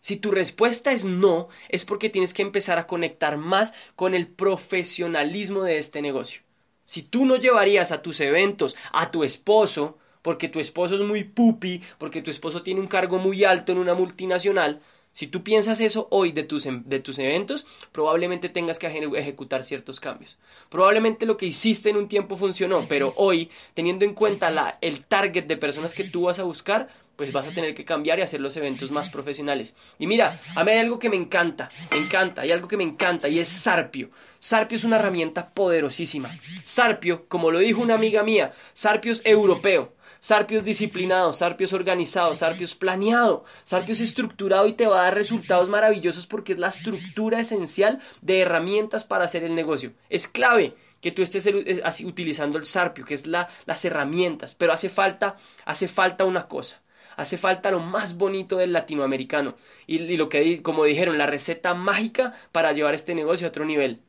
Si 0.00 0.16
tu 0.16 0.30
respuesta 0.30 0.92
es 0.92 1.04
no, 1.04 1.48
es 1.68 1.84
porque 1.84 2.10
tienes 2.10 2.34
que 2.34 2.42
empezar 2.42 2.78
a 2.78 2.86
conectar 2.86 3.36
más 3.36 3.74
con 3.96 4.14
el 4.14 4.26
profesionalismo 4.26 5.62
de 5.62 5.78
este 5.78 6.02
negocio. 6.02 6.42
Si 6.84 7.02
tú 7.02 7.24
no 7.24 7.36
llevarías 7.36 7.92
a 7.92 8.02
tus 8.02 8.20
eventos 8.20 8.76
a 8.92 9.10
tu 9.10 9.24
esposo, 9.24 9.98
porque 10.20 10.48
tu 10.48 10.60
esposo 10.60 10.94
es 10.96 11.00
muy 11.00 11.24
pupi, 11.24 11.82
porque 11.98 12.22
tu 12.22 12.30
esposo 12.30 12.62
tiene 12.62 12.80
un 12.80 12.86
cargo 12.86 13.18
muy 13.18 13.44
alto 13.44 13.72
en 13.72 13.78
una 13.78 13.94
multinacional, 13.94 14.80
si 15.14 15.28
tú 15.28 15.44
piensas 15.44 15.80
eso 15.80 16.08
hoy 16.10 16.32
de 16.32 16.42
tus, 16.42 16.66
em, 16.66 16.82
de 16.86 16.98
tus 16.98 17.20
eventos, 17.20 17.64
probablemente 17.92 18.48
tengas 18.48 18.80
que 18.80 18.88
ejecutar 18.88 19.62
ciertos 19.62 20.00
cambios. 20.00 20.38
Probablemente 20.68 21.24
lo 21.24 21.36
que 21.36 21.46
hiciste 21.46 21.88
en 21.88 21.96
un 21.96 22.08
tiempo 22.08 22.36
funcionó, 22.36 22.84
pero 22.88 23.14
hoy, 23.16 23.48
teniendo 23.74 24.04
en 24.04 24.12
cuenta 24.12 24.50
la, 24.50 24.76
el 24.80 25.04
target 25.04 25.44
de 25.44 25.56
personas 25.56 25.94
que 25.94 26.02
tú 26.02 26.22
vas 26.22 26.40
a 26.40 26.42
buscar, 26.42 26.88
pues 27.14 27.32
vas 27.32 27.46
a 27.46 27.52
tener 27.52 27.76
que 27.76 27.84
cambiar 27.84 28.18
y 28.18 28.22
hacer 28.22 28.40
los 28.40 28.56
eventos 28.56 28.90
más 28.90 29.08
profesionales. 29.08 29.76
Y 30.00 30.08
mira, 30.08 30.36
a 30.56 30.64
mí 30.64 30.72
hay 30.72 30.78
algo 30.80 30.98
que 30.98 31.08
me 31.08 31.14
encanta, 31.14 31.68
me 31.92 31.98
encanta, 31.98 32.42
hay 32.42 32.50
algo 32.50 32.66
que 32.66 32.76
me 32.76 32.82
encanta 32.82 33.28
y 33.28 33.38
es 33.38 33.46
Sarpio. 33.46 34.10
Sarpio 34.40 34.76
es 34.76 34.82
una 34.82 34.96
herramienta 34.96 35.48
poderosísima. 35.50 36.28
Sarpio, 36.64 37.26
como 37.28 37.52
lo 37.52 37.60
dijo 37.60 37.80
una 37.80 37.94
amiga 37.94 38.24
mía, 38.24 38.52
Sarpio 38.72 39.12
es 39.12 39.24
europeo. 39.24 39.92
Sarpio 40.24 40.56
es 40.56 40.64
disciplinado, 40.64 41.34
Sarpio 41.34 41.66
es 41.66 41.74
organizado, 41.74 42.34
Sarpio 42.34 42.64
es 42.64 42.74
planeado, 42.74 43.44
Sarpio 43.62 43.92
es 43.92 44.00
estructurado 44.00 44.66
y 44.66 44.72
te 44.72 44.86
va 44.86 45.00
a 45.00 45.04
dar 45.04 45.14
resultados 45.14 45.68
maravillosos 45.68 46.26
porque 46.26 46.54
es 46.54 46.58
la 46.58 46.68
estructura 46.68 47.40
esencial 47.40 48.00
de 48.22 48.40
herramientas 48.40 49.04
para 49.04 49.26
hacer 49.26 49.44
el 49.44 49.54
negocio. 49.54 49.92
Es 50.08 50.26
clave. 50.26 50.76
que 51.02 51.12
tú 51.12 51.20
estés 51.20 51.44
eh, 51.44 51.82
utilizando 52.06 52.56
el 52.56 52.64
Sarpio, 52.64 53.04
que 53.04 53.12
es 53.12 53.26
la, 53.26 53.50
las 53.66 53.84
herramientas, 53.84 54.54
pero 54.54 54.72
hace 54.72 54.88
falta, 54.88 55.36
hace 55.66 55.88
falta 55.88 56.24
una 56.24 56.48
cosa. 56.48 56.80
Hace 57.16 57.36
falta 57.36 57.70
lo 57.70 57.80
más 57.80 58.16
bonito 58.16 58.56
del 58.56 58.72
latinoamericano 58.72 59.56
y, 59.86 59.98
y 59.98 60.16
lo 60.16 60.30
que, 60.30 60.62
como 60.62 60.84
dijeron, 60.84 61.18
la 61.18 61.26
receta 61.26 61.74
mágica 61.74 62.32
para 62.50 62.72
llevar 62.72 62.94
este 62.94 63.14
negocio 63.14 63.46
a 63.46 63.50
otro 63.50 63.66
nivel. 63.66 64.00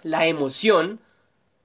La 0.00 0.26
emoción, 0.26 1.00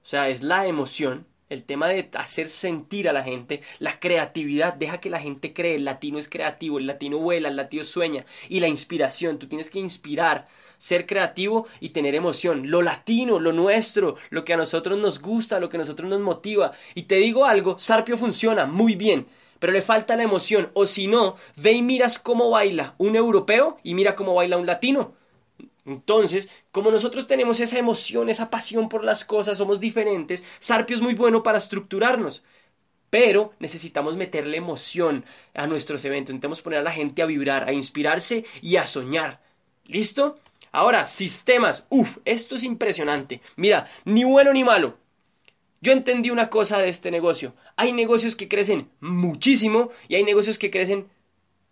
o 0.02 0.06
sea, 0.06 0.28
es 0.28 0.42
la 0.42 0.66
emoción, 0.66 1.26
el 1.48 1.64
tema 1.64 1.88
de 1.88 2.08
hacer 2.14 2.48
sentir 2.48 3.08
a 3.08 3.12
la 3.12 3.22
gente, 3.22 3.62
la 3.78 3.98
creatividad, 4.00 4.74
deja 4.74 5.00
que 5.00 5.10
la 5.10 5.20
gente 5.20 5.52
cree, 5.52 5.76
el 5.76 5.84
latino 5.84 6.18
es 6.18 6.28
creativo, 6.28 6.78
el 6.78 6.86
latino 6.86 7.18
vuela, 7.18 7.48
el 7.48 7.56
latino 7.56 7.84
sueña, 7.84 8.24
y 8.48 8.60
la 8.60 8.68
inspiración, 8.68 9.38
tú 9.38 9.46
tienes 9.46 9.70
que 9.70 9.78
inspirar, 9.78 10.48
ser 10.78 11.06
creativo 11.06 11.66
y 11.80 11.90
tener 11.90 12.14
emoción, 12.14 12.70
lo 12.70 12.82
latino, 12.82 13.38
lo 13.38 13.52
nuestro, 13.52 14.16
lo 14.30 14.44
que 14.44 14.54
a 14.54 14.56
nosotros 14.56 14.98
nos 14.98 15.20
gusta, 15.20 15.60
lo 15.60 15.68
que 15.68 15.76
a 15.76 15.80
nosotros 15.80 16.10
nos 16.10 16.20
motiva. 16.20 16.72
Y 16.94 17.04
te 17.04 17.16
digo 17.16 17.44
algo, 17.44 17.78
Sarpio 17.78 18.16
funciona 18.16 18.66
muy 18.66 18.94
bien, 18.94 19.26
pero 19.58 19.72
le 19.72 19.82
falta 19.82 20.16
la 20.16 20.24
emoción, 20.24 20.70
o 20.74 20.86
si 20.86 21.06
no, 21.06 21.36
ve 21.56 21.72
y 21.72 21.82
miras 21.82 22.18
cómo 22.18 22.50
baila 22.50 22.94
un 22.98 23.16
europeo 23.16 23.78
y 23.82 23.94
mira 23.94 24.14
cómo 24.14 24.34
baila 24.34 24.58
un 24.58 24.66
latino. 24.66 25.14
Entonces, 25.86 26.48
como 26.72 26.90
nosotros 26.90 27.26
tenemos 27.26 27.60
esa 27.60 27.78
emoción, 27.78 28.28
esa 28.28 28.50
pasión 28.50 28.88
por 28.88 29.04
las 29.04 29.24
cosas, 29.24 29.56
somos 29.56 29.78
diferentes, 29.80 30.44
Sarpio 30.58 30.96
es 30.96 31.02
muy 31.02 31.14
bueno 31.14 31.42
para 31.42 31.58
estructurarnos. 31.58 32.42
Pero 33.08 33.54
necesitamos 33.60 34.16
meterle 34.16 34.56
emoción 34.56 35.24
a 35.54 35.68
nuestros 35.68 36.04
eventos, 36.04 36.34
necesitamos 36.34 36.60
poner 36.60 36.80
a 36.80 36.82
la 36.82 36.90
gente 36.90 37.22
a 37.22 37.26
vibrar, 37.26 37.68
a 37.68 37.72
inspirarse 37.72 38.44
y 38.60 38.76
a 38.76 38.84
soñar. 38.84 39.40
¿Listo? 39.86 40.40
Ahora, 40.72 41.06
sistemas. 41.06 41.86
Uf, 41.88 42.18
esto 42.24 42.56
es 42.56 42.64
impresionante. 42.64 43.40
Mira, 43.54 43.88
ni 44.04 44.24
bueno 44.24 44.52
ni 44.52 44.64
malo. 44.64 44.98
Yo 45.80 45.92
entendí 45.92 46.30
una 46.30 46.50
cosa 46.50 46.78
de 46.78 46.88
este 46.88 47.12
negocio. 47.12 47.54
Hay 47.76 47.92
negocios 47.92 48.34
que 48.34 48.48
crecen 48.48 48.90
muchísimo 49.00 49.90
y 50.08 50.16
hay 50.16 50.24
negocios 50.24 50.58
que 50.58 50.70
crecen 50.70 51.06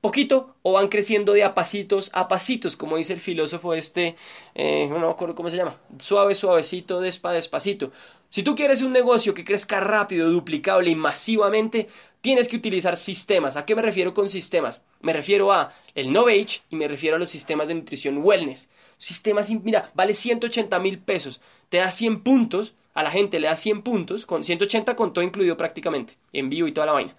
poquito 0.05 0.55
o 0.61 0.73
van 0.73 0.89
creciendo 0.89 1.33
de 1.33 1.45
a 1.45 1.55
pasitos 1.55 2.11
a 2.13 2.29
pasitos, 2.29 2.77
como 2.77 2.99
dice 2.99 3.15
el 3.15 3.21
filósofo 3.21 3.73
este, 3.73 4.17
eh, 4.55 4.87
no 4.91 4.99
me 4.99 5.09
acuerdo 5.09 5.35
cómo 5.35 5.49
se 5.49 5.57
llama, 5.57 5.79
suave, 5.99 6.35
suavecito, 6.35 7.01
despa, 7.01 7.33
despacito. 7.33 7.91
Si 8.29 8.43
tú 8.43 8.55
quieres 8.55 8.83
un 8.83 8.93
negocio 8.93 9.33
que 9.33 9.45
crezca 9.45 9.81
rápido, 9.81 10.31
duplicable 10.31 10.91
y 10.91 10.95
masivamente, 10.95 11.89
tienes 12.21 12.49
que 12.49 12.57
utilizar 12.57 12.99
sistemas. 12.99 13.57
¿A 13.57 13.65
qué 13.65 13.75
me 13.75 13.81
refiero 13.81 14.13
con 14.13 14.29
sistemas? 14.29 14.85
Me 15.01 15.15
refiero 15.15 15.51
a 15.55 15.73
el 15.95 16.13
Novage 16.13 16.61
y 16.69 16.77
me 16.77 16.87
refiero 16.87 17.17
a 17.17 17.19
los 17.19 17.31
sistemas 17.31 17.69
de 17.69 17.75
nutrición 17.75 18.19
wellness. 18.19 18.71
Sistemas, 18.99 19.49
mira, 19.49 19.91
vale 19.95 20.13
180 20.13 20.79
mil 20.81 20.99
pesos, 20.99 21.41
te 21.71 21.79
da 21.79 21.91
100 21.91 22.23
puntos, 22.23 22.75
a 22.93 23.03
la 23.03 23.11
gente 23.11 23.41
le 23.41 23.47
da 23.47 23.57
100 23.57 23.81
puntos, 23.81 24.27
con 24.27 24.45
180 24.45 24.97
con 24.97 25.15
todo 25.15 25.25
incluido 25.25 25.57
prácticamente, 25.57 26.19
en 26.35 26.51
vivo 26.51 26.69
y 26.69 26.73
toda 26.73 26.89
la 26.89 26.93
vaina 26.93 27.17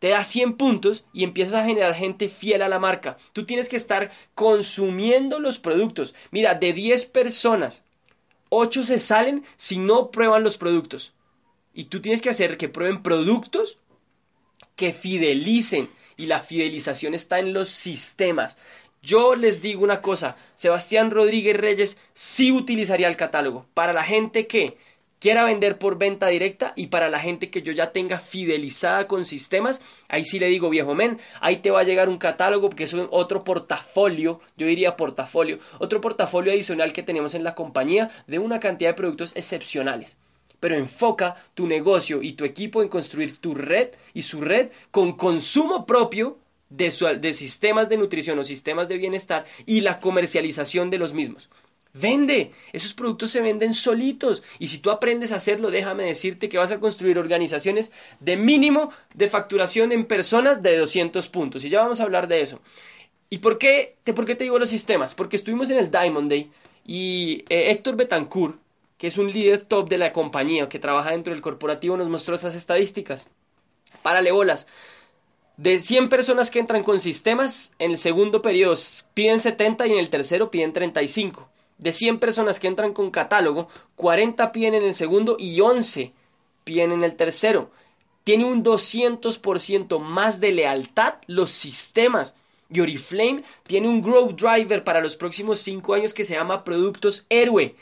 te 0.00 0.08
da 0.08 0.24
100 0.24 0.54
puntos 0.54 1.04
y 1.12 1.22
empiezas 1.22 1.54
a 1.54 1.64
generar 1.64 1.94
gente 1.94 2.28
fiel 2.28 2.62
a 2.62 2.68
la 2.68 2.80
marca. 2.80 3.18
Tú 3.32 3.44
tienes 3.44 3.68
que 3.68 3.76
estar 3.76 4.10
consumiendo 4.34 5.38
los 5.38 5.58
productos. 5.58 6.14
Mira, 6.30 6.54
de 6.54 6.72
10 6.72 7.04
personas, 7.06 7.84
8 8.48 8.82
se 8.82 8.98
salen 8.98 9.44
si 9.56 9.78
no 9.78 10.10
prueban 10.10 10.42
los 10.42 10.56
productos. 10.56 11.12
Y 11.74 11.84
tú 11.84 12.00
tienes 12.00 12.22
que 12.22 12.30
hacer 12.30 12.56
que 12.56 12.68
prueben 12.68 13.02
productos 13.02 13.78
que 14.74 14.92
fidelicen. 14.92 15.88
Y 16.16 16.26
la 16.26 16.40
fidelización 16.40 17.14
está 17.14 17.38
en 17.38 17.52
los 17.52 17.68
sistemas. 17.68 18.56
Yo 19.02 19.34
les 19.34 19.62
digo 19.62 19.82
una 19.82 20.02
cosa, 20.02 20.36
Sebastián 20.54 21.10
Rodríguez 21.10 21.56
Reyes 21.56 21.98
sí 22.12 22.52
utilizaría 22.52 23.08
el 23.08 23.16
catálogo. 23.16 23.66
Para 23.74 23.92
la 23.92 24.04
gente 24.04 24.46
que 24.46 24.76
quiera 25.20 25.44
vender 25.44 25.78
por 25.78 25.98
venta 25.98 26.26
directa 26.26 26.72
y 26.74 26.88
para 26.88 27.08
la 27.08 27.20
gente 27.20 27.50
que 27.50 27.62
yo 27.62 27.72
ya 27.72 27.92
tenga 27.92 28.18
fidelizada 28.18 29.06
con 29.06 29.24
sistemas, 29.24 29.82
ahí 30.08 30.24
sí 30.24 30.40
le 30.40 30.48
digo 30.48 30.70
viejo 30.70 30.94
men, 30.94 31.20
ahí 31.40 31.58
te 31.58 31.70
va 31.70 31.80
a 31.80 31.84
llegar 31.84 32.08
un 32.08 32.18
catálogo 32.18 32.70
que 32.70 32.84
es 32.84 32.94
otro 33.10 33.44
portafolio, 33.44 34.40
yo 34.56 34.66
diría 34.66 34.96
portafolio, 34.96 35.60
otro 35.78 36.00
portafolio 36.00 36.52
adicional 36.52 36.92
que 36.92 37.04
tenemos 37.04 37.34
en 37.34 37.44
la 37.44 37.54
compañía 37.54 38.10
de 38.26 38.38
una 38.38 38.58
cantidad 38.58 38.90
de 38.90 38.94
productos 38.94 39.32
excepcionales. 39.36 40.16
Pero 40.58 40.74
enfoca 40.74 41.36
tu 41.54 41.66
negocio 41.66 42.22
y 42.22 42.32
tu 42.32 42.44
equipo 42.44 42.82
en 42.82 42.88
construir 42.88 43.38
tu 43.38 43.54
red 43.54 43.90
y 44.12 44.22
su 44.22 44.40
red 44.40 44.70
con 44.90 45.12
consumo 45.12 45.86
propio 45.86 46.38
de, 46.68 46.92
de 47.18 47.32
sistemas 47.32 47.88
de 47.88 47.96
nutrición 47.96 48.38
o 48.38 48.44
sistemas 48.44 48.88
de 48.88 48.98
bienestar 48.98 49.44
y 49.66 49.80
la 49.80 50.00
comercialización 50.00 50.90
de 50.90 50.98
los 50.98 51.14
mismos. 51.14 51.48
Vende, 51.92 52.52
esos 52.72 52.94
productos 52.94 53.32
se 53.32 53.40
venden 53.40 53.74
solitos 53.74 54.44
y 54.60 54.68
si 54.68 54.78
tú 54.78 54.90
aprendes 54.90 55.32
a 55.32 55.36
hacerlo, 55.36 55.72
déjame 55.72 56.04
decirte 56.04 56.48
que 56.48 56.58
vas 56.58 56.70
a 56.70 56.78
construir 56.78 57.18
organizaciones 57.18 57.90
de 58.20 58.36
mínimo 58.36 58.92
de 59.14 59.26
facturación 59.26 59.90
en 59.90 60.04
personas 60.04 60.62
de 60.62 60.78
200 60.78 61.28
puntos 61.28 61.64
y 61.64 61.68
ya 61.68 61.82
vamos 61.82 61.98
a 61.98 62.04
hablar 62.04 62.28
de 62.28 62.42
eso. 62.42 62.60
¿Y 63.28 63.38
por 63.38 63.58
qué 63.58 63.96
te, 64.04 64.12
por 64.12 64.24
qué 64.24 64.36
te 64.36 64.44
digo 64.44 64.58
los 64.58 64.70
sistemas? 64.70 65.16
Porque 65.16 65.34
estuvimos 65.34 65.68
en 65.70 65.78
el 65.78 65.90
Diamond 65.90 66.30
Day 66.30 66.50
y 66.86 67.44
eh, 67.48 67.72
Héctor 67.72 67.96
Betancourt, 67.96 68.60
que 68.96 69.08
es 69.08 69.18
un 69.18 69.32
líder 69.32 69.66
top 69.66 69.88
de 69.88 69.98
la 69.98 70.12
compañía 70.12 70.68
que 70.68 70.78
trabaja 70.78 71.10
dentro 71.10 71.32
del 71.32 71.42
corporativo, 71.42 71.96
nos 71.96 72.08
mostró 72.08 72.36
esas 72.36 72.54
estadísticas. 72.54 73.26
Párale 74.02 74.30
bolas. 74.30 74.68
De 75.56 75.78
100 75.78 76.08
personas 76.08 76.50
que 76.50 76.60
entran 76.60 76.84
con 76.84 77.00
sistemas, 77.00 77.74
en 77.80 77.90
el 77.90 77.98
segundo 77.98 78.42
periodo 78.42 78.74
piden 79.14 79.40
70 79.40 79.88
y 79.88 79.92
en 79.92 79.98
el 79.98 80.08
tercero 80.08 80.50
piden 80.50 80.72
35 80.72 81.50
de 81.80 81.92
100 81.92 82.18
personas 82.18 82.60
que 82.60 82.68
entran 82.68 82.92
con 82.92 83.10
catálogo, 83.10 83.68
40 83.96 84.52
piden 84.52 84.74
en 84.74 84.82
el 84.82 84.94
segundo 84.94 85.36
y 85.38 85.60
11 85.60 86.12
piden 86.64 86.92
en 86.92 87.02
el 87.02 87.16
tercero. 87.16 87.70
Tiene 88.22 88.44
un 88.44 88.62
200% 88.62 89.98
más 89.98 90.40
de 90.40 90.52
lealtad 90.52 91.14
los 91.26 91.50
sistemas. 91.50 92.36
Y 92.72 92.80
Oriflame 92.80 93.42
tiene 93.64 93.88
un 93.88 94.02
growth 94.02 94.38
driver 94.40 94.84
para 94.84 95.00
los 95.00 95.16
próximos 95.16 95.58
5 95.60 95.94
años 95.94 96.14
que 96.14 96.24
se 96.24 96.34
llama 96.34 96.62
Productos 96.62 97.26
Héroe. 97.30 97.74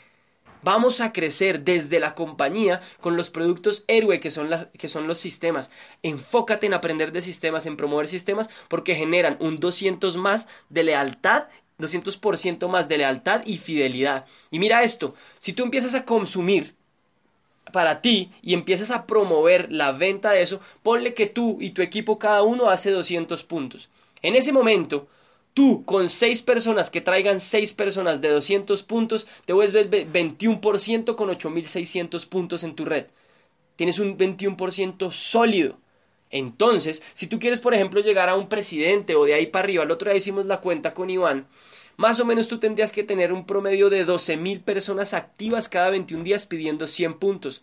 Vamos 0.61 0.99
a 0.99 1.13
crecer 1.13 1.61
desde 1.63 1.99
la 1.99 2.15
compañía 2.15 2.81
con 2.99 3.15
los 3.15 3.29
productos 3.29 3.85
héroe 3.87 4.19
que 4.19 4.29
son, 4.29 4.49
que 4.77 4.89
son 4.89 5.07
los 5.07 5.17
sistemas. 5.17 5.71
Enfócate 6.03 6.65
en 6.65 6.73
aprender 6.73 7.13
de 7.13 7.21
sistemas, 7.21 7.65
en 7.65 7.77
promover 7.77 8.09
sistemas, 8.09 8.49
porque 8.67 8.95
generan 8.95 9.37
un 9.39 9.61
200 9.61 10.17
más 10.17 10.49
de 10.67 10.83
lealtad 10.83 11.47
200% 11.79 12.67
más 12.67 12.87
de 12.87 12.97
lealtad 12.97 13.41
y 13.45 13.57
fidelidad. 13.57 14.25
Y 14.51 14.59
mira 14.59 14.83
esto, 14.83 15.15
si 15.39 15.53
tú 15.53 15.63
empiezas 15.63 15.95
a 15.95 16.05
consumir 16.05 16.75
para 17.71 18.01
ti 18.01 18.31
y 18.41 18.53
empiezas 18.53 18.91
a 18.91 19.05
promover 19.05 19.71
la 19.71 19.91
venta 19.91 20.31
de 20.31 20.41
eso, 20.41 20.59
ponle 20.83 21.13
que 21.13 21.27
tú 21.27 21.57
y 21.59 21.71
tu 21.71 21.81
equipo 21.81 22.19
cada 22.19 22.43
uno 22.43 22.69
hace 22.69 22.91
200 22.91 23.43
puntos. 23.43 23.89
En 24.21 24.35
ese 24.35 24.51
momento, 24.51 25.07
tú 25.53 25.85
con 25.85 26.09
6 26.09 26.41
personas 26.41 26.89
que 26.89 27.01
traigan 27.01 27.39
6 27.39 27.73
personas 27.73 28.21
de 28.21 28.29
200 28.29 28.83
puntos, 28.83 29.27
te 29.45 29.53
vuelves 29.53 29.89
21% 29.89 31.15
con 31.15 31.29
8600 31.29 32.25
puntos 32.25 32.63
en 32.63 32.75
tu 32.75 32.85
red. 32.85 33.07
Tienes 33.75 33.99
un 33.99 34.17
21% 34.17 35.11
sólido. 35.11 35.77
Entonces, 36.31 37.03
si 37.13 37.27
tú 37.27 37.39
quieres, 37.39 37.59
por 37.59 37.73
ejemplo, 37.73 38.01
llegar 38.01 38.29
a 38.29 38.35
un 38.35 38.49
presidente 38.49 39.15
o 39.15 39.25
de 39.25 39.33
ahí 39.33 39.47
para 39.47 39.63
arriba, 39.63 39.83
el 39.83 39.91
otro 39.91 40.09
día 40.09 40.17
hicimos 40.17 40.45
la 40.45 40.61
cuenta 40.61 40.93
con 40.93 41.09
Iván, 41.09 41.47
más 41.97 42.19
o 42.19 42.25
menos 42.25 42.47
tú 42.47 42.59
tendrías 42.59 42.91
que 42.91 43.03
tener 43.03 43.33
un 43.33 43.45
promedio 43.45 43.89
de 43.89 44.05
12.000 44.05 44.63
personas 44.63 45.13
activas 45.13 45.67
cada 45.67 45.89
21 45.89 46.23
días 46.23 46.45
pidiendo 46.45 46.87
100 46.87 47.19
puntos. 47.19 47.61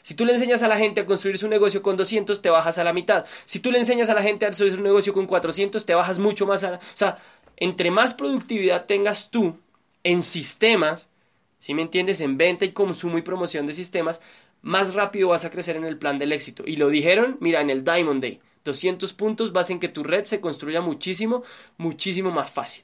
Si 0.00 0.14
tú 0.14 0.24
le 0.24 0.34
enseñas 0.34 0.62
a 0.62 0.68
la 0.68 0.76
gente 0.76 1.00
a 1.00 1.06
construir 1.06 1.38
su 1.38 1.48
negocio 1.48 1.82
con 1.82 1.96
200, 1.96 2.40
te 2.40 2.50
bajas 2.50 2.78
a 2.78 2.84
la 2.84 2.92
mitad. 2.92 3.24
Si 3.46 3.60
tú 3.60 3.70
le 3.70 3.78
enseñas 3.78 4.10
a 4.10 4.14
la 4.14 4.22
gente 4.22 4.44
a 4.44 4.48
construir 4.48 4.74
su 4.74 4.82
negocio 4.82 5.12
con 5.12 5.26
400, 5.26 5.84
te 5.84 5.94
bajas 5.94 6.18
mucho 6.18 6.46
más 6.46 6.62
a 6.62 6.72
la... 6.72 6.76
O 6.76 6.80
sea, 6.92 7.18
entre 7.56 7.90
más 7.90 8.14
productividad 8.14 8.86
tengas 8.86 9.30
tú 9.30 9.56
en 10.02 10.22
sistemas, 10.22 11.10
si 11.58 11.72
me 11.72 11.82
entiendes, 11.82 12.20
en 12.20 12.36
venta 12.36 12.64
y 12.66 12.72
consumo 12.72 13.16
y 13.16 13.22
promoción 13.22 13.66
de 13.66 13.72
sistemas, 13.72 14.20
más 14.64 14.94
rápido 14.94 15.28
vas 15.28 15.44
a 15.44 15.50
crecer 15.50 15.76
en 15.76 15.84
el 15.84 15.98
plan 15.98 16.18
del 16.18 16.32
éxito. 16.32 16.64
Y 16.66 16.76
lo 16.76 16.88
dijeron, 16.88 17.36
mira, 17.38 17.60
en 17.60 17.70
el 17.70 17.84
Diamond 17.84 18.20
Day. 18.22 18.40
200 18.64 19.12
puntos 19.12 19.52
vas 19.52 19.68
en 19.68 19.78
que 19.78 19.90
tu 19.90 20.02
red 20.02 20.24
se 20.24 20.40
construya 20.40 20.80
muchísimo, 20.80 21.44
muchísimo 21.76 22.30
más 22.30 22.50
fácil. 22.50 22.82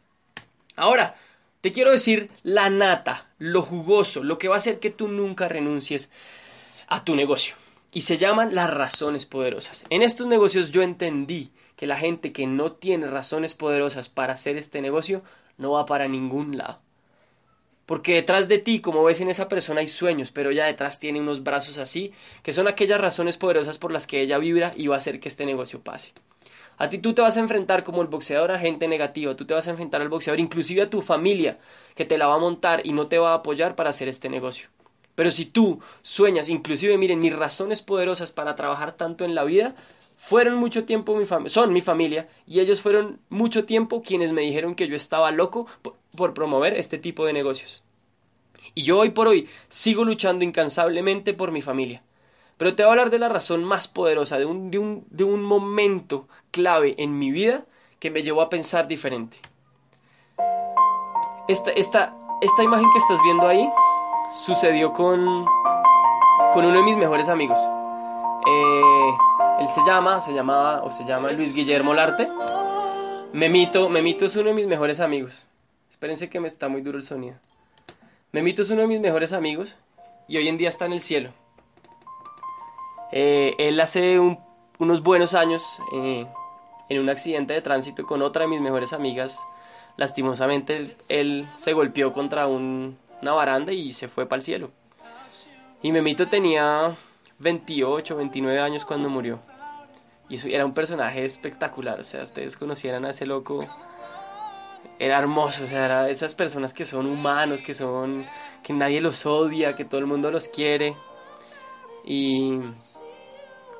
Ahora, 0.76 1.16
te 1.62 1.72
quiero 1.72 1.90
decir 1.90 2.30
la 2.42 2.68
nata, 2.68 3.30
lo 3.38 3.62
jugoso, 3.62 4.22
lo 4.22 4.38
que 4.38 4.48
va 4.48 4.56
a 4.56 4.58
hacer 4.58 4.78
que 4.78 4.90
tú 4.90 5.08
nunca 5.08 5.48
renuncies 5.48 6.10
a 6.86 7.02
tu 7.02 7.16
negocio. 7.16 7.54
Y 7.92 8.02
se 8.02 8.18
llaman 8.18 8.54
las 8.54 8.68
razones 8.68 9.24
poderosas. 9.24 9.86
En 9.88 10.02
estos 10.02 10.26
negocios 10.26 10.70
yo 10.70 10.82
entendí 10.82 11.50
que 11.76 11.86
la 11.86 11.96
gente 11.96 12.30
que 12.30 12.46
no 12.46 12.72
tiene 12.72 13.06
razones 13.06 13.54
poderosas 13.54 14.10
para 14.10 14.34
hacer 14.34 14.58
este 14.58 14.82
negocio 14.82 15.22
no 15.56 15.72
va 15.72 15.86
para 15.86 16.08
ningún 16.08 16.58
lado. 16.58 16.78
Porque 17.90 18.14
detrás 18.14 18.46
de 18.46 18.58
ti, 18.58 18.80
como 18.80 19.02
ves 19.02 19.20
en 19.20 19.30
esa 19.30 19.48
persona, 19.48 19.80
hay 19.80 19.88
sueños, 19.88 20.30
pero 20.30 20.50
ella 20.50 20.66
detrás 20.66 21.00
tiene 21.00 21.20
unos 21.20 21.42
brazos 21.42 21.76
así, 21.76 22.12
que 22.44 22.52
son 22.52 22.68
aquellas 22.68 23.00
razones 23.00 23.36
poderosas 23.36 23.78
por 23.78 23.90
las 23.90 24.06
que 24.06 24.20
ella 24.20 24.38
vibra 24.38 24.70
y 24.76 24.86
va 24.86 24.94
a 24.94 24.98
hacer 24.98 25.18
que 25.18 25.28
este 25.28 25.44
negocio 25.44 25.80
pase. 25.80 26.12
A 26.78 26.88
ti 26.88 26.98
tú 26.98 27.14
te 27.14 27.22
vas 27.22 27.36
a 27.36 27.40
enfrentar 27.40 27.82
como 27.82 28.00
el 28.00 28.06
boxeador 28.06 28.52
a 28.52 28.60
gente 28.60 28.86
negativa, 28.86 29.34
tú 29.34 29.44
te 29.44 29.54
vas 29.54 29.66
a 29.66 29.72
enfrentar 29.72 30.02
al 30.02 30.08
boxeador, 30.08 30.38
inclusive 30.38 30.82
a 30.82 30.88
tu 30.88 31.02
familia, 31.02 31.58
que 31.96 32.04
te 32.04 32.16
la 32.16 32.28
va 32.28 32.36
a 32.36 32.38
montar 32.38 32.82
y 32.84 32.92
no 32.92 33.08
te 33.08 33.18
va 33.18 33.32
a 33.32 33.38
apoyar 33.38 33.74
para 33.74 33.90
hacer 33.90 34.06
este 34.06 34.28
negocio. 34.28 34.68
Pero 35.16 35.32
si 35.32 35.44
tú 35.44 35.80
sueñas, 36.02 36.48
inclusive 36.48 36.96
miren, 36.96 37.18
mis 37.18 37.34
razones 37.34 37.82
poderosas 37.82 38.30
para 38.30 38.54
trabajar 38.54 38.92
tanto 38.92 39.24
en 39.24 39.34
la 39.34 39.42
vida 39.42 39.74
fueron 40.20 40.56
mucho 40.56 40.84
tiempo 40.84 41.16
mi 41.16 41.24
familia, 41.24 41.48
son 41.48 41.72
mi 41.72 41.80
familia, 41.80 42.28
y 42.46 42.60
ellos 42.60 42.82
fueron 42.82 43.20
mucho 43.30 43.64
tiempo 43.64 44.02
quienes 44.02 44.32
me 44.32 44.42
dijeron 44.42 44.74
que 44.74 44.86
yo 44.86 44.94
estaba 44.94 45.30
loco 45.30 45.66
por 46.14 46.34
promover 46.34 46.74
este 46.74 46.98
tipo 46.98 47.24
de 47.24 47.32
negocios. 47.32 47.82
Y 48.74 48.82
yo 48.82 48.98
hoy 48.98 49.10
por 49.10 49.28
hoy 49.28 49.48
sigo 49.70 50.04
luchando 50.04 50.44
incansablemente 50.44 51.32
por 51.32 51.52
mi 51.52 51.62
familia. 51.62 52.02
Pero 52.58 52.76
te 52.76 52.82
voy 52.82 52.90
a 52.90 52.92
hablar 52.92 53.08
de 53.08 53.18
la 53.18 53.30
razón 53.30 53.64
más 53.64 53.88
poderosa, 53.88 54.36
de 54.36 54.44
un, 54.44 54.70
de 54.70 54.78
un, 54.78 55.06
de 55.08 55.24
un 55.24 55.42
momento 55.42 56.28
clave 56.50 56.96
en 56.98 57.16
mi 57.16 57.30
vida 57.30 57.64
que 57.98 58.10
me 58.10 58.22
llevó 58.22 58.42
a 58.42 58.50
pensar 58.50 58.88
diferente. 58.88 59.38
Esta, 61.48 61.70
esta, 61.70 62.14
esta 62.42 62.62
imagen 62.62 62.86
que 62.92 62.98
estás 62.98 63.18
viendo 63.24 63.48
ahí 63.48 63.66
sucedió 64.34 64.92
con, 64.92 65.46
con 66.52 66.66
uno 66.66 66.76
de 66.76 66.84
mis 66.84 66.98
mejores 66.98 67.30
amigos. 67.30 67.58
Eh, 68.46 68.89
él 69.60 69.68
se 69.68 69.82
llama, 69.86 70.22
se 70.22 70.32
llamaba 70.32 70.82
o 70.82 70.90
se 70.90 71.04
llama 71.04 71.30
Luis 71.32 71.54
Guillermo 71.54 71.92
Larte. 71.92 72.26
Memito, 73.34 73.90
Memito 73.90 74.24
es 74.24 74.34
uno 74.36 74.48
de 74.48 74.54
mis 74.54 74.66
mejores 74.66 75.00
amigos. 75.00 75.44
Espérense 75.90 76.30
que 76.30 76.40
me 76.40 76.48
está 76.48 76.68
muy 76.68 76.80
duro 76.80 76.96
el 76.96 77.04
sonido. 77.04 77.36
Memito 78.32 78.62
es 78.62 78.70
uno 78.70 78.80
de 78.80 78.86
mis 78.86 79.00
mejores 79.00 79.34
amigos 79.34 79.76
y 80.28 80.38
hoy 80.38 80.48
en 80.48 80.56
día 80.56 80.70
está 80.70 80.86
en 80.86 80.94
el 80.94 81.00
cielo. 81.00 81.34
Eh, 83.12 83.54
él 83.58 83.78
hace 83.80 84.18
unos 84.78 85.02
buenos 85.02 85.34
años, 85.34 85.62
eh, 85.92 86.26
en 86.88 86.98
un 86.98 87.10
accidente 87.10 87.52
de 87.52 87.60
tránsito 87.60 88.06
con 88.06 88.22
otra 88.22 88.42
de 88.42 88.48
mis 88.48 88.62
mejores 88.62 88.94
amigas, 88.94 89.44
lastimosamente 89.98 90.96
él, 91.10 91.46
se 91.56 91.74
golpeó 91.74 92.14
contra 92.14 92.46
una 92.46 92.94
baranda 93.22 93.72
y 93.74 93.92
se 93.92 94.08
fue 94.08 94.24
para 94.24 94.38
el 94.38 94.42
cielo. 94.42 94.70
Y 95.82 95.92
Memito 95.92 96.28
tenía 96.28 96.96
28, 97.40 98.16
29 98.16 98.58
años 98.60 98.86
cuando 98.86 99.10
murió. 99.10 99.49
Y 100.30 100.54
era 100.54 100.64
un 100.64 100.72
personaje 100.72 101.24
espectacular, 101.24 102.00
o 102.00 102.04
sea, 102.04 102.22
ustedes 102.22 102.56
conocieran 102.56 103.04
a 103.04 103.10
ese 103.10 103.26
loco 103.26 103.66
era 105.00 105.18
hermoso, 105.18 105.64
o 105.64 105.66
sea, 105.66 105.86
era 105.86 106.04
de 106.04 106.12
esas 106.12 106.34
personas 106.34 106.74
que 106.74 106.84
son 106.84 107.06
humanos, 107.06 107.62
que 107.62 107.72
son, 107.72 108.26
que 108.62 108.74
nadie 108.74 109.00
los 109.00 109.24
odia, 109.24 109.74
que 109.74 109.86
todo 109.86 109.98
el 109.98 110.06
mundo 110.06 110.30
los 110.30 110.46
quiere. 110.48 110.94
Y, 112.04 112.60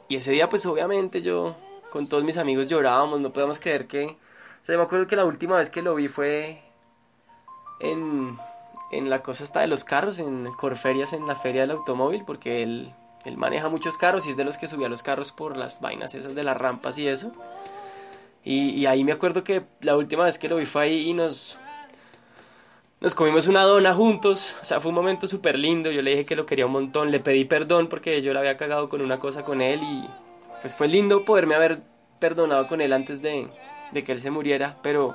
y 0.09 0.17
ese 0.17 0.33
día, 0.33 0.49
pues 0.49 0.65
obviamente 0.65 1.21
yo, 1.21 1.57
con 1.91 2.09
todos 2.09 2.25
mis 2.25 2.39
amigos 2.39 2.69
llorábamos, 2.69 3.21
no 3.21 3.31
podíamos 3.31 3.59
creer 3.59 3.87
que... 3.87 4.07
O 4.07 4.65
sea, 4.65 4.75
yo 4.75 4.79
me 4.79 4.85
acuerdo 4.85 5.07
que 5.07 5.17
la 5.17 5.27
última 5.27 5.59
vez 5.59 5.69
que 5.69 5.83
lo 5.83 5.95
vi 5.95 6.09
fue 6.09 6.63
en, 7.81 8.39
en 8.91 9.11
la 9.11 9.23
cosa 9.23 9.45
esta 9.45 9.61
de 9.61 9.67
los 9.67 9.85
carros, 9.85 10.21
en 10.21 10.51
Corferias, 10.55 11.13
en 11.13 11.27
la 11.27 11.37
feria 11.37 11.63
del 11.63 11.73
automóvil, 11.73 12.25
porque 12.27 12.63
él, 12.63 12.95
él 13.25 13.37
maneja 13.37 13.69
muchos 13.69 13.97
carros 13.97 14.27
y 14.27 14.31
es 14.31 14.37
de 14.37 14.45
los 14.45 14.57
que 14.57 14.67
subía 14.67 14.89
los 14.89 15.03
carros 15.03 15.33
por 15.33 15.57
las 15.57 15.81
vainas 15.81 16.15
esas 16.15 16.35
de 16.35 16.43
las 16.43 16.57
rampas 16.57 16.99
y 16.99 17.07
eso. 17.07 17.33
Y, 18.43 18.87
ahí 18.87 19.05
me 19.05 19.13
acuerdo 19.13 19.45
que 19.45 19.63
la 19.83 19.97
última 19.97 20.25
vez 20.25 20.39
que 20.39 20.49
lo 20.49 20.57
vi 20.57 20.65
fue 20.65 20.83
ahí 20.85 21.11
y 21.11 21.13
nos, 21.13 21.59
nos 23.01 23.15
comimos 23.15 23.49
una 23.49 23.65
dona 23.65 23.93
juntos. 23.93 24.57
O 24.63 24.65
sea, 24.65 24.81
fue 24.81 24.89
un 24.89 24.95
momento 24.95 25.27
súper 25.27 25.59
lindo. 25.59 25.91
Yo 25.91 26.01
le 26.01 26.13
dije 26.13 26.25
que 26.25 26.37
lo 26.37 26.47
quería 26.47 26.67
un 26.67 26.73
montón. 26.73 27.11
Le 27.11 27.21
pedí 27.21 27.45
perdón 27.45 27.89
porque 27.89 28.23
yo 28.23 28.33
le 28.33 28.39
había 28.39 28.57
cagado 28.57 28.89
con 28.89 29.03
una 29.03 29.19
cosa 29.19 29.43
con 29.43 29.61
él. 29.61 29.81
Y 29.83 30.05
pues 30.63 30.75
fue 30.75 30.89
lindo 30.89 31.25
poderme 31.25 31.55
haber 31.55 31.83
perdonado 32.19 32.67
con 32.67 32.81
él 32.81 32.95
antes 32.95 33.21
de, 33.21 33.49
de 33.93 34.05
que 34.05 34.13
él 34.13 34.19
se 34.21 34.31
muriera. 34.31 34.79
Pero, 34.83 35.15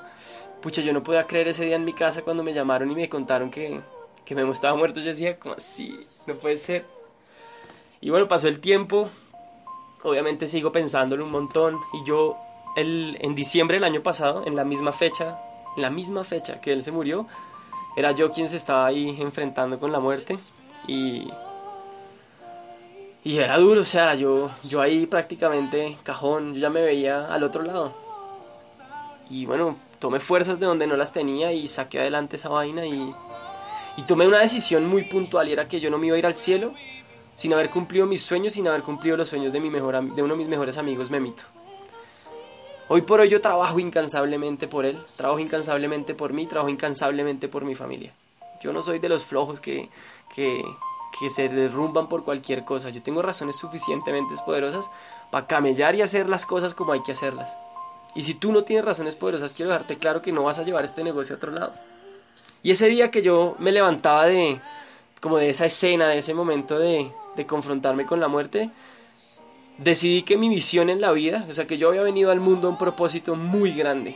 pucha, 0.61 0.83
yo 0.83 0.93
no 0.93 1.01
podía 1.01 1.23
creer 1.23 1.47
ese 1.47 1.65
día 1.65 1.77
en 1.77 1.85
mi 1.85 1.93
casa 1.93 2.21
cuando 2.21 2.43
me 2.43 2.53
llamaron 2.53 2.91
y 2.91 2.95
me 2.95 3.09
contaron 3.09 3.49
que, 3.49 3.81
que 4.23 4.35
me 4.35 4.47
estaba 4.51 4.77
muerto. 4.77 4.99
Yo 4.99 5.07
decía, 5.07 5.39
como 5.39 5.55
así? 5.55 5.99
No 6.27 6.35
puede 6.35 6.57
ser. 6.57 6.94
Y 8.01 8.09
bueno, 8.09 8.27
pasó 8.27 8.47
el 8.47 8.59
tiempo. 8.59 9.09
Obviamente 10.03 10.47
sigo 10.47 10.71
pensándolo 10.71 11.25
un 11.25 11.31
montón. 11.31 11.79
Y 11.93 12.07
yo 12.07 12.37
el, 12.75 13.17
en 13.21 13.35
diciembre 13.35 13.77
del 13.77 13.83
año 13.83 14.03
pasado, 14.03 14.43
en 14.45 14.55
la 14.55 14.63
misma 14.63 14.91
fecha, 14.91 15.39
en 15.75 15.81
la 15.81 15.89
misma 15.89 16.23
fecha 16.23 16.61
que 16.61 16.73
él 16.73 16.83
se 16.83 16.91
murió, 16.91 17.27
era 17.95 18.11
yo 18.11 18.31
quien 18.31 18.49
se 18.49 18.57
estaba 18.57 18.85
ahí 18.85 19.17
enfrentando 19.19 19.79
con 19.79 19.91
la 19.91 19.99
muerte 19.99 20.37
y 20.87 21.27
y 23.23 23.39
era 23.39 23.57
duro, 23.57 23.81
o 23.81 23.85
sea, 23.85 24.13
yo 24.13 24.51
yo 24.63 24.81
ahí 24.81 25.07
prácticamente 25.07 25.97
cajón, 26.03 26.53
yo 26.53 26.59
ya 26.59 26.69
me 26.69 26.81
veía 26.81 27.23
al 27.23 27.43
otro 27.43 27.63
lado. 27.63 27.93
Y 29.29 29.45
bueno, 29.47 29.77
tomé 29.97 30.19
fuerzas 30.19 30.59
de 30.59 30.67
donde 30.67 30.85
no 30.85 30.95
las 30.95 31.11
tenía 31.11 31.51
y 31.51 31.67
saqué 31.67 31.99
adelante 31.99 32.35
esa 32.35 32.49
vaina 32.49 32.85
y 32.85 33.13
y 33.97 34.01
tomé 34.03 34.27
una 34.27 34.39
decisión 34.39 34.85
muy 34.85 35.05
puntual 35.05 35.47
y 35.47 35.53
era 35.53 35.67
que 35.67 35.79
yo 35.79 35.89
no 35.89 35.97
me 35.97 36.07
iba 36.07 36.17
a 36.17 36.19
ir 36.19 36.25
al 36.25 36.35
cielo 36.35 36.73
sin 37.35 37.53
haber 37.53 37.69
cumplido 37.69 38.05
mis 38.05 38.21
sueños, 38.21 38.53
sin 38.53 38.67
haber 38.67 38.83
cumplido 38.83 39.17
los 39.17 39.29
sueños 39.29 39.53
de 39.53 39.59
mi 39.59 39.69
mejor 39.69 40.01
de 40.01 40.23
uno 40.23 40.33
de 40.33 40.39
mis 40.39 40.47
mejores 40.47 40.77
amigos, 40.77 41.09
Memito. 41.09 41.43
Hoy 42.87 43.01
por 43.01 43.19
hoy 43.19 43.29
yo 43.29 43.41
trabajo 43.41 43.79
incansablemente 43.79 44.67
por 44.67 44.85
él, 44.85 44.97
trabajo 45.17 45.39
incansablemente 45.39 46.13
por 46.13 46.33
mí, 46.33 46.45
trabajo 46.45 46.69
incansablemente 46.69 47.47
por 47.47 47.65
mi 47.65 47.73
familia. 47.73 48.13
Yo 48.61 48.71
no 48.71 48.81
soy 48.81 48.99
de 48.99 49.09
los 49.09 49.25
flojos 49.25 49.59
que, 49.59 49.89
que, 50.33 50.63
que 51.19 51.29
se 51.29 51.49
derrumban 51.49 52.07
por 52.07 52.23
cualquier 52.23 52.63
cosa. 52.63 52.89
Yo 52.89 53.01
tengo 53.01 53.21
razones 53.21 53.55
suficientemente 53.55 54.35
poderosas 54.45 54.89
para 55.31 55.47
camellar 55.47 55.95
y 55.95 56.03
hacer 56.03 56.29
las 56.29 56.45
cosas 56.45 56.75
como 56.75 56.91
hay 56.91 57.01
que 57.01 57.13
hacerlas. 57.13 57.55
Y 58.13 58.23
si 58.23 58.35
tú 58.35 58.51
no 58.51 58.63
tienes 58.63 58.85
razones 58.85 59.15
poderosas, 59.15 59.53
quiero 59.53 59.71
dejarte 59.71 59.97
claro 59.97 60.21
que 60.21 60.31
no 60.31 60.43
vas 60.43 60.59
a 60.59 60.63
llevar 60.63 60.85
este 60.85 61.03
negocio 61.03 61.35
a 61.35 61.37
otro 61.37 61.51
lado. 61.51 61.73
Y 62.61 62.71
ese 62.71 62.87
día 62.87 63.11
que 63.11 63.21
yo 63.21 63.55
me 63.59 63.71
levantaba 63.71 64.25
de 64.25 64.59
como 65.21 65.37
de 65.37 65.49
esa 65.49 65.65
escena, 65.65 66.07
de 66.07 66.19
ese 66.19 66.33
momento 66.33 66.77
de, 66.77 67.11
de 67.35 67.45
confrontarme 67.45 68.05
con 68.05 68.19
la 68.19 68.27
muerte, 68.27 68.69
decidí 69.77 70.23
que 70.23 70.37
mi 70.37 70.49
visión 70.49 70.89
en 70.89 71.01
la 71.01 71.11
vida, 71.11 71.45
o 71.49 71.53
sea, 71.53 71.67
que 71.67 71.77
yo 71.77 71.89
había 71.89 72.03
venido 72.03 72.31
al 72.31 72.39
mundo 72.39 72.67
a 72.67 72.71
un 72.71 72.77
propósito 72.77 73.35
muy 73.35 73.71
grande. 73.71 74.15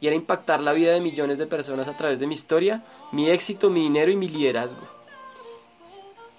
Y 0.00 0.06
era 0.08 0.16
impactar 0.16 0.60
la 0.60 0.72
vida 0.72 0.92
de 0.92 1.00
millones 1.00 1.38
de 1.38 1.46
personas 1.46 1.86
a 1.88 1.96
través 1.96 2.18
de 2.18 2.26
mi 2.26 2.34
historia, 2.34 2.82
mi 3.12 3.30
éxito, 3.30 3.70
mi 3.70 3.82
dinero 3.82 4.10
y 4.10 4.16
mi 4.16 4.28
liderazgo. 4.28 4.82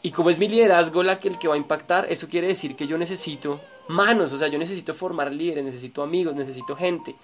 Y 0.01 0.11
como 0.11 0.29
es 0.29 0.37
mi 0.37 0.49
liderazgo 0.49 1.01
la 1.01 1.19
que 1.19 1.29
el 1.29 1.39
que 1.39 1.47
va 1.47 1.53
a 1.53 1.57
impactar, 1.57 2.07
eso 2.11 2.27
quiere 2.27 2.47
decir 2.47 2.75
que 2.75 2.87
yo 2.87 2.97
necesito 2.97 3.61
manos, 3.87 4.33
o 4.33 4.37
sea, 4.37 4.49
yo 4.49 4.59
necesito 4.59 4.93
formar 4.93 5.33
líderes, 5.33 5.63
necesito 5.63 6.03
amigos, 6.03 6.35
necesito 6.35 6.75
gente 6.75 7.15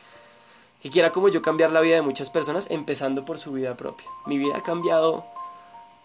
que 0.82 0.90
quiera 0.90 1.12
como 1.12 1.28
yo 1.28 1.42
cambiar 1.42 1.72
la 1.72 1.82
vida 1.82 1.96
de 1.96 2.02
muchas 2.02 2.30
personas, 2.30 2.72
empezando 2.72 3.26
por 3.26 3.38
su 3.38 3.52
vida 3.52 3.76
propia. 3.76 4.08
Mi 4.26 4.38
vida 4.38 4.58
ha 4.58 4.64
cambiado 4.64 5.26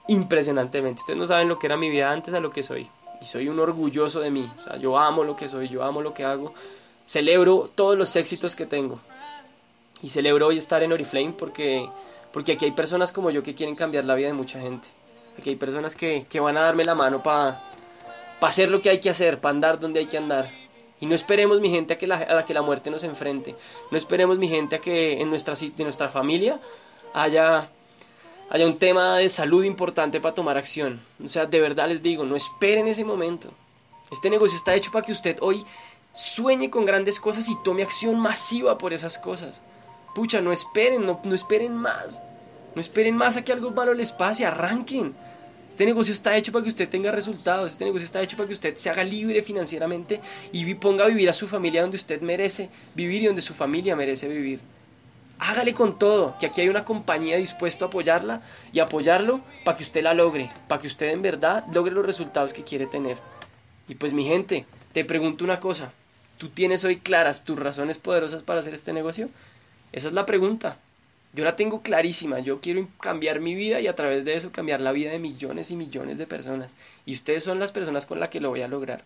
impresionantemente. 0.08 1.00
Ustedes 1.00 1.18
no 1.18 1.26
saben 1.26 1.48
lo 1.48 1.58
que 1.58 1.66
era 1.66 1.76
mi 1.76 1.90
vida 1.90 2.10
antes 2.10 2.34
a 2.34 2.40
lo 2.40 2.50
que 2.50 2.62
soy 2.62 2.88
y 3.20 3.26
soy 3.26 3.48
un 3.48 3.58
orgulloso 3.58 4.20
de 4.20 4.30
mí. 4.30 4.50
O 4.58 4.62
sea, 4.62 4.76
yo 4.76 4.98
amo 4.98 5.24
lo 5.24 5.36
que 5.36 5.48
soy, 5.48 5.68
yo 5.68 5.82
amo 5.82 6.02
lo 6.02 6.14
que 6.14 6.24
hago. 6.24 6.52
Celebro 7.06 7.70
todos 7.74 7.96
los 7.96 8.14
éxitos 8.16 8.54
que 8.54 8.66
tengo. 8.66 9.00
Y 10.02 10.10
celebro 10.10 10.48
hoy 10.48 10.58
estar 10.58 10.82
en 10.82 10.92
Oriflame 10.92 11.32
porque, 11.32 11.88
porque 12.32 12.52
aquí 12.52 12.66
hay 12.66 12.72
personas 12.72 13.12
como 13.12 13.30
yo 13.30 13.42
que 13.42 13.54
quieren 13.54 13.74
cambiar 13.74 14.04
la 14.04 14.14
vida 14.14 14.28
de 14.28 14.34
mucha 14.34 14.60
gente. 14.60 14.88
Aquí 15.38 15.50
hay 15.50 15.56
personas 15.56 15.96
que, 15.96 16.26
que 16.28 16.40
van 16.40 16.56
a 16.56 16.62
darme 16.62 16.84
la 16.84 16.94
mano 16.94 17.22
para 17.22 17.58
pa 18.40 18.48
hacer 18.48 18.70
lo 18.70 18.82
que 18.82 18.90
hay 18.90 19.00
que 19.00 19.10
hacer, 19.10 19.40
para 19.40 19.54
andar 19.54 19.80
donde 19.80 20.00
hay 20.00 20.06
que 20.06 20.18
andar. 20.18 20.48
Y 21.00 21.06
no 21.06 21.14
esperemos, 21.14 21.60
mi 21.60 21.70
gente, 21.70 21.94
a, 21.94 21.98
que 21.98 22.06
la, 22.06 22.16
a 22.16 22.34
la 22.34 22.44
que 22.44 22.54
la 22.54 22.62
muerte 22.62 22.90
nos 22.90 23.02
enfrente. 23.04 23.54
No 23.90 23.98
esperemos, 23.98 24.38
mi 24.38 24.48
gente, 24.48 24.76
a 24.76 24.78
que 24.78 25.20
en 25.20 25.30
nuestra, 25.30 25.54
de 25.54 25.84
nuestra 25.84 26.08
familia 26.08 26.60
haya 27.14 27.68
haya 28.54 28.68
un 28.68 28.78
tema 28.78 29.18
de 29.18 29.28
salud 29.30 29.64
importante 29.64 30.20
para 30.20 30.36
tomar 30.36 30.56
acción. 30.56 31.00
O 31.22 31.26
sea, 31.26 31.44
de 31.44 31.58
verdad 31.60 31.88
les 31.88 32.04
digo, 32.04 32.24
no 32.24 32.36
esperen 32.36 32.86
ese 32.86 33.04
momento. 33.04 33.50
Este 34.12 34.30
negocio 34.30 34.56
está 34.56 34.76
hecho 34.76 34.92
para 34.92 35.04
que 35.04 35.10
usted 35.10 35.38
hoy 35.40 35.64
sueñe 36.12 36.70
con 36.70 36.84
grandes 36.84 37.18
cosas 37.18 37.48
y 37.48 37.56
tome 37.64 37.82
acción 37.82 38.16
masiva 38.20 38.78
por 38.78 38.92
esas 38.92 39.18
cosas. 39.18 39.60
Pucha, 40.14 40.40
no 40.40 40.52
esperen, 40.52 41.04
no, 41.04 41.20
no 41.24 41.34
esperen 41.34 41.74
más. 41.74 42.22
No 42.76 42.80
esperen 42.80 43.16
más 43.16 43.36
a 43.36 43.44
que 43.44 43.52
algo 43.52 43.72
malo 43.72 43.92
les 43.92 44.12
pase, 44.12 44.46
arranquen. 44.46 45.16
Este 45.68 45.84
negocio 45.84 46.12
está 46.12 46.36
hecho 46.36 46.52
para 46.52 46.62
que 46.62 46.68
usted 46.68 46.88
tenga 46.88 47.10
resultados, 47.10 47.72
este 47.72 47.84
negocio 47.84 48.04
está 48.04 48.22
hecho 48.22 48.36
para 48.36 48.46
que 48.46 48.54
usted 48.54 48.76
se 48.76 48.88
haga 48.88 49.02
libre 49.02 49.42
financieramente 49.42 50.20
y 50.52 50.72
ponga 50.76 51.06
a 51.06 51.08
vivir 51.08 51.28
a 51.28 51.32
su 51.32 51.48
familia 51.48 51.82
donde 51.82 51.96
usted 51.96 52.20
merece 52.20 52.70
vivir 52.94 53.22
y 53.22 53.26
donde 53.26 53.42
su 53.42 53.52
familia 53.52 53.96
merece 53.96 54.28
vivir 54.28 54.60
hágale 55.38 55.74
con 55.74 55.98
todo, 55.98 56.36
que 56.38 56.46
aquí 56.46 56.60
hay 56.60 56.68
una 56.68 56.84
compañía 56.84 57.36
dispuesta 57.36 57.84
a 57.84 57.88
apoyarla 57.88 58.40
y 58.72 58.80
apoyarlo 58.80 59.40
para 59.64 59.76
que 59.76 59.84
usted 59.84 60.02
la 60.02 60.14
logre, 60.14 60.50
para 60.68 60.80
que 60.80 60.86
usted 60.86 61.10
en 61.10 61.22
verdad 61.22 61.64
logre 61.72 61.92
los 61.92 62.06
resultados 62.06 62.52
que 62.52 62.64
quiere 62.64 62.86
tener. 62.86 63.16
Y 63.88 63.96
pues 63.96 64.14
mi 64.14 64.24
gente, 64.24 64.66
te 64.92 65.04
pregunto 65.04 65.44
una 65.44 65.60
cosa, 65.60 65.92
¿tú 66.38 66.48
tienes 66.48 66.84
hoy 66.84 66.98
claras 66.98 67.44
tus 67.44 67.58
razones 67.58 67.98
poderosas 67.98 68.42
para 68.42 68.60
hacer 68.60 68.74
este 68.74 68.92
negocio? 68.92 69.28
Esa 69.92 70.08
es 70.08 70.14
la 70.14 70.26
pregunta. 70.26 70.78
Yo 71.34 71.44
la 71.44 71.56
tengo 71.56 71.82
clarísima, 71.82 72.38
yo 72.38 72.60
quiero 72.60 72.88
cambiar 73.00 73.40
mi 73.40 73.56
vida 73.56 73.80
y 73.80 73.88
a 73.88 73.96
través 73.96 74.24
de 74.24 74.34
eso 74.34 74.52
cambiar 74.52 74.80
la 74.80 74.92
vida 74.92 75.10
de 75.10 75.18
millones 75.18 75.70
y 75.72 75.76
millones 75.76 76.16
de 76.16 76.28
personas. 76.28 76.74
Y 77.06 77.14
ustedes 77.14 77.42
son 77.42 77.58
las 77.58 77.72
personas 77.72 78.06
con 78.06 78.20
las 78.20 78.28
que 78.28 78.40
lo 78.40 78.50
voy 78.50 78.62
a 78.62 78.68
lograr. 78.68 79.04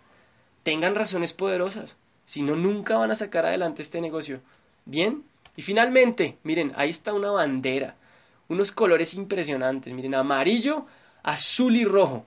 Tengan 0.63 0.95
razones 0.95 1.33
poderosas, 1.33 1.97
si 2.27 2.43
no, 2.43 2.55
nunca 2.57 2.99
van 2.99 3.11
a 3.11 3.15
sacar 3.15 3.47
adelante 3.47 3.81
este 3.81 4.03
negocio. 4.03 4.43
¿Bien? 4.85 5.25
Y 5.59 5.63
finalmente, 5.63 6.39
miren, 6.45 6.73
ahí 6.77 6.91
está 6.91 7.13
una 7.13 7.33
bandera, 7.33 7.97
unos 8.47 8.71
colores 8.71 9.15
impresionantes, 9.15 9.93
miren, 9.93 10.15
amarillo, 10.15 10.87
azul 11.25 11.75
y 11.75 11.85
rojo. 11.85 12.25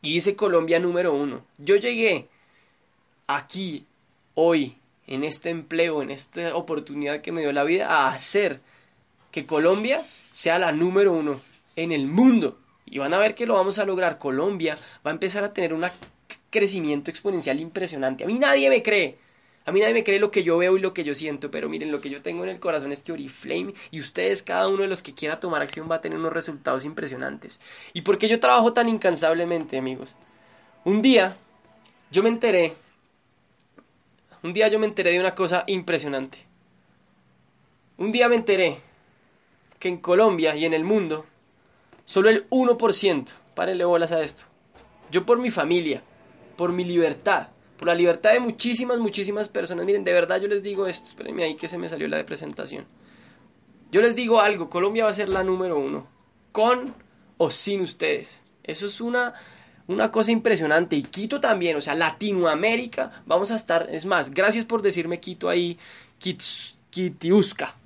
Y 0.00 0.12
dice 0.14 0.36
Colombia 0.36 0.78
número 0.78 1.12
uno. 1.12 1.44
Yo 1.58 1.74
llegué 1.74 2.28
aquí, 3.26 3.84
hoy, 4.34 4.76
en 5.08 5.24
este 5.24 5.50
empleo, 5.50 6.02
en 6.02 6.12
esta 6.12 6.54
oportunidad 6.54 7.20
que 7.20 7.32
me 7.32 7.40
dio 7.40 7.50
la 7.50 7.64
vida, 7.64 7.88
a 7.88 8.10
hacer 8.10 8.60
que 9.32 9.44
Colombia 9.44 10.06
sea 10.30 10.60
la 10.60 10.70
número 10.70 11.12
uno 11.12 11.40
en 11.74 11.90
el 11.90 12.06
mundo. 12.06 12.60
Y 12.86 12.98
van 12.98 13.12
a 13.12 13.18
ver 13.18 13.34
que 13.34 13.44
lo 13.44 13.54
vamos 13.54 13.80
a 13.80 13.84
lograr. 13.84 14.18
Colombia 14.18 14.78
va 15.04 15.10
a 15.10 15.14
empezar 15.14 15.42
a 15.42 15.52
tener 15.52 15.74
un 15.74 15.84
crecimiento 16.50 17.10
exponencial 17.10 17.58
impresionante. 17.58 18.22
A 18.22 18.28
mí 18.28 18.38
nadie 18.38 18.70
me 18.70 18.84
cree. 18.84 19.18
A 19.66 19.72
mí 19.72 19.80
nadie 19.80 19.94
me 19.94 20.04
cree 20.04 20.20
lo 20.20 20.30
que 20.30 20.42
yo 20.42 20.58
veo 20.58 20.76
y 20.76 20.80
lo 20.80 20.92
que 20.92 21.04
yo 21.04 21.14
siento, 21.14 21.50
pero 21.50 21.70
miren, 21.70 21.90
lo 21.90 22.00
que 22.00 22.10
yo 22.10 22.20
tengo 22.20 22.44
en 22.44 22.50
el 22.50 22.60
corazón 22.60 22.92
es 22.92 23.02
que 23.02 23.12
Oriflame 23.12 23.72
y 23.90 24.00
ustedes, 24.00 24.42
cada 24.42 24.68
uno 24.68 24.82
de 24.82 24.88
los 24.88 25.02
que 25.02 25.14
quiera 25.14 25.40
tomar 25.40 25.62
acción, 25.62 25.90
va 25.90 25.96
a 25.96 26.00
tener 26.02 26.18
unos 26.18 26.34
resultados 26.34 26.84
impresionantes. 26.84 27.60
¿Y 27.94 28.02
por 28.02 28.18
qué 28.18 28.28
yo 28.28 28.40
trabajo 28.40 28.74
tan 28.74 28.90
incansablemente, 28.90 29.78
amigos? 29.78 30.16
Un 30.84 31.00
día 31.00 31.38
yo 32.10 32.22
me 32.22 32.28
enteré, 32.28 32.74
un 34.42 34.52
día 34.52 34.68
yo 34.68 34.78
me 34.78 34.86
enteré 34.86 35.12
de 35.12 35.20
una 35.20 35.34
cosa 35.34 35.64
impresionante. 35.66 36.38
Un 37.96 38.12
día 38.12 38.28
me 38.28 38.36
enteré 38.36 38.76
que 39.78 39.88
en 39.88 39.96
Colombia 39.96 40.54
y 40.56 40.66
en 40.66 40.74
el 40.74 40.84
mundo, 40.84 41.24
solo 42.04 42.28
el 42.28 42.48
1%, 42.50 43.32
párenle 43.54 43.84
bolas 43.86 44.12
a 44.12 44.20
esto, 44.20 44.44
yo 45.10 45.24
por 45.24 45.38
mi 45.38 45.50
familia, 45.50 46.02
por 46.56 46.70
mi 46.70 46.84
libertad, 46.84 47.48
la 47.86 47.94
libertad 47.94 48.32
de 48.32 48.40
muchísimas, 48.40 48.98
muchísimas 48.98 49.48
personas. 49.48 49.86
Miren, 49.86 50.04
de 50.04 50.12
verdad 50.12 50.40
yo 50.40 50.48
les 50.48 50.62
digo 50.62 50.86
esto, 50.86 51.08
espérenme 51.08 51.44
ahí 51.44 51.56
que 51.56 51.68
se 51.68 51.78
me 51.78 51.88
salió 51.88 52.08
la 52.08 52.16
de 52.16 52.24
presentación. 52.24 52.86
Yo 53.90 54.00
les 54.00 54.16
digo 54.16 54.40
algo, 54.40 54.70
Colombia 54.70 55.04
va 55.04 55.10
a 55.10 55.14
ser 55.14 55.28
la 55.28 55.44
número 55.44 55.78
uno, 55.78 56.08
con 56.52 56.94
o 57.36 57.50
sin 57.50 57.80
ustedes. 57.80 58.42
Eso 58.62 58.86
es 58.86 59.00
una, 59.00 59.34
una 59.86 60.10
cosa 60.10 60.32
impresionante. 60.32 60.96
Y 60.96 61.02
Quito 61.02 61.40
también, 61.40 61.76
o 61.76 61.80
sea, 61.80 61.94
Latinoamérica, 61.94 63.22
vamos 63.26 63.50
a 63.50 63.56
estar, 63.56 63.88
es 63.90 64.04
más, 64.04 64.30
gracias 64.30 64.64
por 64.64 64.82
decirme 64.82 65.20
Quito 65.20 65.48
ahí, 65.48 65.78
Kitiuska. 66.18 67.76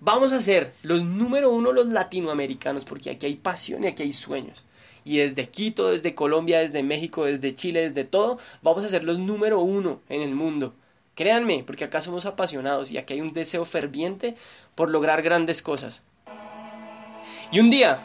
Vamos 0.00 0.32
a 0.32 0.40
ser 0.40 0.72
los 0.82 1.02
número 1.02 1.50
uno 1.50 1.72
los 1.72 1.88
latinoamericanos, 1.88 2.84
porque 2.84 3.10
aquí 3.10 3.26
hay 3.26 3.36
pasión 3.36 3.84
y 3.84 3.86
aquí 3.86 4.02
hay 4.02 4.12
sueños 4.12 4.66
y 5.04 5.18
desde 5.18 5.48
Quito, 5.48 5.90
desde 5.90 6.14
Colombia, 6.14 6.60
desde 6.60 6.82
México, 6.82 7.24
desde 7.24 7.54
Chile, 7.54 7.82
desde 7.82 8.04
todo, 8.04 8.38
vamos 8.62 8.82
a 8.84 8.88
ser 8.88 9.04
los 9.04 9.18
número 9.18 9.60
uno 9.60 10.00
en 10.08 10.22
el 10.22 10.34
mundo. 10.34 10.74
Créanme, 11.14 11.62
porque 11.64 11.84
acá 11.84 12.00
somos 12.00 12.26
apasionados 12.26 12.90
y 12.90 12.98
aquí 12.98 13.14
hay 13.14 13.20
un 13.20 13.32
deseo 13.32 13.64
ferviente 13.64 14.34
por 14.74 14.90
lograr 14.90 15.22
grandes 15.22 15.62
cosas. 15.62 16.02
Y 17.52 17.60
un 17.60 17.70
día, 17.70 18.00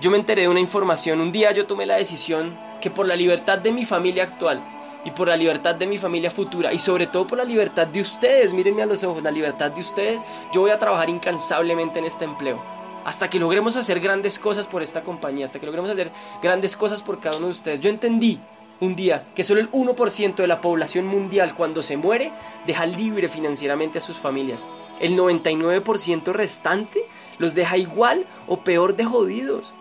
yo 0.00 0.10
me 0.10 0.18
enteré 0.18 0.42
de 0.42 0.48
una 0.48 0.60
información, 0.60 1.20
un 1.20 1.32
día 1.32 1.52
yo 1.52 1.66
tomé 1.66 1.86
la 1.86 1.96
decisión 1.96 2.58
que 2.80 2.90
por 2.90 3.06
la 3.06 3.16
libertad 3.16 3.58
de 3.58 3.70
mi 3.70 3.84
familia 3.84 4.24
actual 4.24 4.62
y 5.04 5.10
por 5.12 5.28
la 5.28 5.36
libertad 5.36 5.76
de 5.76 5.86
mi 5.86 5.96
familia 5.96 6.30
futura 6.30 6.72
y 6.72 6.78
sobre 6.78 7.06
todo 7.06 7.26
por 7.26 7.38
la 7.38 7.44
libertad 7.44 7.86
de 7.86 8.00
ustedes, 8.00 8.52
mírenme 8.52 8.82
a 8.82 8.86
los 8.86 9.02
ojos, 9.04 9.22
la 9.22 9.30
libertad 9.30 9.70
de 9.70 9.80
ustedes, 9.80 10.22
yo 10.52 10.60
voy 10.60 10.70
a 10.70 10.78
trabajar 10.78 11.08
incansablemente 11.08 11.98
en 11.98 12.04
este 12.04 12.24
empleo 12.24 12.77
hasta 13.08 13.30
que 13.30 13.38
logremos 13.38 13.74
hacer 13.76 14.00
grandes 14.00 14.38
cosas 14.38 14.66
por 14.66 14.82
esta 14.82 15.02
compañía, 15.02 15.46
hasta 15.46 15.58
que 15.58 15.64
logremos 15.64 15.90
hacer 15.90 16.10
grandes 16.42 16.76
cosas 16.76 17.02
por 17.02 17.20
cada 17.20 17.38
uno 17.38 17.46
de 17.46 17.52
ustedes. 17.52 17.80
Yo 17.80 17.88
entendí 17.88 18.38
un 18.80 18.96
día 18.96 19.28
que 19.34 19.44
solo 19.44 19.60
el 19.60 19.70
1% 19.70 20.34
de 20.34 20.46
la 20.46 20.60
población 20.60 21.06
mundial 21.06 21.54
cuando 21.54 21.82
se 21.82 21.96
muere 21.96 22.30
deja 22.66 22.84
libre 22.84 23.28
financieramente 23.28 23.96
a 23.96 24.02
sus 24.02 24.18
familias. 24.18 24.68
El 25.00 25.16
99% 25.16 26.32
restante 26.34 27.00
los 27.38 27.54
deja 27.54 27.78
igual 27.78 28.26
o 28.46 28.58
peor 28.58 28.94
de 28.94 29.06
jodidos. 29.06 29.72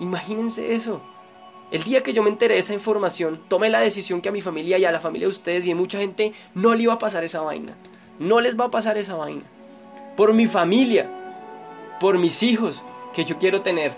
Imagínense 0.00 0.74
eso. 0.74 1.02
El 1.72 1.84
día 1.84 2.02
que 2.02 2.14
yo 2.14 2.22
me 2.22 2.30
enteré 2.30 2.54
de 2.54 2.60
esa 2.60 2.72
información, 2.72 3.38
tomé 3.48 3.68
la 3.68 3.80
decisión 3.80 4.22
que 4.22 4.30
a 4.30 4.32
mi 4.32 4.40
familia 4.40 4.78
y 4.78 4.86
a 4.86 4.92
la 4.92 5.00
familia 5.00 5.26
de 5.26 5.32
ustedes 5.32 5.66
y 5.66 5.72
a 5.72 5.76
mucha 5.76 5.98
gente 5.98 6.32
no 6.54 6.74
le 6.74 6.84
iba 6.84 6.94
a 6.94 6.98
pasar 6.98 7.22
esa 7.22 7.42
vaina. 7.42 7.76
No 8.18 8.40
les 8.40 8.58
va 8.58 8.64
a 8.64 8.70
pasar 8.70 8.96
esa 8.96 9.14
vaina. 9.14 9.42
Por 10.16 10.32
mi 10.32 10.46
familia, 10.46 11.21
por 12.02 12.18
mis 12.18 12.42
hijos 12.42 12.82
que 13.14 13.24
yo 13.24 13.38
quiero 13.38 13.62
tener 13.62 13.92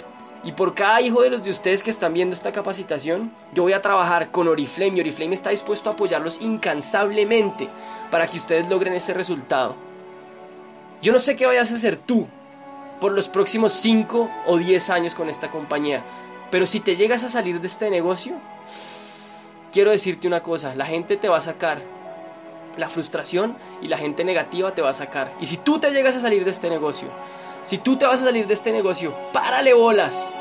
y 0.45 0.53
por 0.53 0.75
cada 0.75 1.01
hijo 1.01 1.23
de 1.23 1.31
los 1.31 1.43
de 1.43 1.49
ustedes 1.49 1.83
que 1.83 1.89
están 1.89 2.13
viendo 2.13 2.35
esta 2.35 2.53
capacitación, 2.53 3.33
yo 3.55 3.63
voy 3.63 3.73
a 3.73 3.81
trabajar 3.81 4.31
con 4.31 4.47
Oriflame 4.47 4.99
y 4.99 5.01
Oriflame 5.01 5.35
está 5.35 5.49
dispuesto 5.49 5.89
a 5.89 5.95
apoyarlos 5.95 6.43
incansablemente 6.43 7.67
para 8.11 8.27
que 8.27 8.37
ustedes 8.37 8.69
logren 8.69 8.93
ese 8.93 9.15
resultado. 9.15 9.75
Yo 11.01 11.13
no 11.13 11.19
sé 11.19 11.35
qué 11.35 11.47
vayas 11.47 11.73
a 11.73 11.77
hacer 11.77 11.97
tú 11.97 12.27
por 13.01 13.13
los 13.13 13.31
próximos 13.31 13.73
5 13.73 14.31
o 14.49 14.59
10 14.59 14.91
años 14.91 15.15
con 15.15 15.31
esta 15.31 15.51
compañía, 15.51 16.05
pero 16.51 16.67
si 16.67 16.81
te 16.81 16.97
llegas 16.97 17.25
a 17.25 17.31
salir 17.31 17.59
de 17.63 17.69
este 17.69 17.89
negocio, 17.89 18.35
quiero 19.73 19.93
decirte 19.93 20.29
una 20.29 20.43
cosa, 20.43 20.75
la 20.75 20.85
gente 20.85 21.17
te 21.17 21.31
va 21.31 21.39
a 21.39 21.41
sacar 21.41 21.81
la 22.77 22.91
frustración 22.91 23.57
y 23.81 23.89
la 23.89 23.97
gente 23.97 24.25
negativa 24.25 24.75
te 24.75 24.83
va 24.83 24.91
a 24.91 24.95
sacar. 24.95 25.33
Y 25.41 25.47
si 25.47 25.57
tú 25.57 25.79
te 25.79 25.91
llegas 25.91 26.17
a 26.17 26.21
salir 26.21 26.45
de 26.45 26.51
este 26.51 26.69
negocio, 26.69 27.09
si 27.65 27.79
tú 27.79 27.97
te 27.97 28.07
vas 28.07 28.21
a 28.21 28.25
salir 28.25 28.47
de 28.47 28.55
este 28.55 28.73
negocio, 28.73 29.15
párale 29.33 29.73
bolas. 29.73 30.33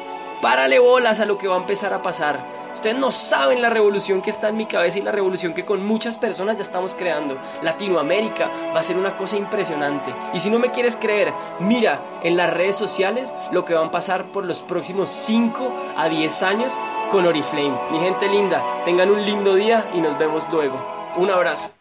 Párale 0.42 0.80
bolas 0.80 1.22
a 1.22 1.26
lo 1.26 1.38
que 1.38 1.48
va 1.48 1.56
a 1.56 1.60
empezar 1.60 1.94
a 1.94 2.02
pasar. 2.02 2.38
Ustedes 2.76 2.98
no 2.98 3.14
saben 3.14 3.62
la 3.62 3.70
revolución 3.70 4.22
que 4.22 4.30
está 4.30 4.50
en 4.50 4.58
mi 4.58 4.66
cabeza 4.66 5.00
y 5.00 5.04
la 5.04 5.14
revolución 5.14 5.54
que 5.54 5.64
con 5.64 5.86
muchas 5.86 6.18
personas 6.18 6.58
ya 6.58 6.64
estamos 6.64 6.96
creando. 6.96 7.38
Latinoamérica 7.62 8.50
va 8.76 8.82
a 8.82 8.84
ser 8.84 8.98
una 8.98 9.16
cosa 9.16 9.38
impresionante. 9.38 10.14
Y 10.34 10.42
si 10.42 10.50
no 10.50 10.60
me 10.60 10.72
quieres 10.72 10.98
creer, 10.98 11.32
mira 11.62 12.02
en 12.24 12.36
las 12.36 12.52
redes 12.52 12.76
sociales 12.76 13.34
lo 13.54 13.64
que 13.64 13.74
van 13.74 13.88
a 13.88 13.92
pasar 13.92 14.34
por 14.34 14.44
los 14.44 14.62
próximos 14.62 15.08
5 15.08 15.72
a 15.96 16.10
10 16.10 16.44
años 16.44 16.74
con 17.10 17.26
Oriflame. 17.26 17.80
Mi 17.90 18.00
gente 18.00 18.28
linda, 18.28 18.62
tengan 18.84 19.10
un 19.10 19.26
lindo 19.26 19.56
día 19.56 19.90
y 19.94 20.02
nos 20.02 20.20
vemos 20.20 20.50
luego. 20.52 20.76
Un 21.16 21.32
abrazo. 21.32 21.72